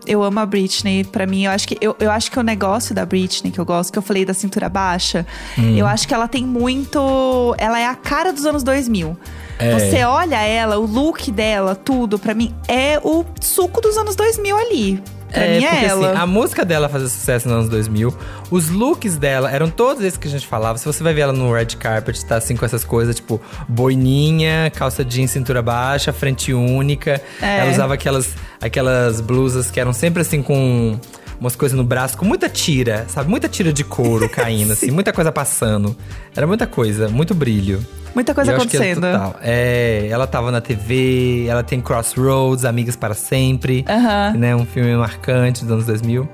Eu 0.07 0.23
amo 0.23 0.40
a 0.40 0.47
Britney. 0.47 1.05
Pra 1.05 1.27
mim, 1.27 1.45
eu 1.45 1.51
acho 1.53 1.68
que 1.68 1.77
eu, 1.81 1.95
eu 2.01 2.11
acho 2.11 2.31
que 2.31 2.38
o 2.38 2.42
negócio 2.42 2.95
da 2.95 3.05
Britney 3.07 3.53
que 3.53 3.61
eu 3.61 3.64
gosto, 3.64 3.92
que 3.92 3.99
eu 3.99 4.03
falei 4.03 4.25
da 4.25 4.35
cintura 4.35 4.68
baixa, 4.68 5.25
Hum. 5.57 5.77
eu 5.77 5.87
acho 5.87 6.09
que 6.09 6.14
ela 6.14 6.27
tem 6.27 6.45
muito. 6.45 7.55
Ela 7.59 7.79
é 7.79 7.87
a 7.87 7.95
cara 7.95 8.33
dos 8.33 8.45
anos 8.47 8.62
2000. 8.62 9.16
É. 9.59 9.79
Você 9.79 10.03
olha 10.03 10.40
ela, 10.40 10.79
o 10.79 10.87
look 10.87 11.31
dela, 11.31 11.77
tudo, 11.77 12.18
pra 12.18 12.35
mim, 12.35 12.53
é 12.66 12.99
o 13.05 13.25
suco 13.40 13.81
dos 13.81 13.97
anos 13.97 14.16
2000 14.16 14.57
ali. 14.57 15.03
Pra 15.33 15.47
mim 15.47 15.64
é 15.64 15.71
porque 15.71 15.85
ela. 15.87 16.11
assim, 16.11 16.21
a 16.21 16.27
música 16.27 16.64
dela 16.64 16.88
fazia 16.88 17.09
sucesso 17.09 17.49
nos 17.49 17.57
anos 17.57 17.68
2000. 17.68 18.14
Os 18.51 18.68
looks 18.68 19.16
dela 19.16 19.51
eram 19.51 19.71
todos 19.71 20.05
esses 20.05 20.18
que 20.18 20.29
a 20.29 20.31
gente 20.31 20.47
falava. 20.47 20.79
Se 20.79 20.85
você 20.85 21.03
vai 21.03 21.14
ver 21.14 21.23
ela 21.23 21.33
no 21.33 21.53
red 21.53 21.66
carpet, 21.79 22.25
tá 22.25 22.37
assim 22.37 22.57
com 22.57 22.64
essas 22.64 22.85
coisas, 22.85 23.16
tipo 23.16 23.40
boininha, 23.68 24.71
calça 24.75 25.05
jeans, 25.05 25.31
cintura 25.31 25.62
baixa, 25.62 26.12
frente 26.12 26.53
única. 26.53 27.21
É. 27.40 27.59
Ela 27.61 27.71
usava 27.71 27.95
aquelas, 27.95 28.35
aquelas 28.61 29.21
blusas 29.21 29.71
que 29.71 29.81
eram 29.81 29.92
sempre 29.92 30.23
assim 30.23 30.42
com 30.42 30.99
umas 31.40 31.57
coisas 31.57 31.77
no 31.77 31.83
braço, 31.83 32.16
com 32.16 32.25
muita 32.25 32.49
tira, 32.49 33.05
sabe? 33.09 33.29
Muita 33.29 33.49
tira 33.49 33.73
de 33.73 33.83
couro 33.83 34.29
caindo, 34.31 34.73
assim, 34.73 34.90
muita 34.92 35.12
coisa 35.12 35.33
passando. 35.33 35.97
Era 36.37 36.47
muita 36.47 36.66
coisa, 36.68 37.09
muito 37.09 37.35
brilho. 37.35 37.85
Muita 38.14 38.35
coisa 38.35 38.53
é 38.53 38.55
acontecendo. 38.55 39.01
total. 39.01 39.37
É, 39.42 40.07
ela 40.11 40.27
tava 40.27 40.51
na 40.51 40.61
TV, 40.61 41.46
ela 41.48 41.62
tem 41.62 41.81
Crossroads, 41.81 42.64
Amigas 42.64 42.96
para 42.96 43.14
Sempre, 43.14 43.85
né? 44.37 44.55
Um 44.55 44.66
filme 44.66 44.94
marcante 44.96 45.62
dos 45.64 45.72
anos 45.72 45.87
2000. 45.87 46.29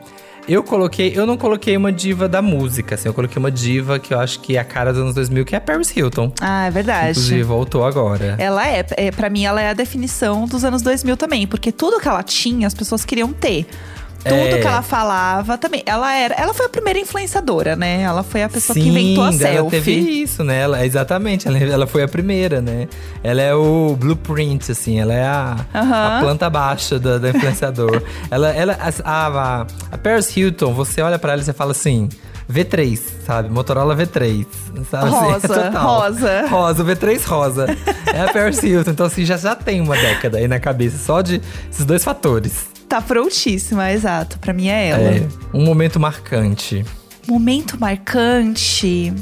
Eu 0.48 0.62
coloquei, 0.62 1.12
eu 1.14 1.26
não 1.26 1.36
coloquei 1.36 1.76
uma 1.76 1.92
diva 1.92 2.26
da 2.26 2.40
música, 2.40 2.94
assim, 2.94 3.06
eu 3.06 3.12
coloquei 3.12 3.38
uma 3.38 3.50
diva 3.50 3.98
que 3.98 4.14
eu 4.14 4.18
acho 4.18 4.40
que 4.40 4.56
é 4.56 4.58
a 4.60 4.64
cara 4.64 4.94
dos 4.94 5.02
anos 5.02 5.14
2000, 5.14 5.44
que 5.44 5.54
é 5.54 5.58
a 5.58 5.60
Paris 5.60 5.94
Hilton. 5.94 6.32
Ah, 6.40 6.66
é 6.66 6.70
verdade. 6.70 7.10
Inclusive, 7.10 7.42
voltou 7.42 7.84
agora. 7.84 8.34
Ela 8.38 8.66
é, 8.66 8.82
é, 8.96 9.10
para 9.10 9.28
mim, 9.28 9.44
ela 9.44 9.60
é 9.60 9.68
a 9.68 9.74
definição 9.74 10.46
dos 10.46 10.64
anos 10.64 10.80
2000 10.80 11.18
também, 11.18 11.46
porque 11.46 11.70
tudo 11.70 12.00
que 12.00 12.08
ela 12.08 12.22
tinha, 12.22 12.66
as 12.66 12.72
pessoas 12.72 13.04
queriam 13.04 13.30
ter. 13.30 13.66
Tudo 14.24 14.34
É. 14.34 14.58
que 14.60 14.66
ela 14.66 14.82
falava 14.82 15.56
também. 15.56 15.82
Ela 15.86 16.12
era, 16.14 16.34
ela 16.34 16.52
foi 16.52 16.66
a 16.66 16.68
primeira 16.68 16.98
influenciadora, 16.98 17.76
né? 17.76 18.02
Ela 18.02 18.22
foi 18.22 18.42
a 18.42 18.48
pessoa 18.48 18.74
que 18.74 18.82
Sim, 18.82 18.88
inventou 18.90 19.24
a 19.24 19.28
ela 19.28 19.38
selfie. 19.38 19.70
teve 19.70 19.92
isso, 19.92 20.42
né? 20.44 20.60
Ela, 20.62 20.84
exatamente, 20.84 21.46
ela, 21.46 21.56
ela 21.58 21.86
foi 21.86 22.02
a 22.02 22.08
primeira, 22.08 22.60
né? 22.60 22.88
Ela 23.22 23.42
é 23.42 23.54
o 23.54 23.96
blueprint, 23.98 24.72
assim, 24.72 24.98
ela 25.00 25.14
é 25.14 25.24
a, 25.24 25.56
Aham. 25.74 26.18
a 26.18 26.20
planta 26.20 26.50
baixa 26.50 26.98
da, 26.98 27.18
da 27.18 27.30
influenciador. 27.30 28.02
ela, 28.30 28.48
ela, 28.50 28.76
a, 29.04 29.26
a, 29.26 29.66
a 29.92 29.98
Paris 29.98 30.36
Hilton, 30.36 30.72
você 30.74 31.00
olha 31.00 31.18
pra 31.18 31.32
ela 31.32 31.40
e 31.40 31.44
você 31.44 31.52
fala 31.52 31.70
assim. 31.70 32.08
V3, 32.50 32.98
sabe? 33.26 33.50
Motorola 33.50 33.94
V3. 33.94 34.46
Sabe? 34.90 35.08
Assim, 35.14 35.32
Rosa, 35.32 35.48
total. 35.48 35.84
rosa. 36.00 36.46
Rosa, 36.48 36.82
o 36.82 36.86
V3 36.86 37.24
rosa. 37.26 37.66
é 38.06 38.22
a 38.22 38.32
Paris 38.32 38.62
Hilton. 38.62 38.90
Então, 38.92 39.04
assim, 39.04 39.22
já, 39.22 39.36
já 39.36 39.54
tem 39.54 39.82
uma 39.82 39.94
década 39.94 40.38
aí 40.38 40.48
na 40.48 40.58
cabeça, 40.58 40.96
só 40.96 41.20
de 41.20 41.42
esses 41.70 41.84
dois 41.84 42.02
fatores. 42.02 42.67
Tá 42.88 43.00
prontíssima, 43.02 43.92
exato. 43.92 44.38
Pra 44.38 44.52
mim 44.52 44.68
é 44.68 44.88
ela. 44.88 45.02
É, 45.16 45.28
um 45.52 45.64
momento 45.64 46.00
marcante. 46.00 46.84
Momento 47.28 47.78
marcante. 47.78 49.12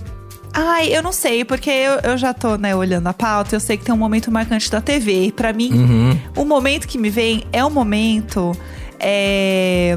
Ai, 0.54 0.88
eu 0.96 1.02
não 1.02 1.12
sei, 1.12 1.44
porque 1.44 1.68
eu, 1.68 2.10
eu 2.12 2.16
já 2.16 2.32
tô, 2.32 2.56
né, 2.56 2.74
olhando 2.74 3.06
a 3.08 3.12
pauta, 3.12 3.54
eu 3.56 3.60
sei 3.60 3.76
que 3.76 3.84
tem 3.84 3.94
um 3.94 3.98
momento 3.98 4.30
marcante 4.30 4.70
da 4.70 4.80
TV. 4.80 5.24
E 5.26 5.32
pra 5.32 5.52
mim, 5.52 5.70
Uhum. 5.72 6.18
o 6.36 6.44
momento 6.44 6.86
que 6.86 6.96
me 6.96 7.10
vem 7.10 7.44
é 7.52 7.62
o 7.64 7.70
momento. 7.70 8.52
é, 8.98 9.96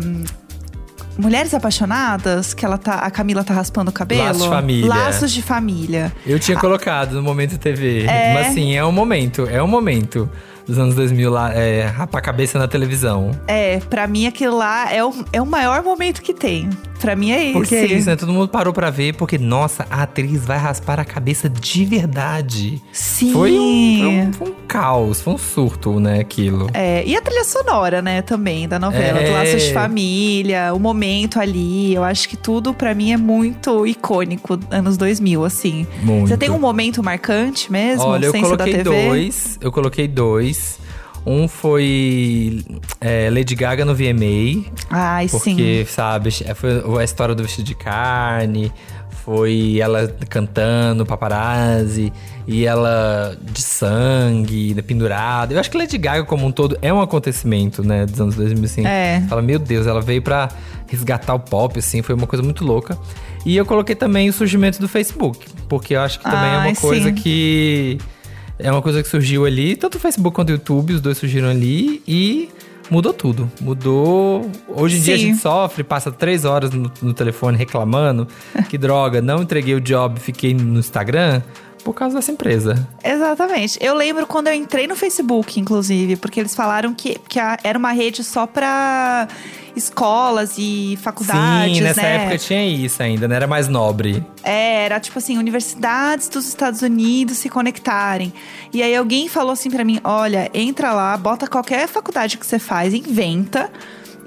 Mulheres 1.17 1.53
apaixonadas, 1.53 2.53
que 2.53 2.63
ela 2.65 2.77
tá, 2.77 2.93
a 2.95 3.11
Camila 3.11 3.43
tá 3.43 3.53
raspando 3.53 3.89
o 3.89 3.93
cabelo. 3.93 4.23
Laços 4.23 4.41
de 4.43 4.49
família. 4.49 4.87
Laços 4.89 5.31
de 5.33 5.41
família. 5.41 6.13
Eu 6.25 6.39
tinha 6.39 6.57
colocado 6.57 7.13
no 7.15 7.21
Momento 7.23 7.57
TV. 7.57 8.05
É. 8.05 8.33
Mas 8.33 8.53
sim, 8.53 8.73
é 8.73 8.85
um 8.85 8.91
momento, 8.93 9.45
é 9.51 9.61
um 9.61 9.67
momento 9.67 10.29
dos 10.69 10.77
anos 10.77 10.95
2000 10.95 11.31
lá, 11.31 11.53
é, 11.53 11.85
rapar 11.85 12.19
a 12.19 12.21
cabeça 12.21 12.59
na 12.59 12.67
televisão. 12.67 13.31
É, 13.47 13.79
pra 13.89 14.05
mim 14.07 14.27
aquilo 14.27 14.55
lá 14.57 14.93
é 14.93 15.03
o, 15.03 15.11
é 15.33 15.41
o 15.41 15.45
maior 15.45 15.83
momento 15.83 16.21
que 16.21 16.33
tem. 16.33 16.69
Pra 17.01 17.15
mim 17.15 17.31
é 17.31 17.43
esse. 17.45 17.53
Porque 17.53 17.75
é 17.75 17.85
isso, 17.85 18.09
né? 18.09 18.15
Todo 18.17 18.31
mundo 18.33 18.49
parou 18.49 18.73
pra 18.73 18.89
ver, 18.89 19.15
porque, 19.15 19.37
nossa, 19.37 19.87
a 19.89 20.03
atriz 20.03 20.45
vai 20.45 20.57
raspar 20.57 20.99
a 20.99 21.05
cabeça 21.05 21.49
de 21.49 21.85
verdade. 21.85 22.81
Sim. 22.91 23.31
Foi 23.31 23.57
um, 23.57 24.33
foi 24.33 24.47
um, 24.47 24.51
um 24.51 24.55
caos, 24.67 25.21
foi 25.21 25.33
um 25.33 25.37
surto, 25.37 25.97
né, 25.97 26.19
aquilo. 26.19 26.69
É, 26.73 27.01
e 27.05 27.15
a 27.15 27.21
trilha 27.21 27.45
sonora, 27.45 28.01
né, 28.01 28.21
também, 28.21 28.67
da 28.67 28.77
novela, 28.77 29.19
É. 29.21 29.27
do 29.29 29.31
Laços 29.31 29.63
de 29.63 29.73
Família, 29.73 30.73
o 30.73 30.79
momento 30.79 31.39
ali. 31.39 31.95
Eu 31.95 32.03
acho 32.03 32.27
que 32.27 32.35
tudo, 32.35 32.73
pra 32.73 32.93
mim, 32.93 33.13
é 33.13 33.17
muito 33.17 33.87
icônico, 33.87 34.59
anos 34.69 34.97
2000, 34.97 35.45
assim. 35.45 35.87
Muito. 36.03 36.27
Você 36.27 36.37
tem 36.37 36.49
um 36.49 36.59
momento 36.59 37.01
marcante 37.01 37.71
mesmo, 37.71 38.03
Olha, 38.07 38.25
eu 38.25 38.33
coloquei 38.33 38.83
dois. 38.83 39.57
Eu 39.61 39.71
coloquei 39.71 40.07
dois. 40.07 40.57
Um 41.25 41.47
foi 41.47 42.63
é, 43.01 43.29
Lady 43.29 43.55
Gaga 43.55 43.83
no 43.83 43.93
VMA. 43.93 44.65
Ai, 44.89 45.27
Porque, 45.27 45.85
sim. 45.85 45.85
sabe, 45.85 46.31
foi 46.55 47.01
a 47.01 47.03
história 47.03 47.35
do 47.35 47.43
vestido 47.43 47.65
de 47.65 47.75
carne, 47.75 48.71
foi 49.25 49.79
ela 49.79 50.07
cantando 50.29 51.05
paparazzi, 51.05 52.11
e 52.47 52.65
ela 52.65 53.37
de 53.41 53.61
sangue, 53.61 54.73
né, 54.73 54.81
pendurada. 54.81 55.53
Eu 55.53 55.59
acho 55.59 55.69
que 55.69 55.77
Lady 55.77 55.97
Gaga, 55.97 56.23
como 56.23 56.47
um 56.47 56.51
todo, 56.51 56.77
é 56.81 56.91
um 56.91 57.01
acontecimento, 57.01 57.83
né, 57.83 58.05
dos 58.05 58.19
anos 58.19 58.35
2000, 58.35 58.63
assim. 58.65 58.87
É. 58.87 59.21
Fala, 59.29 59.41
meu 59.41 59.59
Deus, 59.59 59.85
ela 59.85 60.01
veio 60.01 60.21
pra 60.21 60.49
resgatar 60.87 61.35
o 61.35 61.39
pop, 61.39 61.77
assim, 61.77 62.01
foi 62.01 62.15
uma 62.15 62.25
coisa 62.25 62.41
muito 62.41 62.65
louca. 62.65 62.97
E 63.45 63.55
eu 63.55 63.65
coloquei 63.65 63.95
também 63.95 64.29
o 64.29 64.33
surgimento 64.33 64.79
do 64.79 64.87
Facebook, 64.87 65.45
porque 65.67 65.95
eu 65.95 66.01
acho 66.01 66.17
que 66.17 66.23
também 66.23 66.49
é 66.49 66.55
Ai, 66.55 66.69
uma 66.69 66.75
coisa 66.75 67.09
sim. 67.09 67.15
que. 67.15 67.99
É 68.59 68.69
uma 68.69 68.81
coisa 68.81 69.01
que 69.01 69.07
surgiu 69.07 69.45
ali, 69.45 69.77
tanto 69.77 69.95
o 69.95 69.99
Facebook 69.99 70.35
quanto 70.35 70.49
o 70.49 70.51
YouTube, 70.51 70.93
os 70.93 70.99
dois 70.99 71.17
surgiram 71.17 71.47
ali, 71.47 72.03
e 72.05 72.49
mudou 72.91 73.13
tudo. 73.13 73.49
Mudou. 73.61 74.51
Hoje 74.67 74.97
em 74.97 75.01
dia 75.01 75.15
a 75.15 75.17
Sim. 75.17 75.27
gente 75.27 75.39
sofre, 75.39 75.81
passa 75.81 76.11
três 76.11 76.43
horas 76.43 76.71
no, 76.71 76.91
no 77.01 77.13
telefone 77.13 77.57
reclamando 77.57 78.27
que 78.69 78.77
droga, 78.77 79.21
não 79.21 79.43
entreguei 79.43 79.75
o 79.75 79.81
job, 79.81 80.19
fiquei 80.19 80.53
no 80.53 80.79
Instagram 80.79 81.41
por 81.83 81.93
causa 81.93 82.15
dessa 82.15 82.31
empresa. 82.31 82.87
Exatamente. 83.03 83.77
Eu 83.81 83.93
lembro 83.95 84.25
quando 84.27 84.47
eu 84.47 84.53
entrei 84.53 84.85
no 84.87 84.95
Facebook, 84.95 85.59
inclusive, 85.59 86.15
porque 86.15 86.39
eles 86.39 86.53
falaram 86.55 86.93
que, 86.93 87.17
que 87.27 87.39
a- 87.39 87.57
era 87.63 87.77
uma 87.77 87.91
rede 87.91 88.23
só 88.23 88.45
pra 88.45 89.27
escolas 89.75 90.55
e 90.57 90.97
faculdades, 91.01 91.77
Sim, 91.77 91.83
nessa 91.83 92.01
né? 92.01 92.15
época 92.23 92.37
tinha 92.37 92.65
isso 92.65 93.01
ainda, 93.01 93.27
né? 93.27 93.35
Era 93.35 93.47
mais 93.47 93.67
nobre. 93.67 94.23
É, 94.43 94.83
era 94.85 94.99
tipo 94.99 95.17
assim, 95.19 95.37
universidades 95.37 96.27
dos 96.27 96.47
Estados 96.47 96.81
Unidos 96.81 97.37
se 97.37 97.49
conectarem. 97.49 98.33
E 98.73 98.83
aí 98.83 98.95
alguém 98.95 99.27
falou 99.29 99.51
assim 99.53 99.69
pra 99.69 99.85
mim: 99.85 99.99
olha, 100.03 100.49
entra 100.53 100.91
lá, 100.91 101.15
bota 101.17 101.47
qualquer 101.47 101.87
faculdade 101.87 102.37
que 102.37 102.45
você 102.45 102.59
faz, 102.59 102.93
inventa. 102.93 103.69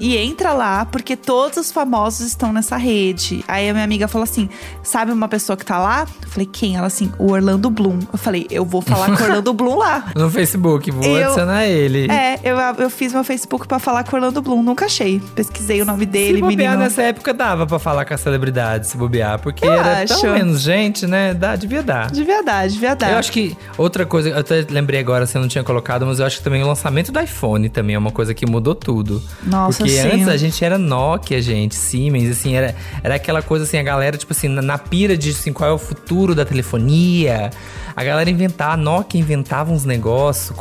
E 0.04 0.16
entra 0.16 0.52
lá, 0.52 0.84
porque 0.84 1.16
todos 1.16 1.56
os 1.58 1.70
famosos 1.70 2.26
estão 2.26 2.52
nessa 2.52 2.76
rede. 2.76 3.44
Aí 3.46 3.70
a 3.70 3.72
minha 3.72 3.84
amiga 3.84 4.08
falou 4.08 4.24
assim: 4.24 4.48
sabe 4.82 5.12
uma 5.12 5.28
pessoa 5.28 5.56
que 5.56 5.64
tá 5.64 5.78
lá? 5.78 6.06
Eu 6.22 6.28
falei, 6.28 6.48
quem? 6.52 6.76
Ela 6.76 6.88
assim, 6.88 7.12
o 7.18 7.30
Orlando 7.30 7.70
Bloom. 7.70 8.00
Eu 8.12 8.18
falei, 8.18 8.46
eu 8.50 8.64
vou 8.64 8.82
falar 8.82 9.16
com 9.16 9.22
o 9.22 9.26
Orlando 9.26 9.52
Bloom 9.54 9.76
lá. 9.76 10.10
No 10.16 10.28
Facebook, 10.28 10.90
vou 10.90 11.04
Eu- 11.04 11.26
adicionar 11.26 11.64
ele. 11.66 12.10
É, 12.10 12.40
eu, 12.42 12.56
eu 12.78 12.90
fiz 12.90 13.12
meu 13.12 13.22
Facebook 13.22 13.68
pra 13.68 13.78
falar 13.78 14.02
com 14.02 14.16
o 14.16 14.18
Orlando 14.18 14.42
Bloom, 14.42 14.62
nunca 14.62 14.86
achei. 14.86 15.20
Pesquisei 15.36 15.80
o 15.80 15.84
nome 15.84 16.00
Se 16.00 16.06
dele, 16.06 16.40
bobear 16.40 16.56
menino. 16.72 16.76
nessa 16.78 17.02
época 17.02 17.32
dava 17.32 17.64
pra 17.66 17.78
falar 17.78 18.04
com 18.04 18.12
a 18.12 18.16
celebridade, 18.16 18.88
se 18.88 18.96
bobear. 18.96 19.38
Porque 19.38 19.64
Eu 19.64 19.72
era 19.72 20.02
acho. 20.02 20.20
tão 20.20 20.32
menos 20.34 20.62
gente, 20.62 21.06
né? 21.06 21.32
Dá, 21.32 21.54
devia 21.54 21.82
dar. 21.82 22.10
De 22.10 22.24
verdade, 22.24 22.72
de 22.74 22.80
verdade. 22.80 23.12
Eu 23.12 23.18
acho 23.18 23.30
que 23.30 23.56
outra 23.78 24.04
coisa, 24.04 24.30
eu 24.30 24.38
até 24.38 24.66
lembrei 24.68 24.98
agora, 24.98 25.26
você 25.26 25.38
não 25.38 25.46
tinha 25.46 25.62
colocado, 25.62 26.04
mas 26.06 26.18
eu 26.18 26.26
acho 26.26 26.38
que 26.38 26.42
também 26.44 26.62
o 26.62 26.66
lançamento 26.66 27.12
do 27.12 27.20
iPhone 27.20 27.68
também 27.68 27.94
é 27.94 27.98
uma 27.98 28.10
coisa 28.10 28.34
que 28.34 28.44
mudou 28.46 28.74
tudo. 28.74 29.22
Nossa, 29.44 29.78
Porque 29.78 29.91
sim. 29.92 30.08
antes 30.12 30.28
a 30.28 30.36
gente 30.36 30.64
era 30.64 30.78
Nokia, 30.78 31.40
gente, 31.42 31.74
Siemens, 31.74 32.30
assim, 32.30 32.54
era, 32.54 32.74
era 33.02 33.14
aquela 33.16 33.42
coisa 33.42 33.64
assim, 33.64 33.78
a 33.78 33.82
galera, 33.82 34.16
tipo 34.16 34.32
assim, 34.32 34.48
na, 34.48 34.62
na 34.62 34.78
pira 34.78 35.16
de 35.16 35.30
assim, 35.30 35.52
qual 35.52 35.68
é 35.70 35.72
o 35.72 35.78
futuro 35.78 36.34
da 36.34 36.44
telefonia. 36.44 37.50
A 37.94 38.02
galera 38.04 38.30
inventava, 38.30 38.74
a 38.74 38.76
Nokia 38.76 39.20
inventava 39.20 39.72
uns 39.72 39.84
negócios, 39.84 40.52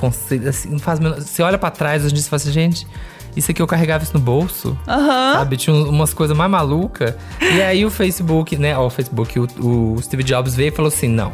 assim, 0.47 0.77
faz, 0.79 0.99
você 0.99 1.41
olha 1.41 1.57
pra 1.57 1.69
trás 1.71 2.03
hoje 2.03 2.13
em 2.13 2.15
dia 2.17 2.25
e 2.25 2.29
fala 2.29 2.41
assim, 2.41 2.51
gente, 2.51 2.87
isso 3.35 3.49
aqui 3.51 3.61
eu 3.61 3.67
carregava 3.67 4.03
isso 4.03 4.13
no 4.13 4.19
bolso. 4.19 4.77
Aham. 4.87 5.33
Sabe? 5.35 5.55
Tinha 5.55 5.73
um- 5.73 5.87
umas 5.89 6.13
coisas 6.13 6.35
mais 6.35 6.51
malucas. 6.51 7.13
E 7.39 7.61
aí 7.61 7.85
o 7.85 7.89
Facebook, 7.89 8.57
né? 8.57 8.77
Ó, 8.77 8.87
o 8.87 8.89
Facebook, 8.89 9.39
o, 9.39 9.47
o 9.95 10.01
Steve 10.01 10.23
Jobs 10.23 10.53
veio 10.53 10.67
e 10.67 10.71
falou 10.75 10.89
assim: 10.89 11.07
não. 11.07 11.31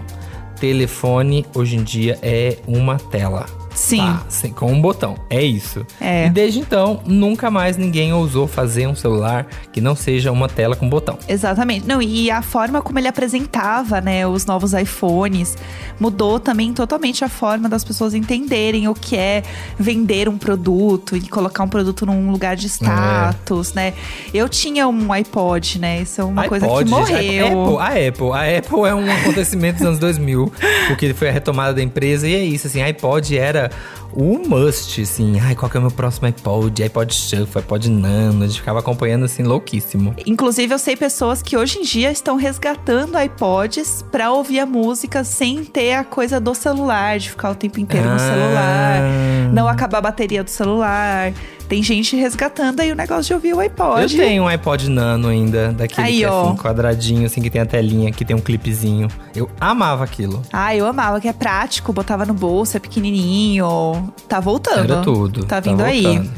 Telefone 0.60 1.45
hoje 1.56 1.76
em 1.76 1.84
dia 1.84 2.20
é 2.22 2.58
uma 2.68 2.98
tela. 2.98 3.45
Sim. 3.78 3.97
Tá, 3.99 4.23
sem- 4.28 4.51
com 4.51 4.71
um 4.71 4.82
botão. 4.82 5.15
É 5.30 5.41
isso. 5.43 5.86
É. 6.01 6.25
E 6.25 6.30
desde 6.32 6.59
então, 6.59 6.99
nunca 7.05 7.51
mais 7.51 7.78
ninguém 7.78 8.11
ousou 8.11 8.47
fazer 8.47 8.88
um 8.88 8.95
celular 8.95 9.45
que 9.71 9.80
não 9.80 9.95
seja 9.95 10.32
uma 10.32 10.49
tela 10.49 10.75
com 10.75 10.89
botão. 10.89 11.17
Exatamente. 11.28 11.86
Não, 11.88 12.01
e 12.01 12.32
a 12.32 12.41
forma 12.41 12.82
como 12.82 12.97
ele 12.97 13.07
apresentava, 13.07 14.01
né, 14.01 14.25
os 14.28 14.47
novos 14.47 14.73
iPhones, 14.73 15.55
mudou 15.99 16.39
também 16.39 16.73
totalmente 16.73 17.23
a 17.23 17.30
forma 17.30 17.69
das 17.69 17.84
pessoas 17.84 18.15
entenderem 18.15 18.88
o 18.88 18.95
que 18.95 19.15
é 19.15 19.43
vender 19.78 20.28
um 20.28 20.38
produto 20.39 21.15
e 21.15 21.21
colocar 21.21 21.63
um 21.63 21.69
produto 21.69 22.03
num 22.05 22.32
lugar 22.32 22.55
de 22.55 22.67
status, 22.67 23.73
né? 23.73 23.93
Eu 24.34 24.49
tinha 24.49 24.88
um 24.88 25.11
iPod, 25.13 25.78
né? 25.80 26.01
Isso 26.01 26.19
é 26.19 26.23
uma 26.23 26.47
coisa 26.47 26.65
que 26.65 26.73
iPod, 26.73 26.89
morreu. 26.89 27.80
A 27.80 27.86
Apple, 27.89 27.97
a 27.99 28.07
Apple, 28.09 28.32
a 28.32 28.57
Apple 28.57 28.80
é 28.89 28.95
um 28.95 29.11
acontecimento 29.11 29.78
dos 29.78 29.86
anos 29.88 29.99
2000, 29.99 30.51
porque 30.88 31.13
foi 31.13 31.30
a 31.30 31.32
retomada 31.32 31.75
da 31.75 31.84
empresa 31.84 32.28
e 32.28 32.34
é 32.34 32.43
isso, 32.43 32.65
assim, 32.67 32.82
iPod 32.82 33.38
era 33.38 33.66
o 34.13 34.39
must, 34.47 35.01
assim, 35.01 35.39
ai, 35.39 35.55
qual 35.55 35.70
que 35.70 35.78
é 35.78 35.80
o 35.80 35.84
meu 35.84 35.91
próximo 35.91 36.28
iPod? 36.28 36.84
iPod 36.84 37.13
Shuffle, 37.13 37.59
iPod 37.59 37.89
Nano, 37.89 38.43
a 38.43 38.47
gente 38.47 38.59
ficava 38.59 38.80
acompanhando, 38.80 39.26
assim, 39.26 39.43
louquíssimo. 39.43 40.15
Inclusive, 40.26 40.74
eu 40.74 40.80
sei 40.80 40.95
pessoas 40.95 41.41
que 41.41 41.55
hoje 41.57 41.80
em 41.80 41.84
dia 41.84 42.11
estão 42.11 42.36
resgatando 42.36 43.20
iPods 43.20 44.03
pra 44.11 44.32
ouvir 44.32 44.59
a 44.59 44.65
música 44.65 45.24
sem 45.24 45.63
ter 45.63 45.93
a 45.93 46.03
coisa 46.03 46.39
do 46.39 46.53
celular, 46.55 47.20
de 47.20 47.30
ficar 47.30 47.51
o 47.51 47.55
tempo 47.55 47.80
inteiro 47.80 48.07
Ah. 48.09 48.13
no 48.13 48.20
celular, 48.20 49.01
não 49.53 49.68
acabar 49.68 49.97
a 49.99 50.01
bateria 50.01 50.43
do 50.43 50.49
celular. 50.49 51.34
Tem 51.68 51.84
gente 51.84 52.15
resgatando 52.15 52.80
aí 52.80 52.91
o 52.91 52.95
negócio 52.95 53.24
de 53.24 53.34
ouvir 53.34 53.53
o 53.53 53.59
iPod. 53.59 54.01
Eu 54.01 54.24
tenho 54.24 54.43
um 54.43 54.47
iPod 54.47 54.89
Nano 54.89 55.28
ainda, 55.28 55.74
daquele 55.74 56.07
Aí, 56.07 56.18
que 56.20 56.24
é 56.24 56.28
assim, 56.28 56.55
quadradinho, 56.55 57.26
assim, 57.26 57.41
que 57.41 57.49
tem 57.49 57.61
a 57.61 57.65
telinha, 57.65 58.11
que 58.11 58.24
tem 58.24 58.36
um 58.36 58.39
clipezinho. 58.39 59.09
Eu 59.36 59.49
amava 59.59 60.03
aquilo. 60.03 60.41
Ah, 60.53 60.74
eu 60.76 60.86
amava, 60.86 61.20
que 61.20 61.28
é 61.28 61.34
prático, 61.34 61.91
botava 61.91 62.26
no 62.26 62.34
bolso, 62.34 62.78
é 62.78 62.80
pequenininho. 62.80 64.13
Tá 64.30 64.39
voltando. 64.39 64.93
Era 64.93 65.01
tudo. 65.01 65.45
Tá 65.45 65.59
vindo 65.59 65.84
aí. 65.84 66.03
voltando. 66.03 66.32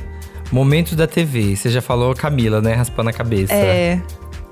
Momentos 0.51 0.95
da 0.95 1.05
TV. 1.05 1.55
Você 1.55 1.69
já 1.69 1.81
falou 1.81 2.15
Camila, 2.15 2.59
né? 2.59 2.73
Raspando 2.73 3.09
a 3.09 3.13
cabeça. 3.13 3.53
É. 3.53 4.01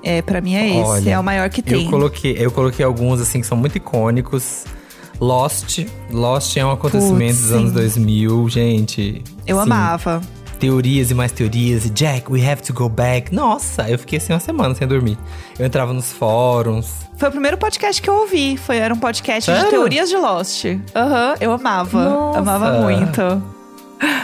É, 0.00 0.22
pra 0.22 0.40
mim 0.40 0.54
é 0.54 0.68
esse. 0.68 0.88
Olha, 0.88 1.10
é 1.10 1.18
o 1.18 1.24
maior 1.24 1.50
que 1.50 1.60
tem. 1.60 1.84
Eu 1.84 1.90
coloquei, 1.90 2.36
eu 2.38 2.52
coloquei 2.52 2.84
alguns, 2.84 3.20
assim, 3.20 3.40
que 3.40 3.46
são 3.46 3.58
muito 3.58 3.76
icônicos. 3.76 4.64
Lost. 5.20 5.80
Lost 6.10 6.56
é 6.56 6.64
um 6.64 6.70
acontecimento 6.70 7.34
Putz, 7.34 7.42
dos 7.42 7.52
anos 7.52 7.68
sim. 7.70 7.74
2000, 7.74 8.48
gente. 8.48 9.24
Eu 9.46 9.56
Sim, 9.56 9.62
amava. 9.62 10.20
Teorias 10.58 11.10
e 11.10 11.14
mais 11.14 11.30
teorias. 11.32 11.86
E 11.86 11.90
Jack, 11.90 12.30
we 12.30 12.44
have 12.44 12.62
to 12.62 12.72
go 12.72 12.88
back. 12.88 13.34
Nossa, 13.34 13.88
eu 13.88 13.98
fiquei 13.98 14.18
assim 14.18 14.32
uma 14.32 14.40
semana 14.40 14.74
sem 14.74 14.86
dormir. 14.86 15.16
Eu 15.58 15.66
entrava 15.66 15.92
nos 15.92 16.12
fóruns. 16.12 17.08
Foi 17.16 17.28
o 17.28 17.32
primeiro 17.32 17.56
podcast 17.56 18.00
que 18.00 18.10
eu 18.10 18.14
ouvi. 18.14 18.56
Foi, 18.56 18.76
era 18.76 18.92
um 18.92 18.98
podcast 18.98 19.50
de 19.50 19.56
Sério? 19.56 19.70
teorias 19.70 20.08
de 20.08 20.16
Lost. 20.16 20.64
Aham, 20.94 21.34
eu 21.40 21.52
amava. 21.52 22.04
Nossa. 22.04 22.38
Amava 22.38 22.72
muito. 22.82 23.22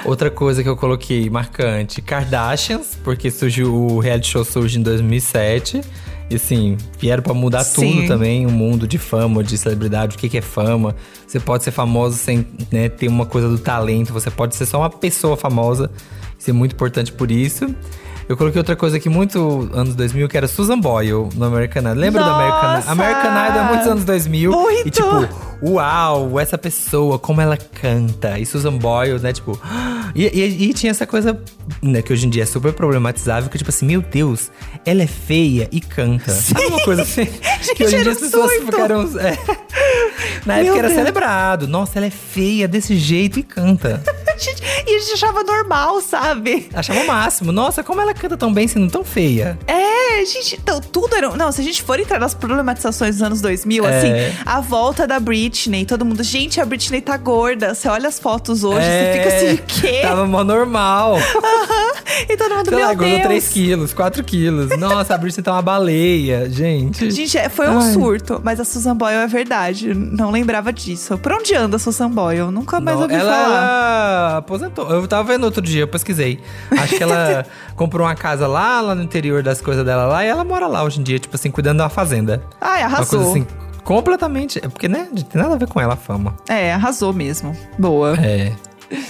Outra 0.05 0.30
coisa 0.30 0.62
que 0.62 0.68
eu 0.68 0.76
coloquei 0.76 1.28
marcante, 1.28 2.01
Kardashians, 2.01 2.99
porque 3.03 3.30
surgiu 3.30 3.74
o 3.74 3.99
reality 3.99 4.28
show 4.28 4.45
surge 4.45 4.78
em 4.78 4.82
2007. 4.82 5.80
E 6.30 6.37
assim, 6.37 6.76
vieram 6.99 7.22
pra 7.22 7.35
mudar 7.35 7.64
Sim. 7.64 7.97
tudo 7.97 8.09
também, 8.09 8.47
o 8.47 8.51
mundo 8.51 8.89
de 8.89 8.97
fama, 8.97 9.45
de 9.45 9.59
celebridade, 9.59 10.16
o 10.16 10.18
que 10.18 10.28
que 10.28 10.39
é 10.39 10.43
fama. 10.43 10.97
Você 11.26 11.39
pode 11.39 11.64
ser 11.64 11.70
famoso 11.70 12.16
sem 12.16 12.47
né, 12.72 12.89
ter 12.89 13.09
uma 13.09 13.26
coisa 13.26 13.49
do 13.49 13.59
talento, 13.59 14.12
você 14.12 14.30
pode 14.30 14.57
ser 14.57 14.64
só 14.64 14.78
uma 14.78 14.91
pessoa 14.91 15.37
famosa, 15.37 15.91
ser 16.45 16.53
muito 16.53 16.72
importante 16.72 17.12
por 17.12 17.30
isso. 17.30 17.74
Eu 18.26 18.38
coloquei 18.38 18.59
outra 18.59 18.74
coisa 18.74 18.97
aqui 18.97 19.09
muito 19.11 19.68
anos 19.74 19.95
2000, 19.95 20.28
que 20.30 20.36
era 20.36 20.49
Susan 20.49 20.78
Boyle 20.80 21.28
no 21.34 21.45
American 21.45 21.82
Idol. 21.82 21.95
Lembra 21.95 22.24
do 22.24 22.30
American 22.30 22.59
Idol? 22.59 22.72
Nossa! 22.76 22.90
American 22.90 23.30
Idol 23.51 23.61
é 23.61 23.68
muitos 23.68 23.86
anos 23.86 24.05
2000. 24.05 24.51
Muito! 24.51 24.88
E 24.88 24.90
tipo, 24.90 25.28
uau, 25.62 26.40
essa 26.40 26.57
pessoa, 26.57 27.18
como 27.18 27.42
ela 27.42 27.59
canta. 27.59 28.38
E 28.38 28.47
Susan 28.47 28.78
Boyle, 28.78 29.18
né, 29.18 29.32
tipo... 29.32 29.59
E, 30.16 30.26
e- 30.26 30.70
e 30.70 30.72
tinha 30.72 30.92
essa 30.92 31.09
coisa, 31.09 31.36
né, 31.82 32.01
que 32.01 32.12
hoje 32.12 32.24
em 32.24 32.30
dia 32.30 32.45
é 32.45 32.47
super 32.47 32.72
problematizável, 32.72 33.51
que 33.51 33.59
tipo 33.59 33.70
assim, 33.70 33.84
meu 33.84 34.01
Deus, 34.01 34.49
ela 34.86 35.03
é 35.03 35.09
feia 35.09 35.68
e 35.72 35.80
canta. 35.80 36.30
Sabe 36.30 36.66
uma 36.66 36.80
coisa 36.84 37.03
assim? 37.03 37.24
que 37.74 37.82
hoje 37.84 37.97
em 37.97 38.03
dia 38.03 38.12
as 38.12 38.18
pessoas 38.20 38.49
surto. 38.53 38.66
ficaram... 38.66 39.03
é. 39.18 39.36
Na 40.47 40.55
Meu 40.57 40.66
época 40.66 40.78
era 40.78 40.88
Deus. 40.88 41.01
celebrado. 41.01 41.66
Nossa, 41.66 41.99
ela 41.99 42.07
é 42.07 42.11
feia 42.11 42.68
desse 42.68 42.97
jeito 42.97 43.40
e 43.40 43.42
canta. 43.42 44.01
Gente, 44.38 44.62
e 44.95 44.97
a 44.97 45.01
gente 45.01 45.12
achava 45.14 45.42
normal, 45.42 46.01
sabe? 46.01 46.68
Achava 46.72 47.01
o 47.01 47.07
máximo. 47.07 47.53
Nossa, 47.53 47.82
como 47.82 48.01
ela 48.01 48.14
canta 48.14 48.36
tão 48.36 48.53
bem 48.53 48.66
sendo 48.68 48.90
tão 48.90 49.05
feia. 49.05 49.59
É, 49.66 50.24
gente, 50.24 50.57
então, 50.62 50.80
tudo 50.80 51.14
era. 51.16 51.30
Não, 51.36 51.51
se 51.53 51.61
a 51.61 51.64
gente 51.64 51.82
for 51.82 51.99
entrar 51.99 52.18
nas 52.18 52.34
problematizações 52.34 53.16
dos 53.16 53.22
anos 53.22 53.40
2000, 53.40 53.84
É. 53.86 53.99
assim, 53.99 54.36
a 54.45 54.61
volta 54.61 55.07
da 55.07 55.18
Britney, 55.18 55.84
todo 55.84 56.05
mundo, 56.05 56.22
gente, 56.22 56.61
a 56.61 56.64
Britney 56.64 57.01
tá 57.01 57.16
gorda. 57.16 57.74
Você 57.74 57.88
olha 57.88 58.09
as 58.09 58.18
fotos 58.18 58.62
hoje, 58.64 58.86
É, 58.86 59.12
você 59.12 59.18
fica 59.18 59.36
assim, 59.36 59.55
o 59.55 59.59
quê? 59.92 60.01
Tava 60.03 60.26
mó 60.26 60.45
normal. 60.45 61.16
E 62.28 62.36
todo 62.36 62.55
mundo, 62.55 62.68
Sei 62.68 62.78
meu 62.78 62.86
lá, 62.86 62.95
Deus. 62.95 63.22
3 63.22 63.49
quilos, 63.49 63.92
4 63.92 64.22
quilos. 64.24 64.78
Nossa, 64.78 65.14
a 65.14 65.18
Britney 65.18 65.42
tá 65.42 65.53
uma 65.53 65.62
baleia, 65.62 66.49
gente. 66.49 67.11
Gente, 67.11 67.36
é, 67.36 67.49
foi 67.49 67.68
um 67.68 67.78
Ai. 67.80 67.92
surto, 67.92 68.40
mas 68.45 68.61
a 68.61 68.64
Susan 68.64 68.95
Boyle 68.97 69.18
é 69.18 69.26
verdade. 69.26 69.92
Não 69.95 70.30
lembrava 70.30 70.72
disso. 70.72 71.18
Por 71.18 71.32
onde 71.32 71.55
anda 71.55 71.76
a 71.76 71.78
Susan 71.78 72.09
Boyle? 72.11 72.51
Nunca 72.53 72.80
mais 72.80 72.97
Não, 72.97 73.03
ouvi 73.05 73.14
ela, 73.14 73.32
falar. 73.32 73.47
ela 74.28 74.36
aposentou. 74.38 74.86
Eu 74.95 75.09
tava 75.09 75.32
vendo 75.32 75.45
outro 75.45 75.61
dia, 75.62 75.82
eu 75.82 75.88
pesquisei. 75.88 76.40
Acho 76.70 76.97
que 76.97 77.03
ela 77.03 77.45
comprou 77.76 78.07
uma 78.07 78.14
casa 78.14 78.47
lá, 78.47 78.80
lá 78.80 78.95
no 78.95 79.03
interior 79.03 79.42
das 79.42 79.61
coisas 79.61 79.84
dela 79.84 80.07
lá, 80.07 80.24
e 80.24 80.28
ela 80.28 80.45
mora 80.45 80.66
lá 80.66 80.82
hoje 80.82 81.01
em 81.01 81.03
dia, 81.03 81.18
tipo 81.18 81.34
assim, 81.34 81.51
cuidando 81.51 81.80
uma 81.80 81.88
fazenda. 81.88 82.42
Ai, 82.61 82.80
Uma 82.80 82.86
arrasou. 82.86 83.18
coisa 83.20 83.30
assim, 83.30 83.47
completamente. 83.84 84.59
É 84.64 84.68
porque, 84.68 84.88
né, 84.88 85.09
não 85.12 85.22
tem 85.22 85.40
nada 85.42 85.55
a 85.55 85.59
ver 85.59 85.68
com 85.68 85.80
ela 85.80 85.95
a 85.95 85.97
fama. 85.97 86.34
É, 86.49 86.72
arrasou 86.72 87.12
mesmo. 87.12 87.57
Boa. 87.78 88.14
É. 88.20 88.53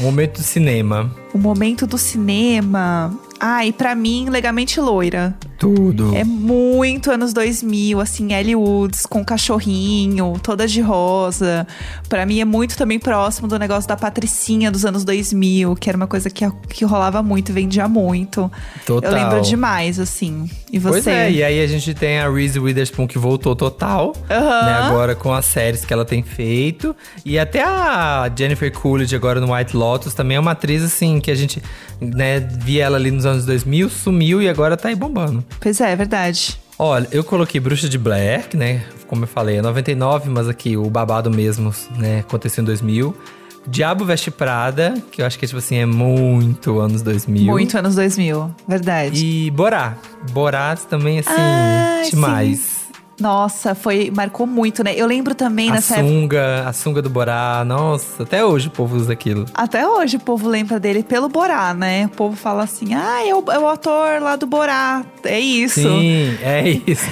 Momento 0.00 0.38
do 0.38 0.42
cinema. 0.44 1.10
O 1.34 1.38
momento 1.38 1.86
do 1.86 1.98
cinema. 1.98 3.12
Ai, 3.40 3.72
pra 3.72 3.94
mim, 3.94 4.28
Legamente 4.30 4.80
Loira. 4.80 5.36
Tudo. 5.58 6.14
É 6.14 6.24
muito 6.24 7.10
anos 7.10 7.32
2000, 7.32 8.00
assim, 8.00 8.32
Ellie 8.34 8.56
Woods 8.56 9.06
com 9.06 9.24
cachorrinho, 9.24 10.34
toda 10.42 10.66
de 10.66 10.80
rosa. 10.80 11.66
Pra 12.08 12.26
mim 12.26 12.40
é 12.40 12.44
muito 12.44 12.76
também 12.76 12.98
próximo 12.98 13.48
do 13.48 13.58
negócio 13.58 13.88
da 13.88 13.96
Patricinha 13.96 14.70
dos 14.70 14.84
anos 14.84 15.04
2000, 15.04 15.74
que 15.76 15.88
era 15.88 15.96
uma 15.96 16.06
coisa 16.06 16.28
que, 16.28 16.44
que 16.68 16.84
rolava 16.84 17.22
muito, 17.22 17.52
vendia 17.52 17.88
muito. 17.88 18.50
Total. 18.84 19.10
Eu 19.10 19.16
lembro 19.16 19.40
demais, 19.42 19.98
assim. 19.98 20.50
E 20.70 20.78
você? 20.78 20.92
Pois 20.92 21.06
é, 21.06 21.30
e 21.30 21.42
aí 21.42 21.62
a 21.62 21.66
gente 21.66 21.94
tem 21.94 22.18
a 22.18 22.28
Reese 22.28 22.58
Witherspoon 22.58 23.06
que 23.06 23.18
voltou 23.18 23.54
total, 23.54 24.14
Aham. 24.30 24.66
né, 24.66 24.72
agora 24.72 25.14
com 25.14 25.32
as 25.32 25.46
séries 25.46 25.84
que 25.84 25.92
ela 25.92 26.04
tem 26.04 26.22
feito. 26.22 26.94
E 27.24 27.38
até 27.38 27.62
a 27.62 28.30
Jennifer 28.36 28.72
Coolidge 28.72 29.14
agora 29.14 29.40
no 29.40 29.54
White 29.54 29.76
Lotus 29.76 30.14
também 30.14 30.36
é 30.36 30.40
uma 30.40 30.50
atriz 30.50 30.82
assim 30.82 31.20
que 31.24 31.30
a 31.30 31.34
gente, 31.34 31.62
né, 32.00 32.38
via 32.38 32.84
ela 32.84 32.96
ali 32.96 33.10
nos 33.10 33.24
anos 33.24 33.46
2000, 33.46 33.88
sumiu 33.88 34.42
e 34.42 34.48
agora 34.48 34.76
tá 34.76 34.88
aí 34.90 34.94
bombando. 34.94 35.42
Pois 35.58 35.80
é, 35.80 35.92
é 35.92 35.96
verdade. 35.96 36.58
Olha, 36.78 37.08
eu 37.10 37.24
coloquei 37.24 37.60
Bruxa 37.60 37.88
de 37.88 37.96
Blair, 37.96 38.48
que, 38.48 38.56
né, 38.56 38.82
como 39.06 39.24
eu 39.24 39.28
falei, 39.28 39.56
é 39.56 39.62
99, 39.62 40.28
mas 40.28 40.48
aqui 40.48 40.76
o 40.76 40.90
babado 40.90 41.30
mesmo, 41.30 41.72
né, 41.96 42.20
aconteceu 42.20 42.62
em 42.62 42.64
2000. 42.66 43.16
Diabo 43.66 44.04
Veste 44.04 44.30
Prada, 44.30 44.94
que 45.10 45.22
eu 45.22 45.26
acho 45.26 45.38
que, 45.38 45.46
tipo 45.46 45.58
assim, 45.58 45.76
é 45.76 45.86
muito 45.86 46.78
anos 46.80 47.00
2000. 47.00 47.46
Muito 47.46 47.78
anos 47.78 47.94
2000, 47.94 48.54
verdade. 48.68 49.24
E 49.24 49.50
Borá. 49.50 49.96
Borá 50.32 50.76
também, 50.76 51.20
assim, 51.20 51.30
Ai, 51.34 52.10
demais. 52.10 52.58
sim. 52.58 52.73
Nossa, 53.20 53.74
foi 53.74 54.10
marcou 54.14 54.46
muito, 54.46 54.82
né? 54.82 54.94
Eu 54.96 55.06
lembro 55.06 55.34
também 55.34 55.70
A 55.70 55.74
nessa 55.74 55.94
época. 55.96 56.08
sunga, 56.08 56.68
a 56.68 56.72
sunga 56.72 57.02
do 57.02 57.10
Borá, 57.10 57.62
nossa, 57.64 58.22
até 58.22 58.44
hoje 58.44 58.68
o 58.68 58.70
povo 58.70 58.96
usa 58.96 59.12
aquilo. 59.12 59.46
Até 59.54 59.86
hoje 59.86 60.16
o 60.16 60.20
povo 60.20 60.48
lembra 60.48 60.80
dele 60.80 61.02
pelo 61.02 61.28
Borá, 61.28 61.72
né? 61.74 62.06
O 62.06 62.16
povo 62.16 62.36
fala 62.36 62.64
assim: 62.64 62.94
ah, 62.94 63.26
é 63.26 63.34
o, 63.34 63.44
é 63.50 63.58
o 63.58 63.68
ator 63.68 64.20
lá 64.20 64.36
do 64.36 64.46
Borá. 64.46 65.04
É 65.24 65.38
isso. 65.38 65.80
Sim, 65.80 66.36
é 66.42 66.68
isso. 66.86 67.04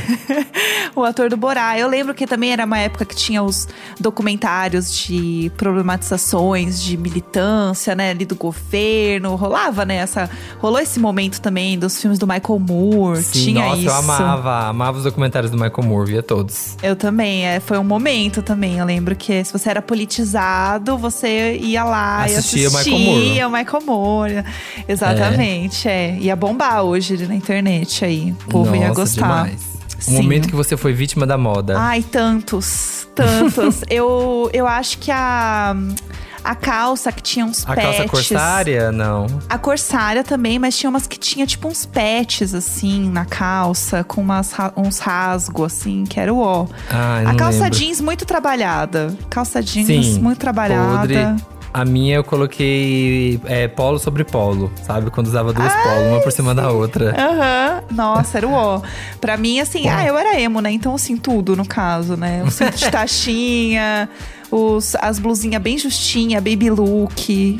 o 0.94 1.04
ator 1.04 1.30
do 1.30 1.36
Borá. 1.36 1.78
Eu 1.78 1.88
lembro 1.88 2.14
que 2.14 2.26
também 2.26 2.52
era 2.52 2.64
uma 2.64 2.78
época 2.78 3.04
que 3.04 3.14
tinha 3.16 3.42
os 3.42 3.68
documentários 4.00 4.92
de 4.94 5.50
problematizações 5.56 6.82
de 6.82 6.96
militância, 6.96 7.94
né? 7.94 8.10
Ali 8.10 8.24
do 8.24 8.34
governo. 8.34 9.34
Rolava, 9.36 9.84
né? 9.84 9.96
Essa, 9.96 10.28
rolou 10.58 10.80
esse 10.80 10.98
momento 10.98 11.40
também 11.40 11.78
dos 11.78 12.00
filmes 12.00 12.18
do 12.18 12.26
Michael 12.26 12.58
Moore. 12.58 13.22
Sim, 13.22 13.32
tinha 13.32 13.64
nossa, 13.64 13.78
isso. 13.78 13.88
eu 13.88 13.94
amava, 13.94 14.66
amava 14.68 14.98
os 14.98 15.04
documentários 15.04 15.50
do 15.50 15.56
Michael 15.56 15.82
Moore, 15.84 15.91
via 16.06 16.22
todos. 16.22 16.76
Eu 16.82 16.96
também, 16.96 17.46
é, 17.46 17.60
foi 17.60 17.78
um 17.78 17.84
momento 17.84 18.42
também. 18.42 18.78
Eu 18.78 18.86
lembro 18.86 19.14
que 19.14 19.44
se 19.44 19.52
você 19.52 19.70
era 19.70 19.82
politizado, 19.82 20.96
você 20.96 21.56
ia 21.56 21.84
lá 21.84 22.24
Assistia 22.24 22.64
e 22.64 22.66
o 22.66 22.70
Michael 22.70 22.96
assistia 22.96 23.48
o 23.48 23.52
Michael 23.52 23.82
Moore. 23.84 24.44
Exatamente, 24.88 25.88
é. 25.88 26.16
Ia 26.18 26.36
bombar 26.36 26.82
hoje 26.82 27.26
na 27.26 27.34
internet 27.34 28.04
aí. 28.04 28.34
O 28.46 28.50
povo 28.50 28.74
ia 28.74 28.88
Nossa, 28.88 29.00
gostar. 29.00 29.22
demais. 29.22 29.72
O 29.98 30.02
Sim. 30.10 30.16
momento 30.22 30.48
que 30.48 30.54
você 30.54 30.76
foi 30.76 30.92
vítima 30.92 31.26
da 31.26 31.38
moda. 31.38 31.78
Ai, 31.78 32.02
tantos, 32.02 33.06
tantos. 33.14 33.82
eu, 33.88 34.50
eu 34.52 34.66
acho 34.66 34.98
que 34.98 35.10
a, 35.12 35.76
a 36.44 36.54
calça 36.54 37.10
que 37.12 37.22
tinha 37.22 37.44
uns 37.44 37.62
a 37.64 37.74
patches. 37.74 37.84
calça 37.96 38.08
corsária, 38.08 38.92
não. 38.92 39.26
A 39.48 39.58
corsária 39.58 40.24
também, 40.24 40.58
mas 40.58 40.76
tinha 40.76 40.90
umas 40.90 41.06
que 41.06 41.18
tinha 41.18 41.46
tipo 41.46 41.68
uns 41.68 41.86
patches 41.86 42.54
assim 42.54 43.08
na 43.10 43.24
calça, 43.24 44.02
com 44.04 44.20
umas, 44.20 44.52
uns 44.76 44.98
rasgos 44.98 45.72
assim, 45.72 46.04
que 46.04 46.18
era 46.18 46.32
o 46.32 46.38
ó. 46.40 46.66
Ai, 46.90 47.26
A 47.26 47.34
calça 47.34 47.64
lembro. 47.64 47.78
jeans 47.78 48.00
muito 48.00 48.24
trabalhada. 48.24 49.14
Calça 49.30 49.62
jeans 49.62 49.86
Sim, 49.86 50.20
muito 50.20 50.38
trabalhada. 50.38 50.98
podre. 50.98 51.52
A 51.74 51.86
minha 51.86 52.16
eu 52.16 52.24
coloquei 52.24 53.40
é, 53.46 53.66
polo 53.66 53.98
sobre 53.98 54.24
polo, 54.24 54.70
sabe? 54.86 55.10
Quando 55.10 55.28
usava 55.28 55.54
duas 55.54 55.72
polos, 55.72 56.06
uma 56.08 56.20
por 56.20 56.30
cima 56.30 56.54
da 56.54 56.70
outra. 56.70 57.14
Aham, 57.18 57.82
nossa, 57.90 58.36
era 58.36 58.46
o 58.46 58.52
ó. 58.52 58.82
Pra 59.18 59.38
mim, 59.38 59.58
assim, 59.58 59.88
ah, 59.88 60.04
eu 60.04 60.18
era 60.18 60.38
emo, 60.38 60.60
né? 60.60 60.70
Então, 60.70 60.94
assim, 60.94 61.16
tudo 61.16 61.56
no 61.56 61.66
caso, 61.66 62.14
né? 62.14 62.42
O 62.46 62.50
cinto 62.50 62.76
de 62.76 62.90
taxinha, 62.90 64.06
os, 64.52 64.94
as 64.96 65.18
blusinhas 65.18 65.62
bem 65.62 65.78
justinha, 65.78 66.40
baby 66.40 66.70
look. 66.70 67.58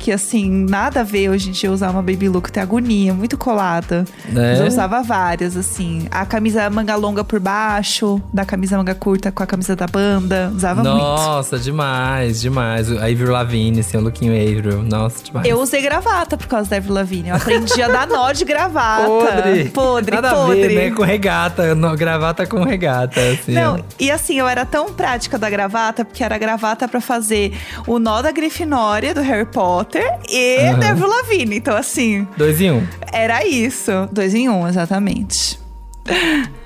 Que 0.00 0.10
assim, 0.12 0.64
nada 0.66 1.00
a 1.00 1.02
ver 1.02 1.28
hoje 1.28 1.50
em 1.50 1.52
dia 1.52 1.70
usar 1.70 1.90
uma 1.90 2.00
baby 2.00 2.26
look, 2.26 2.50
tem 2.50 2.62
agonia, 2.62 3.12
muito 3.12 3.36
colada. 3.36 4.06
Mas 4.32 4.58
eu 4.58 4.66
usava 4.66 5.02
várias, 5.02 5.58
assim. 5.58 6.08
A 6.10 6.24
camisa 6.24 6.70
manga 6.70 6.96
longa 6.96 7.22
por 7.22 7.38
baixo, 7.38 8.18
da 8.32 8.46
camisa 8.46 8.78
manga 8.78 8.94
curta 8.94 9.30
com 9.30 9.42
a 9.42 9.46
camisa 9.46 9.76
da 9.76 9.86
banda. 9.86 10.50
Usava 10.56 10.82
muito. 10.82 10.96
Nossa, 10.96 11.58
demais, 11.58 12.40
demais. 12.40 12.90
A 12.90 13.04
Avril 13.04 13.30
Lavigne, 13.30 13.80
assim, 13.80 13.98
o 13.98 14.00
lookinho 14.00 14.32
Avril. 14.32 14.82
Nossa, 14.82 15.22
demais. 15.22 15.46
Eu 15.46 15.60
usei 15.60 15.82
gravata 15.82 16.34
por 16.38 16.46
causa 16.46 16.70
da 16.70 16.76
Avril 16.78 16.94
Lavigne. 16.94 17.28
Eu 17.28 17.36
aprendi 17.36 17.82
a 17.82 17.88
dar 17.88 18.06
nó 18.06 18.32
de 18.32 18.46
gravata. 18.46 19.04
Podre. 19.06 19.64
Podre, 19.68 20.14
Nada 20.14 20.30
podre. 20.34 20.64
a 20.64 20.68
ver, 20.68 20.74
né? 20.90 20.96
Com 20.96 21.02
regata, 21.02 21.74
no- 21.74 21.94
gravata 21.94 22.46
com 22.46 22.64
regata, 22.64 23.20
assim. 23.20 23.52
Não, 23.52 23.84
e 23.98 24.10
assim, 24.10 24.38
eu 24.38 24.48
era 24.48 24.64
tão 24.64 24.94
prática 24.94 25.38
da 25.38 25.50
gravata, 25.50 26.06
porque 26.06 26.24
era 26.24 26.38
gravata 26.38 26.88
pra 26.88 27.02
fazer 27.02 27.52
o 27.86 27.98
nó 27.98 28.22
da 28.22 28.32
Grifinória 28.32 29.12
do 29.12 29.20
Harry 29.20 29.44
Potter 29.44 29.89
e 30.28 30.58
Aham. 30.68 30.78
da 30.78 30.90
Avril 30.90 31.08
Lavigne. 31.08 31.56
Então, 31.56 31.76
assim, 31.76 32.26
Dois 32.36 32.60
em 32.60 32.70
um. 32.70 32.86
era 33.12 33.46
isso. 33.46 33.90
Dois 34.12 34.34
em 34.34 34.48
um, 34.48 34.66
exatamente. 34.68 35.58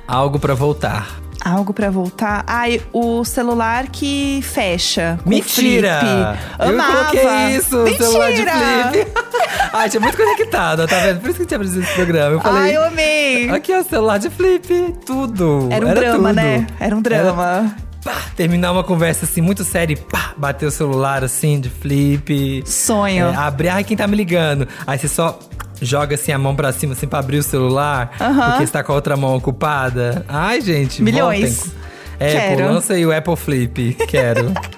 Algo 0.07 0.39
pra 0.39 0.55
voltar. 0.55 1.21
Algo 1.45 1.75
pra 1.75 1.91
voltar. 1.91 2.43
Ai, 2.47 2.81
o 2.91 3.23
celular 3.23 3.89
que 3.89 4.41
fecha. 4.43 5.19
Mentira! 5.27 5.99
flip. 6.01 6.59
Eu 6.59 6.69
Amava. 6.81 6.93
coloquei 7.11 7.57
isso 7.57 7.77
Mentira! 7.85 8.05
celular 8.07 8.31
de 8.33 8.37
flip. 8.37 9.13
Ai, 9.75 9.91
tinha 9.91 10.01
muito 10.01 10.17
conectado, 10.17 10.87
tá 10.87 10.99
vendo? 11.01 11.21
Por 11.21 11.29
isso 11.31 11.41
que 11.41 11.45
tinha 11.47 11.57
aparecido 11.57 11.83
esse 11.83 11.93
programa. 11.95 12.33
Eu 12.37 12.41
falei. 12.41 12.63
Ai, 12.63 12.77
eu 12.77 12.85
amei. 12.85 13.51
Aqui, 13.51 13.75
ó, 13.75 13.83
celular 13.83 14.19
de 14.19 14.31
flip, 14.31 14.95
tudo. 15.05 15.69
Era 15.71 15.87
um 15.87 15.93
drama, 15.95 16.29
tudo. 16.31 16.37
né? 16.37 16.67
Era 16.81 16.97
um 16.97 17.03
drama. 17.03 17.77
Pá, 18.05 18.21
terminar 18.37 18.71
uma 18.73 18.85
conversa 18.85 19.25
assim, 19.25 19.41
muito 19.41 19.65
séria, 19.65 19.95
e 19.95 19.97
pá, 19.97 20.35
bater 20.37 20.67
o 20.67 20.71
celular 20.71 21.25
assim, 21.25 21.59
de 21.59 21.71
flip. 21.71 22.63
Sonho. 22.67 23.27
É, 23.29 23.35
abrir, 23.35 23.69
ai, 23.71 23.83
quem 23.83 23.97
tá 23.97 24.07
me 24.07 24.15
ligando? 24.17 24.69
Aí 24.87 24.99
você 24.99 25.09
só 25.09 25.39
joga 25.81 26.15
assim 26.15 26.31
a 26.31 26.39
mão 26.39 26.55
pra 26.55 26.71
cima, 26.73 26.93
assim, 26.93 27.07
pra 27.07 27.19
abrir 27.21 27.39
o 27.39 27.43
celular, 27.43 28.13
Aham. 28.21 28.51
porque 28.51 28.67
você 28.67 28.73
tá 28.73 28.85
com 28.85 28.93
a 28.93 28.95
outra 28.95 29.17
mão 29.17 29.35
ocupada. 29.37 30.25
Ai, 30.29 30.61
gente, 30.61 31.03
Milhões. 31.03 31.57
voltem. 31.61 31.85
É, 32.21 32.51
pô, 32.51 32.57
Quero. 32.57 32.73
lança 32.75 32.93
aí 32.95 33.05
o 33.05 33.17
Apple 33.17 33.37
Flip, 33.37 33.95
quero. 34.07 34.53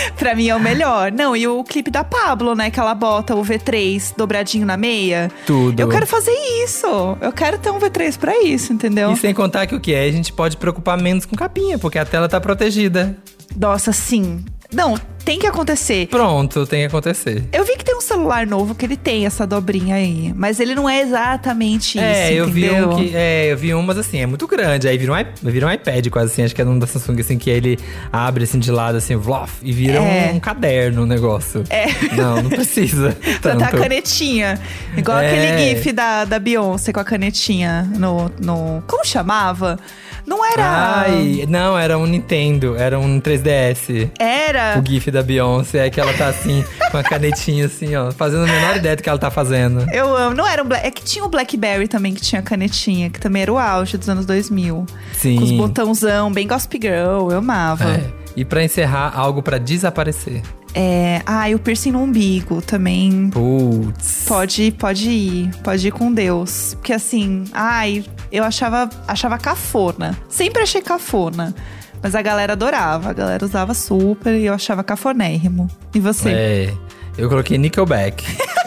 Pra 0.16 0.34
mim 0.34 0.48
é 0.48 0.56
o 0.56 0.60
melhor. 0.60 1.12
Não, 1.12 1.36
e 1.36 1.46
o 1.46 1.62
clipe 1.64 1.90
da 1.90 2.04
Pablo, 2.04 2.54
né? 2.54 2.70
Que 2.70 2.78
ela 2.80 2.94
bota 2.94 3.34
o 3.34 3.42
V3 3.42 4.14
dobradinho 4.16 4.66
na 4.66 4.76
meia. 4.76 5.30
Tudo. 5.46 5.78
Eu 5.80 5.88
quero 5.88 6.06
fazer 6.06 6.34
isso. 6.64 6.86
Eu 7.20 7.32
quero 7.32 7.58
ter 7.58 7.70
um 7.70 7.78
V3 7.78 8.18
pra 8.18 8.42
isso, 8.42 8.72
entendeu? 8.72 9.12
E 9.12 9.16
sem 9.16 9.34
contar 9.34 9.66
que 9.66 9.74
o 9.74 9.80
que 9.80 9.94
é, 9.94 10.04
a 10.04 10.12
gente 10.12 10.32
pode 10.32 10.56
preocupar 10.56 11.00
menos 11.00 11.24
com 11.24 11.36
capinha, 11.36 11.78
porque 11.78 11.98
a 11.98 12.04
tela 12.04 12.28
tá 12.28 12.40
protegida. 12.40 13.16
Nossa, 13.56 13.92
sim. 13.92 14.44
Não, 14.72 14.96
tem 15.24 15.38
que 15.38 15.46
acontecer. 15.46 16.06
Pronto, 16.08 16.64
tem 16.66 16.80
que 16.80 16.86
acontecer. 16.86 17.44
Eu 17.52 17.64
vi 17.64 17.76
que 17.76 17.84
tem 17.84 17.96
um 17.96 18.00
celular 18.00 18.46
novo 18.46 18.74
que 18.74 18.84
ele 18.86 18.96
tem 18.96 19.26
essa 19.26 19.46
dobrinha 19.46 19.96
aí. 19.96 20.32
Mas 20.34 20.60
ele 20.60 20.74
não 20.74 20.88
é 20.88 21.00
exatamente 21.00 21.98
isso. 21.98 22.04
É, 22.06 22.32
eu 22.32 22.46
vi 22.48 22.66
entendeu? 22.66 22.90
um 22.90 22.96
que. 22.96 23.12
É, 23.14 23.52
eu 23.52 23.56
vi 23.56 23.74
um, 23.74 23.82
mas 23.82 23.98
assim, 23.98 24.20
é 24.20 24.26
muito 24.26 24.46
grande. 24.46 24.86
Aí 24.88 24.96
vira 24.96 25.12
um, 25.12 25.50
vira 25.50 25.66
um 25.66 25.72
iPad 25.72 26.06
quase 26.08 26.32
assim, 26.32 26.42
acho 26.44 26.54
que 26.54 26.62
é 26.62 26.64
um 26.64 26.78
da 26.78 26.86
Samsung, 26.86 27.20
assim, 27.20 27.36
que 27.36 27.50
ele 27.50 27.78
abre 28.12 28.44
assim 28.44 28.58
de 28.58 28.70
lado, 28.70 28.96
assim, 28.96 29.16
vlof, 29.16 29.54
e 29.62 29.72
vira 29.72 29.98
É. 29.98 30.30
um, 30.32 30.40
caderno 30.40 31.02
o 31.02 31.06
negócio. 31.06 31.64
É. 31.68 31.86
Não, 32.14 32.42
não 32.42 32.50
precisa. 32.50 33.16
Tanto. 33.42 33.58
dar 33.58 33.68
a 33.74 33.78
canetinha. 33.78 34.58
Igual 34.96 35.18
É. 35.18 35.26
aquele 35.26 35.74
gif 35.74 35.92
da, 35.92 36.24
da 36.24 36.38
Beyoncé 36.38 36.92
com 36.92 37.00
a 37.00 37.04
canetinha 37.04 37.90
no, 37.96 38.30
no. 38.40 38.82
Como 38.86 39.04
chamava? 39.04 39.78
Não 40.26 40.44
era. 40.44 41.02
Ai, 41.06 41.44
não, 41.48 41.78
era 41.78 41.98
um 41.98 42.06
Nintendo, 42.06 42.76
era 42.76 42.98
um 42.98 43.20
3DS. 43.20 44.10
Era. 44.18 44.78
O 44.78 44.86
GIF 44.86 45.10
da 45.10 45.22
Beyoncé 45.22 45.86
é 45.86 45.90
que 45.90 46.00
ela 46.00 46.12
tá 46.14 46.28
assim, 46.28 46.64
com 46.90 46.98
a 46.98 47.02
canetinha 47.02 47.66
assim, 47.66 47.94
ó, 47.96 48.10
fazendo 48.10 48.44
a 48.44 48.46
menor 48.46 48.76
ideia 48.76 48.96
do 48.96 49.02
que 49.02 49.08
ela 49.08 49.18
tá 49.18 49.30
fazendo. 49.30 49.86
Eu 49.92 50.14
amo. 50.16 50.34
Não 50.34 50.46
era 50.46 50.62
um 50.62 50.66
Black. 50.66 50.86
É 50.86 50.90
que 50.90 51.02
tinha 51.02 51.24
o 51.24 51.28
Blackberry 51.28 51.88
também, 51.88 52.14
que 52.14 52.20
tinha 52.20 52.42
canetinha, 52.42 53.10
que 53.10 53.20
também 53.20 53.42
era 53.42 53.52
o 53.52 53.58
auge 53.58 53.96
dos 53.96 54.08
anos 54.08 54.26
2000. 54.26 54.86
Sim. 55.12 55.36
Com 55.36 55.44
os 55.44 55.52
botãozão, 55.52 56.32
bem 56.32 56.46
Gossip 56.46 56.78
Girl. 56.80 57.30
Eu 57.30 57.38
amava. 57.38 57.84
É. 57.84 58.19
E 58.40 58.44
pra 58.46 58.64
encerrar, 58.64 59.12
algo 59.14 59.42
pra 59.42 59.58
desaparecer. 59.58 60.40
É. 60.72 61.20
Ah, 61.26 61.44
o 61.54 61.58
piercing 61.58 61.92
no 61.92 62.02
umbigo 62.02 62.62
também. 62.62 63.28
Putz. 63.28 64.24
Pode, 64.26 64.72
pode 64.78 65.10
ir. 65.10 65.50
Pode 65.62 65.86
ir 65.86 65.90
com 65.90 66.10
Deus. 66.10 66.72
Porque 66.72 66.94
assim, 66.94 67.44
ai, 67.52 68.02
eu 68.32 68.42
achava, 68.42 68.88
achava 69.06 69.36
cafona. 69.36 70.16
Sempre 70.26 70.62
achei 70.62 70.80
cafona. 70.80 71.54
Mas 72.02 72.14
a 72.14 72.22
galera 72.22 72.54
adorava. 72.54 73.10
A 73.10 73.12
galera 73.12 73.44
usava 73.44 73.74
super 73.74 74.34
e 74.34 74.46
eu 74.46 74.54
achava 74.54 74.82
cafonérrimo. 74.82 75.68
E 75.94 76.00
você? 76.00 76.30
É, 76.30 76.74
eu 77.20 77.28
coloquei 77.28 77.58
Nickelback. 77.58 78.24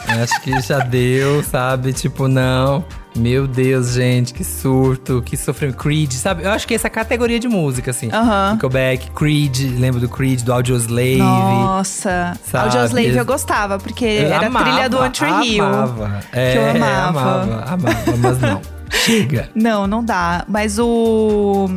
Acho 0.08 0.42
que 0.42 0.62
já 0.62 0.80
deu, 0.80 1.44
sabe? 1.44 1.92
Tipo, 1.94 2.28
não. 2.28 2.86
Meu 3.16 3.48
Deus, 3.48 3.94
gente, 3.94 4.34
que 4.34 4.44
surto, 4.44 5.22
que 5.26 5.38
sofrimento. 5.38 5.78
Creed, 5.78 6.12
sabe? 6.14 6.44
Eu 6.44 6.52
acho 6.52 6.68
que 6.68 6.74
essa 6.74 6.90
categoria 6.90 7.40
de 7.40 7.48
música, 7.48 7.92
assim. 7.92 8.10
Aham. 8.12 8.54
Nickelback, 8.54 9.12
Creed, 9.12 9.80
lembro 9.80 10.00
do 10.00 10.10
Creed, 10.10 10.42
do 10.42 10.52
Audioslave. 10.54 11.18
Nossa, 11.18 12.34
Sabe? 12.44 12.66
Audioslave 12.66 13.16
eu 13.16 13.26
gostava, 13.26 13.78
porque 13.78 14.06
Eu 14.06 14.28
era 14.28 14.46
a 14.46 14.48
amava, 14.48 14.66
trilha 14.66 14.90
do 14.90 15.10
Tree 15.10 15.56
Hill. 15.56 15.64
Amava. 15.66 16.20
É, 16.32 16.52
que 16.52 16.58
eu 16.58 16.70
amava. 16.70 17.20
amava, 17.20 17.64
amava, 17.74 18.18
mas 18.18 18.40
não. 18.40 18.62
Chega. 18.90 19.50
Não, 19.56 19.88
não 19.88 20.04
dá. 20.04 20.46
Mas 20.48 20.78
o. 20.80 21.70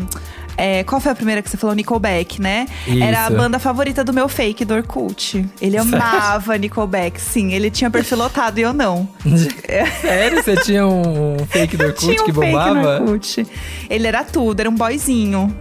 é, 0.57 0.83
qual 0.85 1.01
foi 1.01 1.13
a 1.13 1.15
primeira 1.15 1.43
que 1.43 1.51
você 1.51 1.57
falou? 1.57 1.75
Nickelback, 1.77 2.41
né? 2.41 2.67
Era 3.01 3.25
a 3.25 3.29
Isso. 3.29 3.37
banda 3.37 3.59
favorita 3.59 4.03
do 4.03 4.13
meu 4.13 4.29
fake 4.29 4.65
do 4.65 4.75
Orkut. 4.75 5.45
Ele 5.61 5.77
amava 5.77 6.57
Nickelback, 6.57 7.21
sim. 7.21 7.53
Ele 7.53 7.71
tinha 7.71 7.91
perfil 7.91 8.19
lotado 8.19 8.59
e 8.59 8.63
eu 8.63 8.73
não. 8.73 9.09
Sério? 10.01 10.43
Você 10.43 10.57
tinha 10.57 10.87
um 10.87 11.37
fake 11.49 11.77
do 11.77 11.85
Orkut 11.87 12.07
tinha 12.07 12.23
um 12.23 12.25
que 12.25 12.33
bombava? 12.33 13.01
Orkut. 13.03 13.47
Ele 13.91 14.07
era 14.07 14.25
tudo, 14.25 14.61
era 14.61 14.71
um 14.71 14.75
boyzinho. 14.75 15.55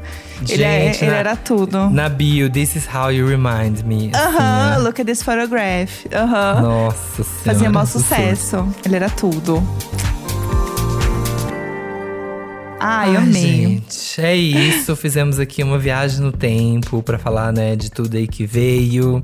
ele 0.49 0.63
é- 0.63 0.85
Gente, 0.93 1.03
ele 1.03 1.11
na- 1.11 1.17
era 1.17 1.35
tudo. 1.35 1.89
Na 1.89 2.09
bio, 2.09 2.49
this 2.49 2.75
is 2.75 2.87
how 2.93 3.11
you 3.11 3.27
remind 3.27 3.83
me. 3.85 4.11
assim, 4.13 4.25
Aham, 4.37 4.69
né? 4.71 4.77
look 4.79 4.99
at 5.01 5.05
this 5.07 5.21
photograph. 5.23 6.05
Aham. 6.13 6.61
Nossa 6.61 7.23
senhora. 7.23 7.43
Fazia 7.45 7.69
maior 7.69 7.85
sucesso. 7.85 8.67
Ele 8.85 8.95
era 8.95 9.09
tudo. 9.09 9.61
Ai, 12.79 13.09
Ai, 13.11 13.15
amei. 13.17 13.41
gente, 13.41 14.21
é 14.21 14.35
isso. 14.35 14.95
Fizemos 14.95 15.39
aqui 15.39 15.63
uma 15.63 15.77
viagem 15.79 16.19
no 16.21 16.31
tempo 16.31 17.01
pra 17.01 17.17
falar, 17.17 17.51
né, 17.51 17.75
de 17.75 17.89
tudo 17.89 18.15
aí 18.17 18.27
que 18.27 18.45
veio, 18.45 19.23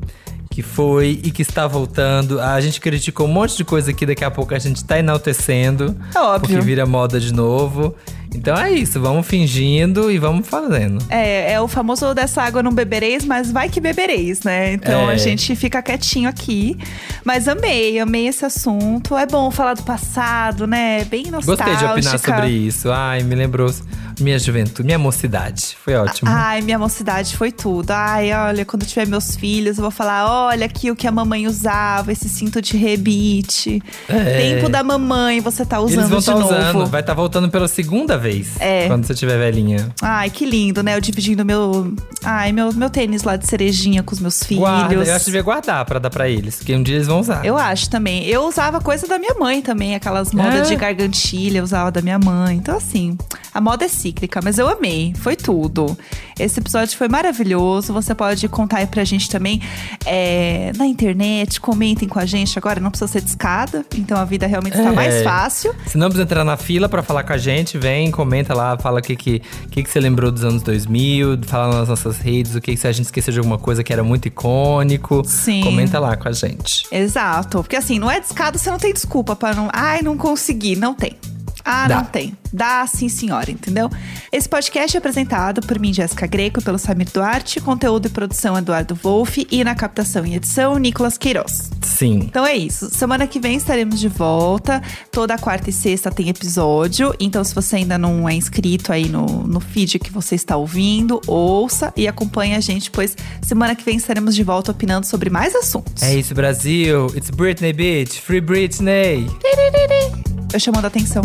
que 0.49 0.61
foi 0.61 1.19
e 1.23 1.31
que 1.31 1.41
está 1.41 1.67
voltando. 1.67 2.39
A 2.39 2.59
gente 2.61 2.79
criticou 2.79 3.27
um 3.27 3.31
monte 3.31 3.57
de 3.57 3.63
coisa 3.63 3.91
aqui, 3.91 4.05
daqui 4.05 4.23
a 4.23 4.31
pouco 4.31 4.55
a 4.55 4.59
gente 4.59 4.83
tá 4.83 4.97
enaltecendo. 4.97 5.95
É 6.15 6.19
óbvio. 6.19 6.49
Porque 6.55 6.65
vira 6.65 6.85
moda 6.85 7.19
de 7.19 7.33
novo. 7.33 7.95
Então 8.33 8.57
é 8.57 8.71
isso, 8.71 8.99
vamos 8.99 9.27
fingindo 9.27 10.09
e 10.09 10.17
vamos 10.17 10.47
fazendo. 10.47 11.03
É, 11.09 11.51
é 11.53 11.61
o 11.61 11.67
famoso 11.67 12.13
dessa 12.13 12.41
água 12.41 12.63
não 12.63 12.71
bebereis, 12.71 13.25
mas 13.25 13.51
vai 13.51 13.69
que 13.69 13.79
bebereis, 13.81 14.41
né? 14.43 14.73
Então 14.73 15.09
É. 15.09 15.13
a 15.13 15.17
gente 15.17 15.55
fica 15.55 15.81
quietinho 15.81 16.29
aqui. 16.29 16.77
Mas 17.25 17.47
amei, 17.47 17.99
amei 17.99 18.27
esse 18.27 18.45
assunto. 18.45 19.15
É 19.17 19.25
bom 19.25 19.51
falar 19.51 19.73
do 19.75 19.83
passado, 19.83 20.65
né? 20.65 21.03
Bem 21.05 21.29
nostálgica. 21.29 21.69
Gostei 21.69 21.75
de 21.75 21.85
opinar 21.93 22.19
sobre 22.19 22.49
isso. 22.49 22.89
Ai, 22.89 23.21
me 23.21 23.35
lembrou 23.35 23.71
minha 24.19 24.39
juventude, 24.39 24.83
minha 24.85 24.99
mocidade. 24.99 25.75
Foi 25.83 25.93
ótimo. 25.95 26.29
Ai, 26.31 26.61
minha 26.61 26.79
mocidade 26.79 27.35
foi 27.35 27.51
tudo. 27.51 27.91
Ai, 27.91 28.31
olha, 28.33 28.63
quando 28.65 28.85
tiver 28.85 29.05
meus 29.07 29.35
filhos, 29.35 29.77
eu 29.77 29.81
vou 29.81 29.91
falar: 29.91 30.25
olha 30.47 30.65
aqui 30.65 30.89
o 30.89 30.95
que 30.95 31.05
a 31.07 31.11
mamãe 31.11 31.47
usava, 31.47 32.11
esse 32.11 32.29
cinto 32.29 32.61
de 32.61 32.77
rebite. 32.77 33.81
Tempo 34.07 34.69
da 34.69 34.83
mamãe, 34.83 35.41
você 35.41 35.65
tá 35.65 35.79
usando 35.79 35.99
É. 35.99 36.01
Eles 36.01 36.09
vão 36.09 36.19
de 36.19 36.23
estar 36.23 36.33
novo. 36.39 36.45
usando, 36.53 36.85
vai 36.89 37.01
estar 37.01 37.13
voltando 37.13 37.49
pela 37.49 37.67
segunda 37.67 38.17
vez. 38.21 38.51
É. 38.59 38.87
Quando 38.87 39.05
você 39.05 39.13
tiver 39.13 39.37
velhinha. 39.37 39.89
Ai, 40.01 40.29
que 40.29 40.45
lindo, 40.45 40.81
né? 40.81 40.95
Eu 40.95 41.01
dividindo 41.01 41.43
meu. 41.43 41.93
Ai, 42.23 42.51
meu, 42.53 42.71
meu 42.73 42.89
tênis 42.89 43.23
lá 43.23 43.35
de 43.35 43.45
cerejinha 43.47 44.01
com 44.03 44.13
os 44.13 44.19
meus 44.21 44.41
filhos. 44.43 44.61
Guarda, 44.63 44.93
eu 44.93 45.01
acho 45.01 45.19
que 45.19 45.25
devia 45.25 45.41
guardar 45.41 45.83
pra 45.85 45.99
dar 45.99 46.09
pra 46.09 46.29
eles, 46.29 46.57
porque 46.57 46.73
um 46.75 46.83
dia 46.83 46.95
eles 46.95 47.07
vão 47.07 47.19
usar. 47.19 47.43
Eu 47.45 47.57
acho 47.57 47.89
também. 47.89 48.23
Eu 48.25 48.43
usava 48.47 48.79
coisa 48.79 49.07
da 49.07 49.17
minha 49.19 49.33
mãe 49.33 49.61
também, 49.61 49.95
aquelas 49.95 50.31
modas 50.31 50.67
É? 50.67 50.69
de 50.69 50.75
gargantilha, 50.75 51.57
eu 51.59 51.63
usava 51.63 51.91
da 51.91 52.01
minha 52.01 52.19
mãe. 52.19 52.55
Então, 52.57 52.77
assim, 52.77 53.17
a 53.53 53.59
moda 53.59 53.85
é 53.85 53.87
cíclica, 53.87 54.39
mas 54.43 54.57
eu 54.59 54.69
amei. 54.69 55.13
Foi 55.17 55.35
tudo. 55.35 55.97
Esse 56.39 56.59
episódio 56.59 56.95
foi 56.97 57.07
maravilhoso. 57.07 57.91
Você 57.93 58.13
pode 58.13 58.47
contar 58.47 58.77
aí 58.77 58.85
pra 58.87 59.03
gente 59.03 59.29
também 59.29 59.61
é, 60.05 60.71
na 60.77 60.85
internet, 60.85 61.59
comentem 61.59 62.07
com 62.07 62.19
a 62.19 62.25
gente. 62.25 62.57
Agora 62.57 62.79
não 62.79 62.89
precisa 62.91 63.11
ser 63.11 63.21
de 63.21 63.29
escada, 63.29 63.85
então 63.97 64.17
a 64.17 64.25
vida 64.25 64.45
realmente 64.45 64.77
está 64.77 64.89
É. 64.91 64.95
mais 64.95 65.23
fácil. 65.23 65.73
Se 65.87 65.97
não 65.97 66.07
precisa 66.07 66.23
entrar 66.23 66.43
na 66.43 66.57
fila 66.57 66.87
pra 66.89 67.01
falar 67.01 67.23
com 67.23 67.33
a 67.33 67.37
gente, 67.37 67.77
vem, 67.77 68.10
comenta 68.11 68.53
lá, 68.53 68.77
fala 68.77 68.99
o 68.99 69.01
que, 69.01 69.15
que, 69.15 69.41
que, 69.69 69.83
que 69.83 69.89
você 69.89 69.99
lembrou 69.99 70.31
dos 70.31 70.43
anos 70.43 70.61
2000, 70.63 71.39
fala 71.43 71.79
nas 71.79 71.89
nossas 71.89 72.17
redes, 72.17 72.55
o 72.55 72.61
que, 72.61 72.73
que 72.73 72.77
se 72.77 72.87
a 72.87 72.91
gente 72.91 73.05
esqueceu 73.05 73.33
de 73.33 73.39
alguma 73.39 73.57
coisa 73.57 73.83
que 73.83 73.91
era 73.91 74.03
muito 74.03 74.27
icônico. 74.27 75.23
Sim. 75.25 75.61
Comenta 75.63 75.99
lá 75.99 76.15
com 76.15 76.27
a 76.27 76.31
gente. 76.31 76.85
Exato. 76.91 77.59
Porque 77.59 77.75
assim, 77.75 77.99
não 77.99 78.09
é 78.09 78.19
de 78.19 78.25
escada, 78.25 78.57
você 78.57 78.69
não 78.69 78.77
tem 78.77 78.93
desculpa 78.93 79.35
para 79.35 79.55
não. 79.55 79.69
Ai, 79.71 80.01
não 80.01 80.17
consegui. 80.17 80.75
Não 80.75 80.93
tem. 80.93 81.17
Ah, 81.63 81.87
Dá. 81.87 81.95
não 81.97 82.05
tem. 82.05 82.37
Dá 82.53 82.85
sim, 82.85 83.07
senhora, 83.07 83.49
entendeu? 83.49 83.89
Esse 84.31 84.47
podcast 84.47 84.95
é 84.95 84.99
apresentado 84.99 85.61
por 85.61 85.79
mim, 85.79 85.93
Jéssica 85.93 86.27
Greco, 86.27 86.59
e 86.59 86.63
pelo 86.63 86.77
Samir 86.77 87.07
Duarte, 87.13 87.61
conteúdo 87.61 88.07
e 88.07 88.09
produção 88.09 88.57
Eduardo 88.57 88.93
Wolff 88.95 89.47
e 89.49 89.63
na 89.63 89.73
captação 89.73 90.25
e 90.25 90.35
edição, 90.35 90.77
Nicolas 90.77 91.17
Queiroz. 91.17 91.71
Sim. 91.81 92.19
Então 92.23 92.45
é 92.45 92.55
isso. 92.55 92.89
Semana 92.89 93.25
que 93.27 93.39
vem 93.39 93.55
estaremos 93.55 93.99
de 93.99 94.07
volta. 94.09 94.81
Toda 95.11 95.37
quarta 95.37 95.69
e 95.69 95.73
sexta 95.73 96.11
tem 96.11 96.29
episódio. 96.29 97.15
Então, 97.19 97.43
se 97.43 97.55
você 97.55 97.77
ainda 97.77 97.97
não 97.97 98.27
é 98.27 98.33
inscrito 98.33 98.91
aí 98.91 99.07
no, 99.07 99.25
no 99.47 99.59
feed 99.59 99.99
que 99.99 100.11
você 100.11 100.35
está 100.35 100.57
ouvindo, 100.57 101.21
ouça 101.27 101.93
e 101.95 102.07
acompanhe 102.07 102.55
a 102.55 102.59
gente, 102.59 102.91
pois 102.91 103.15
semana 103.41 103.75
que 103.75 103.83
vem 103.83 103.97
estaremos 103.97 104.35
de 104.35 104.43
volta 104.43 104.71
opinando 104.71 105.05
sobre 105.05 105.29
mais 105.29 105.55
assuntos. 105.55 106.03
É 106.03 106.15
isso, 106.15 106.33
Brasil. 106.33 107.07
It's 107.15 107.29
Britney, 107.29 107.71
bitch. 107.73 108.19
Free 108.19 108.41
Britney 108.41 109.27
vai 110.51 110.59
chamando 110.59 110.85
a 110.85 110.87
atenção. 110.89 111.23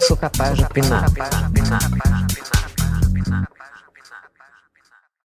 Sou 0.00 0.16
capaz 0.16 0.56
de 0.56 0.64
opinar. 0.64 1.04